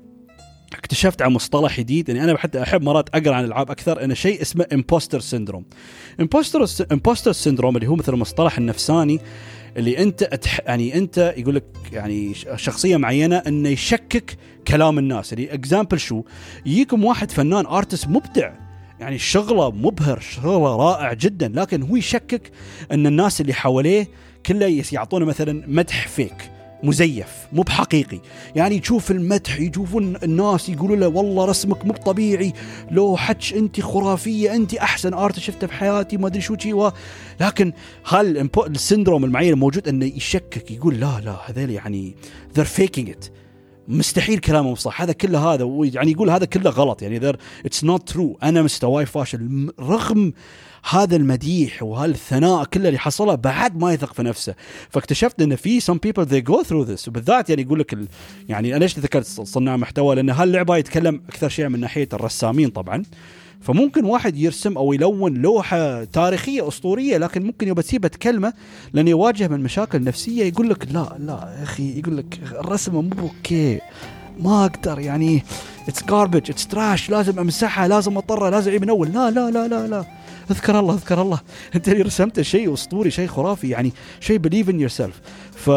اكتشفت 0.73 1.21
عن 1.21 1.31
مصطلح 1.31 1.79
جديد 1.79 2.09
يعني 2.09 2.23
أنا 2.23 2.37
حتى 2.37 2.61
أحب 2.61 2.81
مرات 2.81 3.09
أقرأ 3.15 3.35
عن 3.35 3.43
الألعاب 3.43 3.71
أكثر 3.71 4.03
انه 4.03 4.13
شيء 4.13 4.41
اسمه 4.41 4.65
imposter 4.73 5.19
syndrome 5.19 5.65
imposter 6.19 6.65
imposter 6.91 7.31
syndrome 7.31 7.75
اللي 7.75 7.87
هو 7.87 7.95
مثل 7.95 8.13
المصطلح 8.13 8.57
النفساني 8.57 9.19
اللي 9.77 10.03
أنت 10.03 10.23
أتح... 10.23 10.59
يعني 10.65 10.97
أنت 10.97 11.33
يقول 11.37 11.55
لك 11.55 11.63
يعني 11.93 12.33
شخصية 12.55 12.97
معينة 12.97 13.35
انه 13.35 13.69
يشكك 13.69 14.37
كلام 14.67 14.99
الناس. 14.99 15.33
يعني 15.33 15.53
example 15.53 15.99
شو؟ 15.99 16.23
يجيكم 16.65 17.05
واحد 17.05 17.31
فنان 17.31 17.65
artist 17.65 18.07
مبدع. 18.07 18.51
يعني 18.99 19.17
شغلة 19.17 19.71
مبهر 19.71 20.19
شغلة 20.19 20.75
رائع 20.75 21.13
جدا 21.13 21.51
لكن 21.55 21.81
هو 21.83 21.95
يشكك 21.95 22.51
إن 22.91 23.07
الناس 23.07 23.41
اللي 23.41 23.53
حواليه 23.53 24.07
كله 24.45 24.83
يعطونه 24.91 25.25
مثلا 25.25 25.63
مدح 25.67 26.07
فيك 26.07 26.51
مزيف 26.83 27.27
مو 27.53 27.61
بحقيقي. 27.61 28.19
يعني 28.55 28.79
تشوف 28.79 29.11
المدح 29.11 29.59
يشوفون 29.59 30.15
الناس 30.23 30.69
يقولوا 30.69 30.95
له 30.95 31.07
والله 31.07 31.45
رسمك 31.45 31.85
مو 31.85 31.93
طبيعي 31.93 32.53
لو 32.91 33.17
حتش 33.17 33.53
أنت 33.53 33.81
خرافية 33.81 34.55
أنت 34.55 34.73
أحسن 34.73 35.13
art 35.13 35.39
شفته 35.39 35.67
في 35.67 35.73
حياتي 35.73 36.17
ما 36.17 36.27
أدري 36.27 36.41
شو 36.41 36.55
شي 36.57 36.91
لكن 37.39 37.73
هل 38.05 38.49
ال 38.57 38.65
syndrome 38.65 39.25
المعين 39.25 39.53
الموجود 39.53 39.87
إنه 39.87 40.05
يشكك 40.05 40.71
يقول 40.71 40.99
لا 40.99 41.21
لا 41.25 41.37
هذول 41.45 41.69
يعني 41.69 42.15
they're 42.55 42.79
faking 42.79 43.07
it. 43.07 43.46
مستحيل 43.87 44.39
كلامهم 44.39 44.75
صح. 44.75 45.01
هذا 45.01 45.11
كله 45.13 45.53
هذا 45.53 45.77
يعني 45.81 46.11
يقول 46.11 46.29
هذا 46.29 46.45
كله 46.45 46.69
غلط. 46.69 47.01
يعني 47.01 47.37
it's 47.65 47.83
not 47.83 48.09
true 48.09 48.37
أنا 48.43 48.61
مستواي 48.61 49.05
فاشل. 49.05 49.71
رغم 49.79 50.33
هذا 50.89 51.15
المديح 51.15 51.83
وهالثناء 51.83 52.63
كله 52.63 52.87
اللي 52.87 52.99
حصله 52.99 53.35
بعد 53.35 53.77
ما 53.77 53.93
يثق 53.93 54.13
في 54.13 54.23
نفسه. 54.23 54.55
فاكتشفت 54.89 55.41
إن 55.41 55.55
في 55.55 55.81
some 55.81 55.99
people 56.07 56.25
they 56.25 56.51
go 56.51 56.63
through 56.63 56.87
this. 56.89 57.07
وبالذات 57.07 57.49
يعني 57.49 57.61
يقول 57.61 57.79
لك 57.79 57.93
ال... 57.93 58.07
يعني 58.49 58.79
ليش 58.79 58.99
ذكرت؟ 58.99 59.25
صناع 59.25 59.77
محتوى. 59.77 60.15
لأن 60.15 60.29
هاللعبة 60.29 60.77
يتكلم 60.77 61.21
أكثر 61.29 61.49
شيء 61.49 61.67
من 61.67 61.79
ناحية 61.79 62.09
الرسامين 62.13 62.69
طبعا. 62.69 63.03
فممكن 63.61 64.05
واحد 64.05 64.37
يرسم 64.37 64.77
أو 64.77 64.93
يلون 64.93 65.33
لوحة 65.33 66.03
تاريخية 66.03 66.67
أسطورية 66.67 67.17
لكن 67.17 67.43
ممكن 67.43 67.67
يبى 67.67 67.81
تسيبه 67.81 68.07
تكلمه 68.07 68.53
لأنه 68.93 69.09
يواجه 69.09 69.47
من 69.47 69.63
مشاكل 69.63 70.03
نفسية 70.03 70.43
يقول 70.43 70.69
لك 70.69 70.87
لا 70.91 71.15
لا 71.19 71.55
يا 71.59 71.63
أخي 71.63 71.99
يقول 71.99 72.17
لك 72.17 72.39
الرسمة 72.51 73.01
مو 73.01 73.11
okay. 73.19 73.79
ما 74.39 74.65
أقدر 74.65 74.99
يعني. 74.99 75.43
it's 75.87 76.03
garbage 76.03 76.51
it's 76.51 76.67
trash 76.67 77.09
لازم 77.09 77.39
أمسحها 77.39 77.87
لازم 77.87 78.17
اضطر 78.17 78.49
لازم 78.49 78.69
اعيد 78.69 78.81
من 78.81 78.89
أول. 78.89 79.07
لا 79.07 79.31
لا 79.31 79.51
لا 79.51 79.67
لا 79.67 79.87
لا. 79.87 80.05
أذكر 80.51 80.79
الله 80.79 80.93
أذكر 80.93 81.21
الله. 81.21 81.39
أنت 81.75 81.89
اللي 81.89 82.01
رسمته 82.01 82.41
شيء 82.41 82.73
أسطوري 82.73 83.11
شيء 83.11 83.27
خرافي 83.27 83.69
يعني 83.69 83.93
شيء 84.19 84.37
believe 84.37 84.69
in 84.69 84.79
yourself 84.79 85.21
ف 85.55 85.69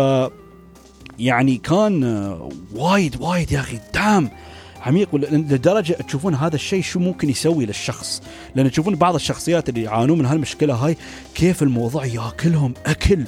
يعني 1.19 1.57
كان 1.57 2.05
وايد 2.75 3.17
وايد 3.21 3.53
يا 3.53 3.61
أخي. 3.61 3.79
دام 3.95 4.31
عميق 4.81 5.15
لدرجة 5.15 5.93
تشوفون 5.93 6.35
هذا 6.35 6.55
الشيء 6.55 6.83
شو 6.83 6.99
ممكن 6.99 7.31
يسوي 7.31 7.67
للشخص. 7.67 8.23
لأن 8.55 8.71
تشوفون 8.71 8.95
بعض 8.97 9.15
الشخصيات 9.15 9.69
اللي 9.69 9.83
يعانون 9.83 10.19
من 10.19 10.27
هالمشكلة 10.27 10.75
هاي 10.75 10.97
كيف 11.35 11.63
الموضوع 11.63 12.07
يأكلهم؟ 12.07 12.75
أكل. 12.87 13.25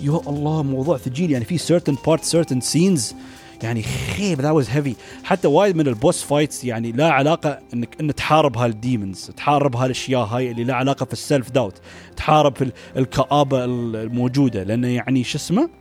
يا 0.00 0.20
الله 0.26 0.62
موضوع 0.62 0.98
ثقيل 0.98 1.30
يعني 1.30 1.44
في 1.44 1.58
certain 1.58 1.94
parts 1.94 2.24
certain 2.24 2.60
scenes. 2.72 3.14
يعني 3.62 3.82
خيب 3.82 4.40
that 4.40 4.50
was 4.50 4.68
heavy 4.70 4.94
حتى 5.24 5.48
وايد 5.48 5.76
من 5.76 5.88
ال 5.88 5.95
boss 5.95 6.22
fights 6.22 6.64
يعني 6.64 6.92
لا 6.92 7.10
علاقة 7.10 7.58
انك 7.74 7.96
انك 8.00 8.14
تحارب 8.14 8.58
هال 8.58 8.76
demons 8.76 9.30
تحارب 9.36 9.76
هالأشياء 9.76 10.24
هاي 10.24 10.50
اللي 10.50 10.64
لا 10.64 10.74
علاقة 10.74 11.04
في 11.04 11.12
ال 11.12 11.20
self 11.20 11.50
doubt 11.50 11.80
تحارب 12.16 12.56
في 12.56 12.72
الكآبة 12.96 13.64
الموجودة. 13.64 14.62
لأنه 14.62 14.88
يعني 14.88 15.24
شو 15.24 15.38
اسمه؟ 15.38 15.79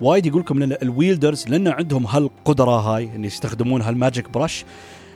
وايد 0.00 0.26
يقول 0.26 0.40
لكم 0.40 0.58
لأن 0.58 0.76
ال 0.82 0.89
wielders 0.89 1.48
لأن 1.48 1.68
عندهم 1.68 2.06
هالقدرة 2.06 2.80
هاي 2.80 3.10
إن 3.16 3.24
يستخدمون 3.24 3.82
هال 3.82 3.96
magic 3.96 4.30
brush 4.30 4.64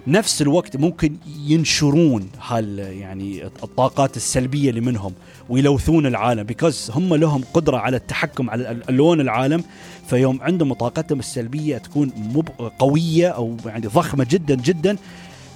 نفس 0.07 0.43
الوقت 0.43 0.77
ممكن 0.77 1.17
ينشرون 1.47 2.29
هال 2.49 2.79
يعني 2.79 3.47
الطاقات 3.47 4.17
السلبية 4.17 4.71
اللي 4.71 4.81
منهم 4.81 5.15
ويلوثون 5.49 6.07
العالم. 6.07 6.43
because 6.43 6.91
هم 6.95 7.15
لهم 7.15 7.45
قدرة 7.55 7.77
على 7.77 7.97
التحكم 7.97 8.51
على 8.51 8.71
اللون 8.89 9.21
العالم 9.21 9.65
فيوم 10.07 10.43
عندهم 10.43 10.73
طاقتهم 10.73 11.19
السلبية 11.19 11.79
تكون 11.79 12.13
مو 12.17 12.45
قوية 12.79 13.29
أو 13.29 13.57
يعني 13.67 13.87
ضخمة 13.87 14.27
جدا 14.31 14.55
جدا 14.55 14.97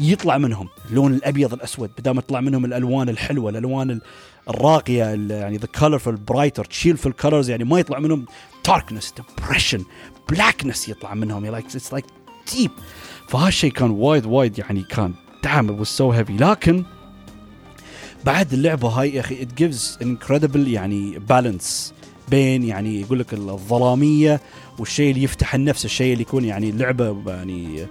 يطلع 0.01 0.39
منهم 0.39 0.69
اللون 0.91 1.15
الأبيض 1.15 1.53
الأسود. 1.53 1.91
بدل 1.99 2.11
ما 2.11 2.19
يطلع 2.19 2.41
منهم 2.41 2.65
الألوان 2.65 3.09
الحلوة 3.09 3.51
الألوان 3.51 4.01
الراقية 4.49 5.05
يعني 5.31 5.57
the 5.57 5.69
colorful 5.79 6.09
brighter 6.29 6.65
تشيل 6.65 6.97
في 6.97 7.07
ال 7.07 7.13
colors 7.13 7.51
يعني 7.51 7.65
ما 7.65 7.81
يطلع 7.81 7.99
منهم 7.99 8.25
darkness 8.67 9.15
depression 9.17 9.85
blackness 10.31 10.89
يطلع 10.89 11.15
منهم. 11.15 11.47
like 11.47 11.65
it's 11.65 11.93
like 11.93 12.05
deep 12.53 12.71
فهالشيء 13.29 13.73
كان 13.73 13.91
وايد 13.91 14.27
وايد 14.27 14.59
يعني 14.59 14.83
كان 14.83 15.15
دعم 15.45 15.85
was 15.85 15.89
so 15.89 16.13
heavy. 16.17 16.41
لكن 16.41 16.85
بعد 18.25 18.53
اللعبة 18.53 18.89
هاي 18.89 19.15
يا 19.15 19.21
أخي 19.21 19.47
it 19.47 19.49
gives 19.63 20.05
incredible 20.05 20.69
يعني 20.69 21.19
balance 21.19 21.95
بين 22.29 22.65
يعني 22.65 23.01
يقول 23.01 23.19
لك 23.19 23.35
الظلامية 23.35 24.41
والشيء 24.79 25.11
اللي 25.11 25.23
يفتح 25.23 25.55
النفس 25.55 25.85
الشيء 25.85 26.13
اللي 26.13 26.23
يكون 26.23 26.45
يعني 26.45 26.73
لعبة 26.73 27.31
يعني 27.33 27.87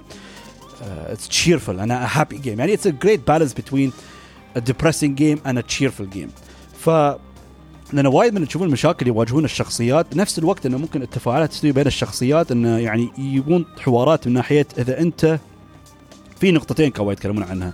it's 0.82 1.28
uh, 1.28 1.30
cheerful 1.30 1.70
أنا 1.69 2.07
a 2.07 2.09
happy 2.09 2.38
game. 2.38 2.47
يعني 2.47 2.78
it's 2.78 2.86
a 2.86 2.91
great 3.05 3.26
balance 3.26 3.53
between 3.53 3.91
a 4.55 4.61
depressing 4.61 5.15
game 5.15 5.39
and 5.45 5.57
a 5.57 5.63
cheerful 5.63 6.05
game. 6.15 6.30
ف 6.80 6.89
لأن 7.94 8.08
وايد 8.08 8.34
من 8.34 8.48
تشوفون 8.48 8.68
المشاكل 8.68 9.08
يواجهون 9.08 9.46
الشخصيات. 9.46 10.16
نفس 10.16 10.39
الوقت 10.39 10.66
إنه 10.66 10.78
ممكن 10.78 11.02
التفاعلات 11.02 11.52
تستوي 11.52 11.72
بين 11.72 11.88
الشخصيات 11.88 12.52
إنه 12.52 12.78
يعني 12.78 13.10
يبون 13.18 13.66
حوارات 13.80 14.28
من 14.28 14.34
ناحية 14.34 14.68
إذا 14.78 15.00
أنت 15.00 15.39
في 16.39 16.52
نقطتين 16.52 16.92
كانوا 16.92 17.12
يتكلمون 17.12 17.44
عنها. 17.44 17.74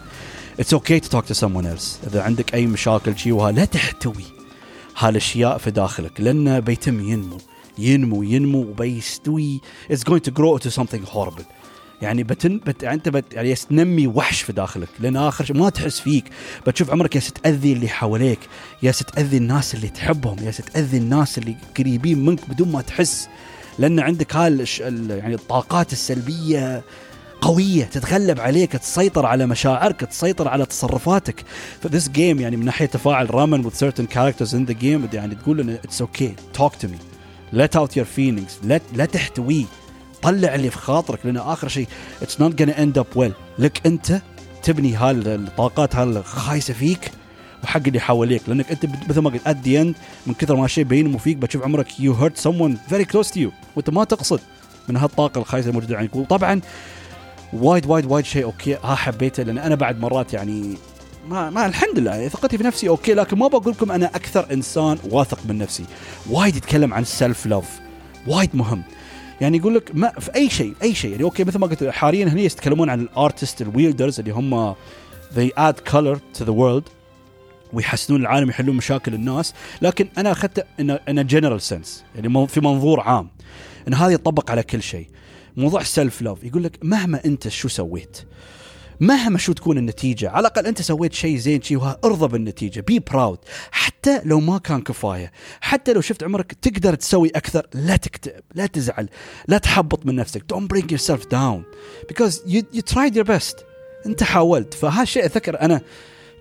it's 0.60 0.74
okay 0.74 1.00
to 1.00 1.10
talk 1.10 1.26
to 1.26 1.34
someone 1.34 1.66
else. 1.66 2.08
إذا 2.08 2.22
عندك 2.22 2.54
أي 2.54 2.66
مشاكل 2.66 3.18
شي 3.18 3.32
وها 3.32 3.52
لا 3.52 3.66
تحتوي 3.66 4.24
هالأشياء 4.98 5.58
في 5.58 5.72
داخلك. 5.72 6.22
لأنه 6.22 6.60
بيتم 6.60 7.10
ينمو. 7.10 7.38
ينمو 7.78 8.24
ينمو 8.24 8.60
وبيستوي. 8.60 9.62
it's 9.92 10.04
going 10.04 10.26
to 10.26 10.32
grow 10.32 10.58
to 10.58 10.70
something 10.70 11.06
horrible. 11.14 11.44
يعني 12.02 12.24
بتن 12.24 12.58
بت 12.66 12.84
يعني 12.84 12.96
أنت 12.96 13.10
بت 13.10 13.34
يعني 13.34 13.56
تنمي 13.56 14.08
وحش 14.08 14.42
في 14.42 14.54
داخلك 14.54 14.88
لأن 15.00 15.18
آخر 15.18 15.46
شيء 15.46 15.58
ما 15.58 15.70
تحس 15.70 16.00
فيك. 16.00 16.26
بتشوف 16.68 16.92
عمرك 16.92 17.16
يا 17.16 17.22
تأذي 17.44 17.74
اللي 17.74 17.88
حواليك 17.88 18.40
يا 18.84 18.92
تأذي 18.92 19.38
الناس 19.38 19.76
اللي 19.76 19.88
تحبهم 19.88 20.38
يا 20.44 20.52
تأذي 20.52 20.98
الناس 20.98 21.38
اللي 21.38 21.56
قريبين 21.78 22.26
منك 22.26 22.50
بدون 22.50 22.72
ما 22.72 22.82
تحس. 22.82 23.28
لأن 23.80 24.00
عندك 24.00 24.36
هال 24.36 24.66
يعني 25.10 25.36
الطاقات 25.36 25.94
السلبية 25.94 26.84
قوية 27.42 27.84
تتغلب 27.84 28.40
عليك 28.40 28.72
تسيطر 28.72 29.26
على 29.26 29.46
مشاعرك 29.46 30.00
تسيطر 30.00 30.48
على 30.48 30.66
تصرفاتك. 30.66 31.44
ف 31.82 31.87
this 31.87 32.10
game 32.10 32.40
يعني 32.40 32.58
من 32.58 32.66
ناحية 32.66 32.86
تفاعل 32.86 33.34
رامن 33.36 33.70
with 33.70 33.74
certain 33.74 34.08
characters 34.16 34.52
in 34.52 34.72
the 34.72 34.76
game 34.82 35.14
يعني 35.14 35.36
تقول 35.36 35.60
انه 35.60 35.74
it's 35.74 36.02
okay 36.02 36.36
talk 36.54 36.76
to 36.76 36.88
me 36.88 36.98
let 37.54 37.80
out 37.80 37.92
your 37.92 38.08
feelings. 38.18 38.52
لا 38.64 38.82
لا 38.94 39.06
تحتويه 39.06 39.66
طلع 40.22 40.56
اللي 40.56 40.70
في 40.70 40.78
خاطرك 40.78 41.26
لأن 41.26 41.38
آخر 41.38 41.68
شيء 41.68 41.88
it's 42.22 42.42
not 42.42 42.62
gonna 42.62 42.80
end 42.80 42.98
up 42.98 43.06
well 43.16 43.34
لك 43.60 43.82
أنت 43.86 44.22
تبني 44.64 44.96
هالطاقات 44.96 45.96
هالخايسة 45.96 46.74
فيك 46.74 47.12
وحق 47.64 47.82
اللي 47.88 48.00
حواليك 48.00 48.42
لأنك 48.48 48.72
أنت 48.72 48.86
مثل 49.10 49.20
ما 49.20 49.30
قلت 49.30 49.48
at 49.48 49.68
the 49.68 49.82
end 49.82 49.96
من 50.28 50.34
كثر 50.34 50.56
ما 50.56 50.68
شيء 50.68 50.84
بينمو 50.84 51.18
فيك 51.18 51.38
بتشوف 51.38 51.64
عمرك 51.64 52.00
you 52.00 52.14
hurt 52.14 52.38
someone 52.38 52.78
very 52.90 53.06
close 53.06 53.30
to 53.32 53.40
you 53.40 53.52
وأنت 53.76 53.90
ما 53.90 54.04
تقصد 54.04 54.40
من 54.90 54.98
هالطاقة 54.98 55.40
الخايسة 55.40 55.70
الموجودة 55.70 55.98
عندك. 55.98 56.16
وطبعا 56.16 56.62
وايد 57.54 57.86
وايد 57.86 58.06
وايد 58.06 58.26
شيء 58.26 58.44
okay 58.44 58.76
ها 58.84 58.96
حبيته 58.96 59.44
لأن 59.44 59.58
أنا 59.58 59.76
بعد 59.76 60.00
مرات 60.00 60.34
يعني 60.34 60.78
ما 61.30 61.50
ما 61.50 61.66
الحمد 61.66 62.00
لله 62.00 62.28
ثقتي 62.28 62.58
في 62.58 62.64
نفسي 62.64 62.90
okay 62.90 63.14
لكن 63.14 63.38
ما 63.38 63.48
بقول 63.48 63.74
لكم 63.74 63.92
أنا 63.92 64.06
أكثر 64.06 64.54
إنسان 64.54 64.98
واثق 65.12 65.40
من 65.46 65.58
نفسي. 65.58 65.86
وايد 66.30 66.56
يتكلم 66.56 66.94
عن 66.94 67.02
ال 67.02 67.10
self 67.10 67.46
love 67.46 67.66
وايد 68.28 68.50
مهم. 68.54 68.84
يعني 69.42 69.58
يقول 69.58 69.76
لك 69.76 69.92
ما 69.94 70.10
في 70.10 70.36
أي 70.36 70.50
شيء 70.50 70.74
أي 70.84 70.96
شيء. 70.96 71.12
يعني 71.12 71.24
okay 71.24 71.44
مثل 71.44 71.60
ما 71.60 71.68
قلت 71.68 71.84
حاليا 71.84 72.26
هنا 72.26 72.42
يتكلمون 72.42 72.90
عن 72.90 73.02
ال 73.02 73.10
artist 73.10 73.62
ال 73.62 73.68
wielders 73.68 74.20
اللي 74.20 74.32
هم 74.32 74.74
they 75.36 75.50
add 75.58 75.92
color 75.92 76.18
to 76.40 76.44
the 76.44 76.54
world 76.54 76.92
ويحسنون 77.74 78.22
العالم 78.22 78.50
يحلون 78.50 78.76
مشاكل 78.76 79.14
الناس. 79.14 79.54
لكن 79.82 80.08
أنا 80.18 80.32
اخذته 80.32 80.64
in 80.80 81.28
general 81.28 81.62
sense 81.62 82.04
يعني 82.16 82.48
في 82.48 82.62
منظور 82.62 83.00
عام. 83.00 83.30
إن 83.88 83.94
هذا 83.94 84.10
يطبق 84.10 84.52
على 84.52 84.64
كل 84.64 84.82
شيء. 84.82 85.08
موضوع 85.58 85.84
self 85.84 86.22
love 86.22 86.44
يقول 86.44 86.64
لك 86.64 86.80
مهما 86.84 87.22
أنت 87.26 87.48
شو 87.48 87.68
سويت 87.68 88.18
مهما 89.00 89.38
شو 89.38 89.54
تكون 89.54 89.78
النتيجة 89.78 90.30
على 90.30 90.40
الأقل 90.40 90.68
أنت 90.68 90.82
سويت 90.82 91.14
شيء 91.14 91.38
زين 91.38 91.62
شيء 91.62 91.96
ارضى 92.06 92.28
بالنتيجة. 92.28 92.82
be 92.82 93.00
proud 93.00 93.40
حتى 93.72 94.22
لو 94.26 94.40
ما 94.40 94.58
كان 94.58 94.82
كفاية 94.82 95.32
حتى 95.62 95.94
لو 95.94 96.02
شفت 96.02 96.24
عمرك 96.24 96.54
تقدر 96.54 96.96
تسوي 96.96 97.32
أكثر 97.36 97.68
لا 97.74 97.96
تكتئب 97.96 98.44
لا 98.56 98.66
تزعل 98.66 99.10
لا 99.48 99.58
تحبط 99.58 100.06
من 100.06 100.16
نفسك. 100.16 100.44
Don't 100.54 100.68
bring 100.68 100.86
yourself 100.90 101.30
down. 101.30 101.64
Because 102.08 102.42
you, 102.46 102.62
you 102.74 102.82
tried 102.82 103.16
your 103.16 103.28
best. 103.28 103.64
أنت 104.06 104.24
حاولت. 104.24 104.74
فهالشيء 104.74 105.26
أذكر 105.26 105.62
أنا 105.62 105.82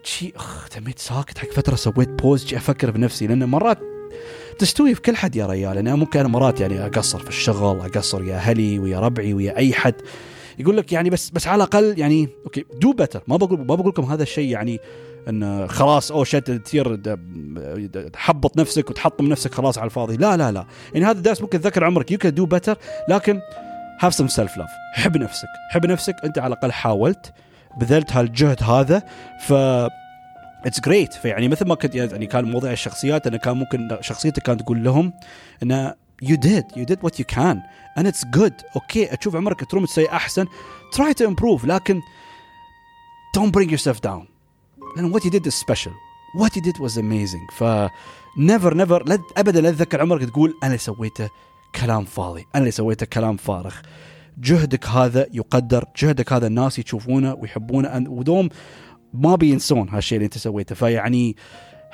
شي 0.05 0.33
أخ 0.37 0.69
تميت 0.69 0.99
ساكت 0.99 1.39
حق 1.39 1.51
فترة 1.51 1.77
سويت 1.77 2.09
pause 2.09 2.55
أفكر 2.55 2.91
بنفسي. 2.91 3.27
لأن 3.27 3.45
مرات 3.45 3.79
تستوي 4.59 4.95
في 4.95 5.01
كل 5.01 5.17
حد 5.17 5.37
يا 5.37 5.47
ريال. 5.47 5.79
أنا 5.79 5.95
ممكن 5.95 6.21
أنا 6.21 6.29
مرات 6.29 6.61
يعني 6.61 6.87
أقصر 6.87 7.19
في 7.19 7.29
الشغل 7.29 7.81
أقصر 7.81 8.25
يا 8.25 8.37
أهلي 8.37 8.79
ويا 8.79 9.01
ربعي 9.01 9.35
ويا 9.35 9.57
أي 9.57 9.75
حد. 9.75 9.95
يقول 10.59 10.77
لك 10.77 10.93
يعني 10.93 11.11
بس 11.11 11.31
بس 11.31 11.47
على 11.47 11.57
الأقل 11.57 11.95
يعني 11.99 12.29
okay 12.45 12.65
do 12.81 12.93
better 12.93 13.23
ما 13.29 13.37
بقول 13.37 13.59
ما 13.59 13.75
بقول 13.75 13.89
لكم 13.89 14.05
هذا 14.05 14.23
الشيء 14.23 14.51
يعني 14.51 14.81
إن 15.29 15.69
خلاص 15.69 16.13
أو 16.13 16.25
شت 16.25 16.51
تصير 16.51 16.97
تحبط 18.13 18.57
نفسك 18.57 18.91
وتحطم 18.91 19.27
نفسك 19.27 19.55
خلاص 19.55 19.79
على 19.79 19.85
الفاضي. 19.85 20.17
لا 20.17 20.37
لا 20.37 20.53
لا. 20.53 20.67
يعني 20.95 21.07
هذا 21.07 21.19
الدرس 21.19 21.43
ممكن 21.43 21.61
تذكر 21.61 21.85
عمرك. 21.85 22.13
you 22.13 22.19
can 22.19 22.35
do 22.35 22.47
better 22.47 22.79
لكن 23.09 23.41
have 24.01 24.15
some 24.15 24.29
self 24.29 24.57
love 24.57 24.71
حب 24.93 25.17
نفسك. 25.17 25.49
حب 25.71 25.87
نفسك. 25.87 26.15
أنت 26.25 26.39
على 26.39 26.55
الأقل 26.55 26.73
حاولت 26.73 27.33
بذلت 27.81 28.13
هالجهد 28.13 28.63
هذا 28.63 29.03
ف 29.47 29.53
it's 30.67 30.81
great 30.81 31.13
ف 31.13 31.20
يعني 31.20 31.49
مثل 31.49 31.67
ما 31.67 31.75
كنت 31.75 31.95
يعني 31.95 32.27
كان 32.27 32.45
موضوع 32.45 32.73
الشخصيات 32.73 33.27
انه 33.27 33.37
كان 33.37 33.57
ممكن 33.57 33.97
شخصيتك 34.01 34.43
كانت 34.43 34.63
تقول 34.63 34.85
لهم 34.85 35.13
انه 35.63 35.95
you 36.23 36.37
did 36.37 36.65
you 36.77 36.85
did 36.85 36.99
what 37.03 37.21
you 37.21 37.27
can 37.27 37.63
and 37.99 38.07
it's 38.07 38.25
good 38.25 38.55
okay 38.77 39.07
تشوف 39.07 39.37
عمرك 39.37 39.71
تروم 39.71 39.85
تسوي 39.85 40.11
أحسن. 40.11 40.47
try 40.93 41.15
to 41.15 41.27
improve 41.27 41.65
لكن 41.65 42.01
bring 43.37 43.71
yourself 43.71 44.01
down 44.01 44.29
لأن 44.97 45.13
what 45.13 45.25
you 45.25 45.31
did 45.31 45.47
is 45.47 45.53
special 45.53 45.91
what 46.39 46.57
you 46.57 46.63
did 46.63 46.81
was 46.81 46.99
amazing 46.99 47.51
ف 47.51 47.65
never 48.39 48.75
never 48.75 49.21
ابدا 49.37 49.61
لا 49.61 49.71
تتذكر 49.71 50.01
عمرك 50.01 50.31
تقول 50.31 50.55
أنا 50.63 50.67
اللي 50.67 50.79
سويته 50.79 51.29
كلام 51.75 52.05
فاضي. 52.05 52.41
أنا 52.41 52.61
اللي 52.61 52.71
سويته 52.71 53.07
كلام 53.07 53.37
فارغ. 53.37 53.75
جهدك 54.39 54.87
هذا 54.87 55.27
يقدر. 55.33 55.85
جهدك 55.97 56.33
هذا 56.33 56.47
الناس 56.47 56.79
يشوفونه 56.79 57.35
ويحبونه. 57.35 58.05
ودوم 58.09 58.49
ما 59.15 59.37
بينسون 59.37 59.89
هالشيء 59.89 60.17
اللي 60.17 60.25
أنت 60.25 60.39
سويته. 60.39 60.75
فيعني 60.75 61.37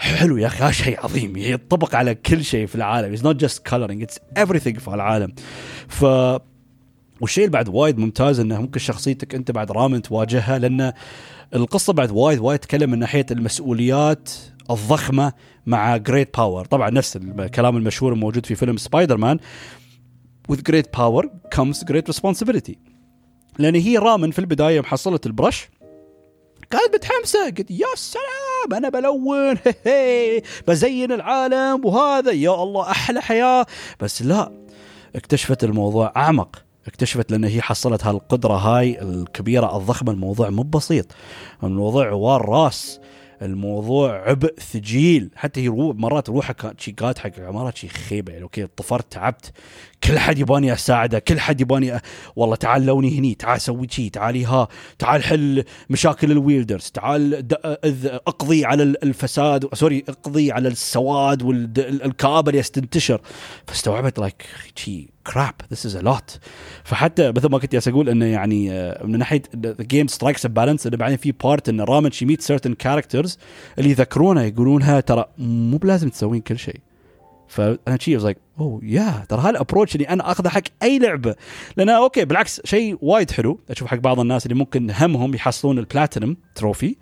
حلو 0.03 0.37
يا 0.37 0.47
أخي 0.47 0.73
شيء 0.73 1.05
عظيم. 1.05 1.37
يطبق 1.37 1.95
على 1.95 2.15
كل 2.15 2.45
شيء 2.45 2.67
في 2.67 2.75
العالم. 2.75 3.13
it's 3.13 3.25
not 3.25 3.37
just 3.37 3.67
coloring 3.67 4.03
it's 4.03 4.19
everything 4.19 4.79
في 4.79 4.89
العالم. 4.89 5.35
ف 5.89 6.05
والشيء 7.21 7.45
اللي 7.45 7.53
بعد 7.53 7.69
وايد 7.69 7.99
ممتاز 7.99 8.41
إنه 8.41 8.61
ممكن 8.61 8.81
شخصيتك 8.81 9.35
أنت 9.35 9.51
بعد 9.51 9.73
رامن 9.73 10.03
تواجهها 10.03 10.59
لأن 10.59 10.93
القصة 11.55 11.93
بعد 11.93 12.11
وايد 12.11 12.39
وايد 12.39 12.59
تكلم 12.59 12.91
من 12.91 12.99
ناحية 12.99 13.27
المسؤوليات 13.31 14.31
الضخمة 14.71 15.33
مع 15.67 15.97
great 15.97 16.37
power 16.37 16.65
طبعا 16.65 16.91
نفس 16.91 17.17
الكلام 17.17 17.77
المشهور 17.77 18.13
الموجود 18.13 18.47
في 18.47 18.55
فيلم 18.55 18.77
Spider-Man 18.77 19.39
with 20.53 20.61
great 20.71 20.87
power 20.97 21.27
comes 21.55 21.79
great 21.93 22.15
responsibility. 22.15 22.75
لأن 23.59 23.75
هي 23.75 23.99
رامن 23.99 24.31
في 24.31 24.39
البداية 24.39 24.81
محصلة 24.81 25.21
ال 25.27 25.34
brush 25.34 25.69
كانت 26.71 26.95
متحمسة 26.95 27.45
قلت 27.45 27.71
يا 27.71 27.87
سلام! 27.95 28.52
أنا 28.73 28.89
بلون 28.89 29.57
بزين 30.69 31.13
العالم 31.13 31.87
وهذا 31.87 32.33
يا 32.33 32.63
الله 32.63 32.91
أحلى 32.91 33.23
حياة. 33.23 33.67
بس 34.01 34.23
لا 34.23 34.53
اكتشفت 35.17 35.65
الموضوع 35.65 36.13
أعمق. 36.17 36.63
اكتشفت 36.87 37.31
لأن 37.31 37.45
هي 37.45 37.63
حصلت 37.63 38.05
هالقدرة 38.05 38.55
هاي 38.55 39.03
الكبيرة 39.03 39.77
الضخمة 39.77 40.13
الموضوع 40.13 40.51
مو 40.51 40.63
بسيط. 40.63 41.07
الموضوع 41.63 42.07
عوار 42.07 42.49
راس. 42.49 43.01
الموضوع 43.45 44.29
عبء 44.29 44.55
ثقيل 44.61 45.31
حتى 45.37 45.61
هي 45.61 45.69
مرات 45.71 46.29
روحها 46.29 46.53
كانت 46.53 46.81
شي 46.81 46.93
قاعد 46.93 47.19
حق 47.19 47.31
عمارات 47.39 47.77
شي 47.77 47.89
خيبة 47.89 48.33
يعني 48.33 48.45
أوكي 48.45 48.67
طفرت 48.67 49.13
تعبت. 49.13 49.53
كل 50.05 50.19
حد 50.19 50.39
يباني 50.39 50.73
أساعده 50.73 51.19
كل 51.19 51.41
حد 51.41 51.61
يباني 51.61 51.97
أ... 51.97 52.01
والله 52.37 52.57
تعال 52.57 52.87
لوني 52.87 53.19
هني 53.19 53.35
تعال 53.35 53.61
سوي 53.61 53.87
شي 53.91 54.11
تعالي 54.11 54.45
ها 54.45 54.69
تعال 54.99 55.25
حل 55.25 55.65
مشاكل 55.91 56.31
ال 56.31 56.37
wielders 56.37 56.91
تعال 56.91 57.49
د... 57.49 57.55
أقضي 58.27 58.65
على 58.65 58.83
الفساد 58.83 59.75
sorry 59.75 60.05
أقضي 60.09 60.53
على 60.53 60.69
السواد 60.69 61.43
والكآبه 61.43 62.51
اللي 62.51 62.63
تنتشر 62.63 63.21
فاستوعبت 63.67 64.19
like 64.19 64.47
she 64.77 65.12
crap 65.27 65.55
this 65.73 65.87
is 65.87 65.97
a 65.97 66.01
lot 66.01 66.39
فحتى 66.85 67.33
مثل 67.33 67.49
ما 67.49 67.59
كنت 67.59 67.89
أقول 67.89 68.09
إنه 68.09 68.27
يعني 68.27 68.73
آه، 68.73 69.07
من 69.07 69.19
ناحية 69.19 69.43
the 69.57 69.77
game 69.81 70.07
strikes 70.07 70.47
balance 70.47 70.87
إنه 70.87 70.97
بعدين 70.97 71.17
في 71.17 71.33
part 71.33 71.69
إنه 71.69 71.85
رامن 71.85 72.11
she 72.11 72.25
meet 72.25 72.41
certain 72.41 72.75
characters 72.75 73.39
اللي 73.79 73.91
يذكرونه 73.91 74.43
يقولونها 74.43 75.01
ترى 75.01 75.25
مو 75.39 75.77
بلازم 75.77 76.09
تسوين 76.09 76.41
كل 76.41 76.59
شيء. 76.59 76.81
فأنا 77.49 77.99
she 78.01 78.17
like 78.17 78.39
oh 78.59 78.81
يا 78.83 79.25
ترى 79.29 79.41
هال 79.41 79.51
approach 79.51 79.95
اللي 79.95 80.09
أنا 80.09 80.31
آخذه 80.31 80.49
حق 80.49 80.63
أي 80.83 80.99
لعبة. 80.99 81.35
لأن 81.77 81.89
أوكي 81.89 82.25
بالعكس 82.25 82.61
شيء 82.65 82.99
وايد 83.01 83.31
حلو. 83.31 83.61
أشوف 83.71 83.89
حق 83.89 83.97
بعض 83.97 84.21
الناس 84.21 84.47
اللي 84.47 84.55
ممكن 84.55 84.91
همهم 84.91 85.35
يحصلون 85.35 85.79
ال 85.79 85.85
platinum 85.85 86.37
trophy 86.55 86.97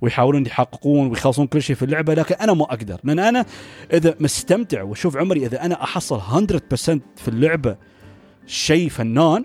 ويحاولون 0.00 0.46
يحققون 0.46 1.08
ويخلصون 1.08 1.46
كل 1.46 1.62
شيء 1.62 1.76
في 1.76 1.84
اللعبة 1.84 2.14
لكن 2.14 2.34
أنا 2.34 2.52
ما 2.52 2.64
أقدر. 2.64 3.00
لأن 3.04 3.18
أنا 3.18 3.46
إذا 3.92 4.14
مستمتع 4.20 4.82
وأشوف 4.82 5.16
عمري 5.16 5.46
إذا 5.46 5.64
أنا 5.64 5.82
أحصل 5.82 6.20
100% 6.20 7.00
في 7.16 7.28
اللعبة 7.28 7.76
شيء 8.46 8.88
فنان 8.88 9.44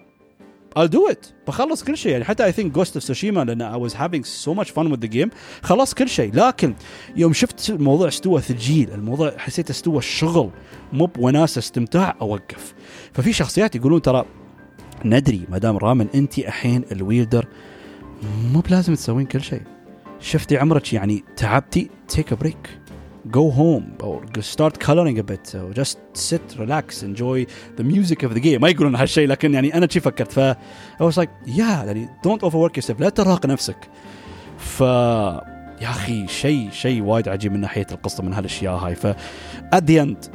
I'll 0.79 0.89
do 0.89 1.11
it. 1.11 1.33
بخلص 1.47 1.83
كل 1.83 1.97
شيء. 1.97 2.11
يعني 2.11 2.23
حتى 2.23 2.51
I 2.51 2.55
think 2.55 2.77
Ghost 2.77 2.91
of 2.91 3.03
Tsushima 3.03 3.37
لأن 3.37 3.73
I 3.73 3.89
was 3.89 3.93
having 3.93 4.23
so 4.23 4.53
much 4.53 4.71
fun 4.71 4.91
with 4.91 4.99
the 4.99 5.07
game 5.07 5.29
خلص 5.61 5.93
كل 5.93 6.09
شيء. 6.09 6.33
لكن 6.33 6.73
يوم 7.15 7.33
شفت 7.33 7.69
الموضوع 7.69 8.07
استوى 8.07 8.41
ثقيل 8.41 8.91
الموضوع 8.91 9.37
حسيت 9.37 9.69
استوى 9.69 9.97
الشغل 9.97 10.51
مو 10.93 11.05
بوناسه 11.05 11.59
استمتاع 11.59 12.15
أوقف. 12.21 12.73
ففي 13.13 13.33
شخصيات 13.33 13.75
يقولون 13.75 14.01
ترى 14.01 14.25
ندري 15.05 15.41
ما 15.49 15.57
دام 15.57 15.77
رامن 15.77 16.07
انت 16.15 16.37
الحين 16.37 16.83
الويلدر 16.91 17.45
مو 18.53 18.59
بلازم 18.59 18.95
تسوين 18.95 19.25
كل 19.25 19.41
شيء. 19.41 19.61
شفتي 20.19 20.57
عمرك 20.57 20.93
يعني 20.93 21.23
تعبتي؟ 21.37 21.89
take 22.07 22.33
a 22.33 22.35
break 22.35 22.79
go 23.25 23.49
home 23.51 24.03
or 24.03 24.41
start 24.41 24.79
coloring 24.79 25.17
a 25.19 25.23
bit. 25.23 25.55
Or 25.55 25.73
just 25.73 25.97
sit 26.13 26.45
relax 26.59 27.03
enjoy 27.03 27.45
the 27.77 27.83
music 27.83 28.23
of 28.23 28.33
the 28.35 28.39
game. 28.39 28.61
ما 28.61 28.69
يقولون 28.69 28.95
هالشيء 28.95 29.27
لكن 29.27 29.53
يعني 29.53 29.77
أنا 29.77 29.87
شي 29.89 29.99
فكرت. 29.99 30.31
ف 30.31 30.39
I 30.99 31.11
was 31.11 31.17
like 31.17 31.29
yeah 31.47 31.59
يعني 31.59 32.09
don't 32.27 32.41
overwork 32.41 32.81
yourself. 32.81 32.99
لا 32.99 33.09
ترهق 33.09 33.45
نفسك. 33.45 33.89
ف 34.57 34.81
يا 35.81 35.89
أخي 35.89 36.27
شيء 36.27 36.69
شيء 36.71 37.01
وايد 37.01 37.29
عجيب 37.29 37.51
من 37.51 37.59
ناحية 37.59 37.87
القصة 37.91 38.23
من 38.23 38.33
هالأشياء 38.33 38.75
هاي. 38.75 38.95
ف 38.95 39.07
at 39.73 39.91
the 39.91 40.01
end 40.01 40.25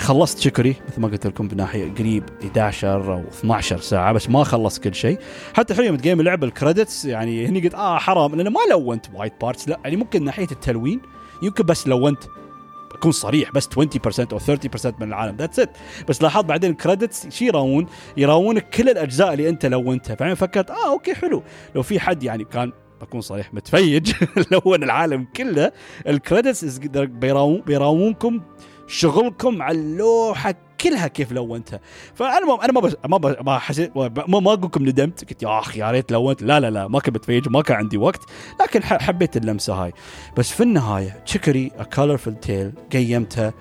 خلصت 0.00 0.38
Chicory 0.38 0.76
مثل 0.88 1.00
ما 1.00 1.08
قلت 1.08 1.26
لكم 1.26 1.48
بناحية 1.48 1.94
قريب 1.98 2.24
11 2.42 3.14
أو 3.14 3.22
12 3.28 3.80
ساعة 3.80 4.12
بس 4.12 4.30
ما 4.30 4.44
خلص 4.44 4.78
كل 4.78 4.94
شيء. 4.94 5.18
حتى 5.54 5.74
حلو 5.74 5.96
game 5.96 6.20
اللعبة 6.20 6.46
ال 6.46 6.53
credits 6.53 7.04
يعني 7.04 7.46
هني 7.46 7.60
قلت 7.60 7.74
آه 7.74 7.98
حرام 7.98 8.34
لأن 8.34 8.48
ما 8.48 8.60
لونت 8.70 9.06
وايد 9.14 9.32
parts 9.42 9.68
لا 9.68 9.80
يعني 9.84 9.96
ممكن 9.96 10.24
ناحية 10.24 10.46
التلوين 10.52 11.00
يمكن 11.42 11.64
بس 11.64 11.88
لونت 11.88 12.24
اكون 12.92 13.12
صريح 13.12 13.52
بس 13.52 13.66
20% 13.66 13.72
أو 14.32 14.38
30% 14.38 15.00
من 15.00 15.08
العالم 15.08 15.36
that's 15.36 15.58
it 15.58 15.76
بس 16.08 16.22
لاحظت 16.22 16.44
بعدين 16.44 16.70
ال 16.70 16.77
credits 16.77 17.28
شي 17.28 17.46
يراون 17.46 17.86
يراونك 18.16 18.70
كل 18.70 18.88
الأجزاء 18.88 19.32
اللي 19.32 19.48
أنت 19.48 19.66
لونتها 19.66 20.14
فأنا 20.14 20.34
فكرت 20.34 20.70
آه 20.70 20.90
أوكي 20.92 21.14
حلو. 21.14 21.42
لو 21.74 21.82
في 21.82 22.00
حد 22.00 22.22
يعني 22.22 22.44
كان 22.44 22.72
بكون 23.00 23.20
صريح 23.20 23.54
متفيج 23.54 24.12
لون 24.52 24.82
العالم 24.82 25.26
كله 25.36 25.72
ال 26.06 26.15
credits 26.15 26.78
بيراون 26.94 27.62
بيراونكم 27.66 28.40
شغلكم 28.90 29.62
على 29.62 29.78
اللوحة 29.78 30.54
كلها 30.80 31.06
كيف 31.06 31.32
لونتها. 31.32 31.80
فالمهم 32.14 32.60
أنا 32.60 32.72
ما 32.72 32.80
بس 32.80 32.96
ما 33.08 33.16
بس 33.16 33.36
ما 33.42 33.58
حسيت 33.58 33.96
ما, 33.96 34.10
ما 34.26 34.52
أقول 34.52 34.62
لكم 34.62 34.88
ندمت. 34.88 35.30
قلت 35.30 35.42
يا 35.42 35.58
أخي 35.58 35.80
يا 35.80 35.90
ريت 35.90 36.12
لونت. 36.12 36.42
لا 36.42 36.60
لا 36.60 36.70
لا 36.70 36.88
ما 36.88 37.00
كنت 37.00 37.14
بتفيج 37.14 37.48
ما 37.48 37.62
كان 37.62 37.76
عندي 37.76 37.96
وقت. 37.96 38.20
لكن 38.60 38.82
حبيت 38.82 39.36
اللمسة 39.36 39.74
هاي. 39.74 39.92
بس 40.36 40.50
في 40.50 40.62
النهاية 40.62 41.22
Chicory 41.26 41.72
A 41.78 41.82
Colorful 41.82 42.40
Tale 42.42 42.72
قيمتها 42.92 43.54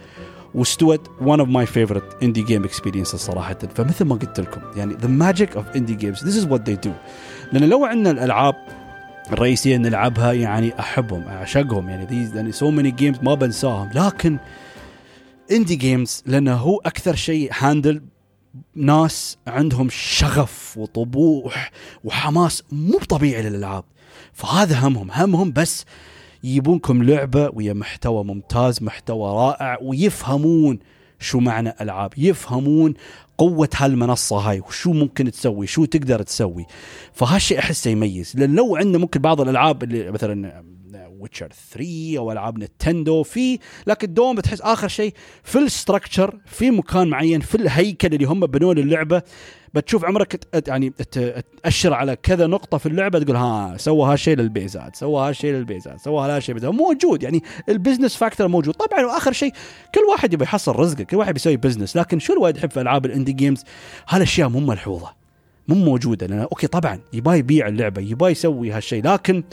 واستوت 0.55 1.07
one 1.07 1.39
of 1.39 1.49
my 1.49 1.65
favorite 1.75 2.23
indie 2.25 2.49
game 2.49 2.69
experiences 2.69 3.15
صراحة. 3.15 3.57
فمثل 3.75 4.05
ما 4.05 4.15
قلت 4.15 4.39
لكم 4.39 4.61
يعني 4.75 4.93
the 4.93 5.23
magic 5.23 5.49
of 5.55 5.77
indie 5.77 6.01
games 6.01 6.19
this 6.23 6.43
is 6.43 6.45
what 6.45 6.59
they 6.69 6.87
do. 6.87 6.91
لأن 7.53 7.69
لو 7.69 7.85
عندنا 7.85 8.11
الألعاب 8.11 8.55
الرئيسية 9.31 9.77
نلعبها 9.77 10.33
يعني 10.33 10.79
أحبهم 10.79 11.23
أعشقهم. 11.27 11.89
يعني 11.89 12.07
these 12.07 12.35
يعني 12.35 12.51
so 12.51 12.65
many 12.65 13.01
games 13.01 13.23
ما 13.23 13.33
بنساهم. 13.33 13.89
لكن 13.93 14.37
indie 15.51 15.75
games 15.75 16.23
لأنه 16.25 16.55
هو 16.55 16.77
أكثر 16.77 17.15
شيء 17.15 17.49
handle 17.53 18.01
ناس 18.75 19.37
عندهم 19.47 19.87
شغف 19.89 20.77
وطموح 20.77 21.71
وحماس 22.03 22.63
مو 22.71 22.99
طبيعي 22.99 23.41
للألعاب. 23.41 23.83
فهذا 24.33 24.79
همهم. 24.79 25.11
همهم 25.11 25.51
بس 25.51 25.85
يبونكم 26.43 27.03
لعبة 27.03 27.49
ويا 27.53 27.73
محتوى 27.73 28.23
ممتاز 28.23 28.83
محتوى 28.83 29.29
رائع 29.29 29.77
ويفهمون 29.81 30.79
شو 31.19 31.39
معنى 31.39 31.73
ألعاب 31.81 32.13
يفهمون 32.17 32.93
قوة 33.37 33.69
هالمنصة 33.75 34.37
هاي 34.37 34.59
وشو 34.59 34.93
ممكن 34.93 35.31
تسوي 35.31 35.67
شو 35.67 35.85
تقدر 35.85 36.21
تسوي. 36.21 36.65
فهالشيء 37.13 37.59
أحسه 37.59 37.91
يميز. 37.91 38.33
لأن 38.35 38.55
لو 38.55 38.75
عندنا 38.75 38.97
ممكن 38.97 39.21
بعض 39.21 39.41
الألعاب 39.41 39.83
اللي 39.83 40.11
مثلا 40.11 40.63
Witcher 41.19 41.49
3 41.71 42.17
أو 42.17 42.31
ألعاب 42.31 42.59
نتندو 42.59 43.23
في 43.23 43.59
لكن 43.87 44.13
دوم 44.13 44.35
بتحس 44.35 44.61
آخر 44.61 44.87
شيء 44.87 45.13
في 45.43 45.59
ال 45.59 45.67
structure 45.67 46.39
في 46.45 46.71
مكان 46.71 47.07
معين 47.07 47.39
في 47.41 47.55
الهيكل 47.55 48.13
اللي 48.13 48.25
هم 48.25 48.39
بنوا 48.39 48.73
اللعبه 48.73 49.21
بتشوف 49.73 50.05
عمرك 50.05 50.39
يعني 50.67 50.89
تأشر 51.63 51.93
على 51.93 52.15
كذا 52.15 52.47
نقطة 52.47 52.77
في 52.77 52.85
اللعبة 52.85 53.19
تقول 53.19 53.35
ها 53.35 53.77
سوى 53.77 54.13
هالشيء 54.13 54.37
للبيزات 54.37 54.95
سوى 54.95 55.29
هالشيء 55.29 55.53
للبيزات 55.53 55.99
سوى 55.99 56.27
هالشيء 56.27 56.71
موجود 56.71 57.23
يعني 57.23 57.43
ال 57.69 57.74
business 57.74 58.15
factor 58.15 58.47
موجود. 58.47 58.73
طبعا 58.73 59.05
واخر 59.05 59.31
شيء 59.31 59.53
كل 59.95 60.01
واحد 60.01 60.33
يبي 60.33 60.43
يحصل 60.43 60.75
رزقه 60.75 61.03
كل 61.03 61.17
واحد 61.17 61.33
بيسوي 61.33 61.57
business 61.57 61.97
لكن 61.97 62.19
شو 62.19 62.33
الواحد 62.33 62.57
يحب 62.57 62.71
في 62.71 62.81
ألعاب 62.81 63.05
ال 63.05 63.10
indie 63.10 63.31
games 63.31 63.63
هالأشياء 64.09 64.49
مو 64.49 64.59
ملحوظة 64.59 65.13
مو 65.67 65.75
موجودة 65.75 66.27
لأن 66.27 66.39
أوكي 66.39 66.67
طبعا 66.67 66.99
يبغى 67.13 67.39
يبيع 67.39 67.67
اللعبة 67.67 68.01
يبغى 68.01 68.31
يسوي 68.31 68.71
هالشيء 68.71 69.03
لكن 69.03 69.43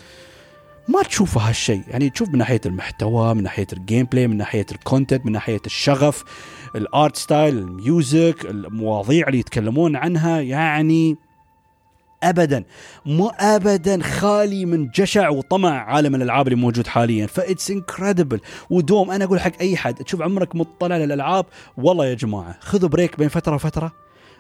ما 0.89 1.03
تشوفه 1.03 1.41
هالشيء. 1.49 1.83
يعني 1.89 2.11
تشوف 2.11 2.29
من 2.29 2.39
ناحية 2.39 2.61
المحتوى 2.67 3.35
من 3.35 3.43
ناحية 3.43 3.67
ال 3.73 4.07
gameplay 4.07 4.27
من 4.29 4.37
ناحية 4.37 4.67
ال 4.73 4.79
content 4.79 5.27
من 5.27 5.33
ناحية 5.33 5.61
الشغف 5.67 6.25
ال 6.77 6.87
art 6.87 7.17
style 7.17 7.59
ال 7.59 7.73
music 7.73 8.47
المواضيع 8.47 9.27
اللي 9.27 9.39
يتكلمون 9.39 9.97
عنها. 9.97 10.41
يعني 10.41 11.17
ابدا 12.23 12.65
مو 13.07 13.29
ابدا 13.29 14.03
خالي 14.03 14.65
من 14.65 14.89
جشع 14.89 15.29
وطمع 15.29 15.71
عالم 15.71 16.15
الألعاب 16.15 16.49
اللي 16.49 16.59
موجود 16.59 16.87
حاليا. 16.87 17.27
ف 17.27 17.35
it's 17.35 17.71
incredible 17.71 18.41
ودوم 18.71 19.11
أنا 19.11 19.25
أقول 19.25 19.41
حق 19.41 19.53
أي 19.61 19.77
حد 19.77 19.95
تشوف 19.95 20.23
عمرك 20.23 20.57
مطلع 20.57 20.97
للألعاب؟ 20.97 21.47
والله 21.77 22.07
يا 22.07 22.15
جماعة 22.15 22.57
خذوا 22.61 22.89
break 22.89 23.19
بين 23.19 23.29
فترة 23.29 23.55
وفترة. 23.55 23.93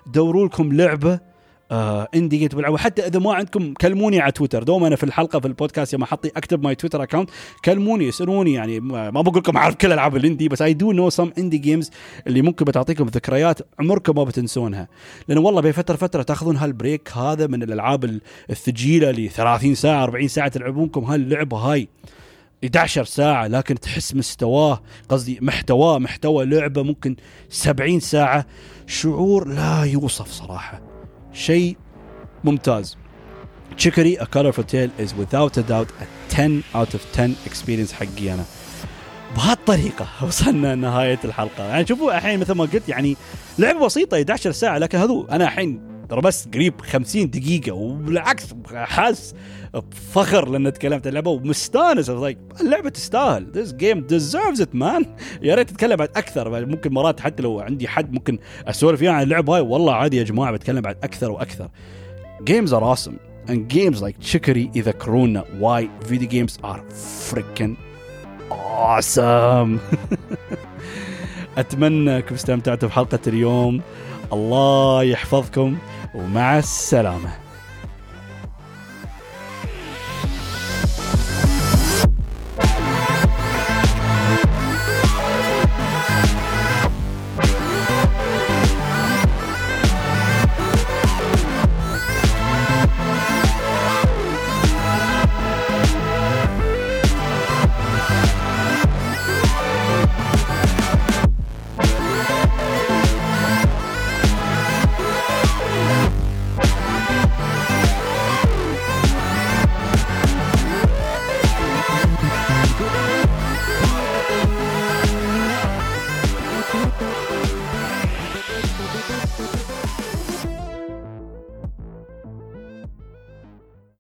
دوروا 0.07 0.47
لكم 0.47 0.73
لعبة 0.73 1.36
آه 1.71 2.09
indie 2.14 2.39
game 2.39 2.55
بالعب 2.55 2.73
وحتى 2.73 3.07
إذا 3.07 3.19
ما 3.19 3.35
عندكم 3.35 3.75
كلموني 3.75 4.21
على 4.21 4.33
تويتر 4.33 4.62
دوم 4.62 4.85
أنا 4.85 4.97
في 4.97 5.05
الحلقة 5.05 5.41
في 5.41 5.47
البودكاست 5.47 5.93
يوم 5.93 6.03
احطي 6.03 6.31
أكتب 6.37 6.64
my 6.64 6.75
Twitter 6.75 7.03
account 7.03 7.31
كلموني 7.64 8.09
اسألوني. 8.09 8.53
يعني 8.53 8.81
ما 8.81 9.11
بقول 9.11 9.39
لكم 9.39 9.57
أعرف 9.57 9.75
كل 9.75 9.93
ألعاب 9.93 10.17
ال 10.17 10.22
indie 10.22 10.49
بس 10.49 10.62
I 10.62 10.75
do 10.75 10.93
know 10.93 11.11
some 11.11 11.31
indie 11.39 11.59
games 11.59 11.91
اللي 12.27 12.43
ممكن 12.43 12.64
بتعطيكم 12.64 13.05
ذكريات 13.05 13.59
عمركم 13.81 14.17
ما 14.17 14.25
بتنسونها. 14.25 14.89
لأن 15.29 15.39
والله 15.39 15.61
بفتره 15.61 15.97
فترة 15.97 16.23
تأخذون 16.23 16.57
هال 16.57 16.73
break 16.73 17.12
هذا 17.12 17.47
من 17.47 17.62
الألعاب 17.62 18.21
الثقيله 18.51 19.11
اللي 19.11 19.29
30 19.29 19.75
ساعة 19.75 20.03
40 20.03 20.29
ساعة 20.29 20.49
تلعبونكم. 20.49 21.05
هاللعبه 21.05 21.57
هاي 21.57 21.89
11 22.64 23.05
ساعة 23.05 23.47
لكن 23.47 23.81
تحس 23.81 24.14
مستواه 24.14 24.83
قصدي 25.09 25.39
محتواه 25.43 25.99
محتوى 25.99 26.45
لعبة 26.45 26.83
ممكن 26.83 27.17
70 27.49 28.01
ساعة 28.01 28.47
شعور 28.87 29.49
لا 29.49 29.85
يوصف 29.85 30.31
صراحة. 30.31 30.86
شيء 31.37 31.76
ممتاز. 32.45 32.97
تشيكري 33.76 34.16
A 34.16 34.24
Colorful 34.24 34.64
Tale 34.72 34.91
is 34.99 35.11
without 35.12 35.57
a 35.59 35.62
doubt 35.62 35.89
a 36.01 36.07
10 36.30 36.62
out 36.74 36.95
of 36.95 37.01
10 37.12 37.37
experience 37.47 37.93
حقي 37.93 38.34
أنا. 38.34 38.45
بهالطريقة 39.37 40.07
وصلنا 40.22 40.74
نهاية 40.74 41.18
الحلقة. 41.24 41.64
يعني 41.64 41.87
شوفوا 41.87 42.16
الحين 42.16 42.41
مثل 42.41 42.53
ما 42.53 42.64
قلت 42.64 42.89
يعني 42.89 43.16
لعبة 43.59 43.87
بسيطة 43.87 44.14
11 44.14 44.53
ساعة 44.53 44.78
لكن 44.78 44.99
هذو 44.99 45.26
أنا 45.30 45.45
الحين 45.45 45.80
ترى 46.09 46.21
بس 46.21 46.49
قريب 46.55 46.81
50 46.81 47.31
دقيقة 47.31 47.73
وبالعكس 47.73 48.47
حاس 48.75 49.35
بفخر 49.75 50.49
لأن 50.49 50.73
تكلمت 50.73 51.07
اللعبة 51.07 51.31
ومستانس. 51.31 52.11
اللعبة 52.61 52.89
تستاهل. 52.91 53.47
This 53.55 53.73
game 53.73 54.01
deserves 54.13 54.61
it 54.61 54.79
man. 54.79 55.07
يا 55.43 55.55
ريت 55.55 55.71
تتكلم 55.71 55.97
بعد 55.97 56.09
أكثر. 56.17 56.67
ممكن 56.67 56.93
مرات 56.93 57.21
حتى 57.21 57.43
لو 57.43 57.61
عندي 57.61 57.89
حد 57.89 58.13
ممكن 58.13 58.39
أسولف 58.67 59.03
يعني 59.03 59.17
عن 59.17 59.23
اللعبة 59.23 59.57
هاي 59.57 59.61
والله 59.61 59.95
عادي 59.95 60.17
يا 60.17 60.23
جماعة 60.23 60.53
بتكلم 60.53 60.81
بعد 60.81 60.97
أكثر 61.03 61.31
وأكثر. 61.31 61.69
Games 62.51 62.73
are 62.73 62.83
awesome. 62.83 63.19
And 63.49 63.69
games 63.69 64.03
like 64.03 64.21
Chicory 64.21 64.77
يذكرونا 64.77 65.45
why 65.61 66.09
video 66.09 66.29
games 66.29 66.59
are 66.65 66.81
freaking 67.31 67.77
awesome. 68.51 69.81
أتمنى 71.59 72.17
انكم 72.17 72.35
استمتعتوا 72.35 72.89
بحلقة 72.89 73.19
اليوم. 73.27 73.81
الله 74.33 75.03
يحفظكم. 75.03 75.77
ومع 76.15 76.59
السلامة. 76.59 77.46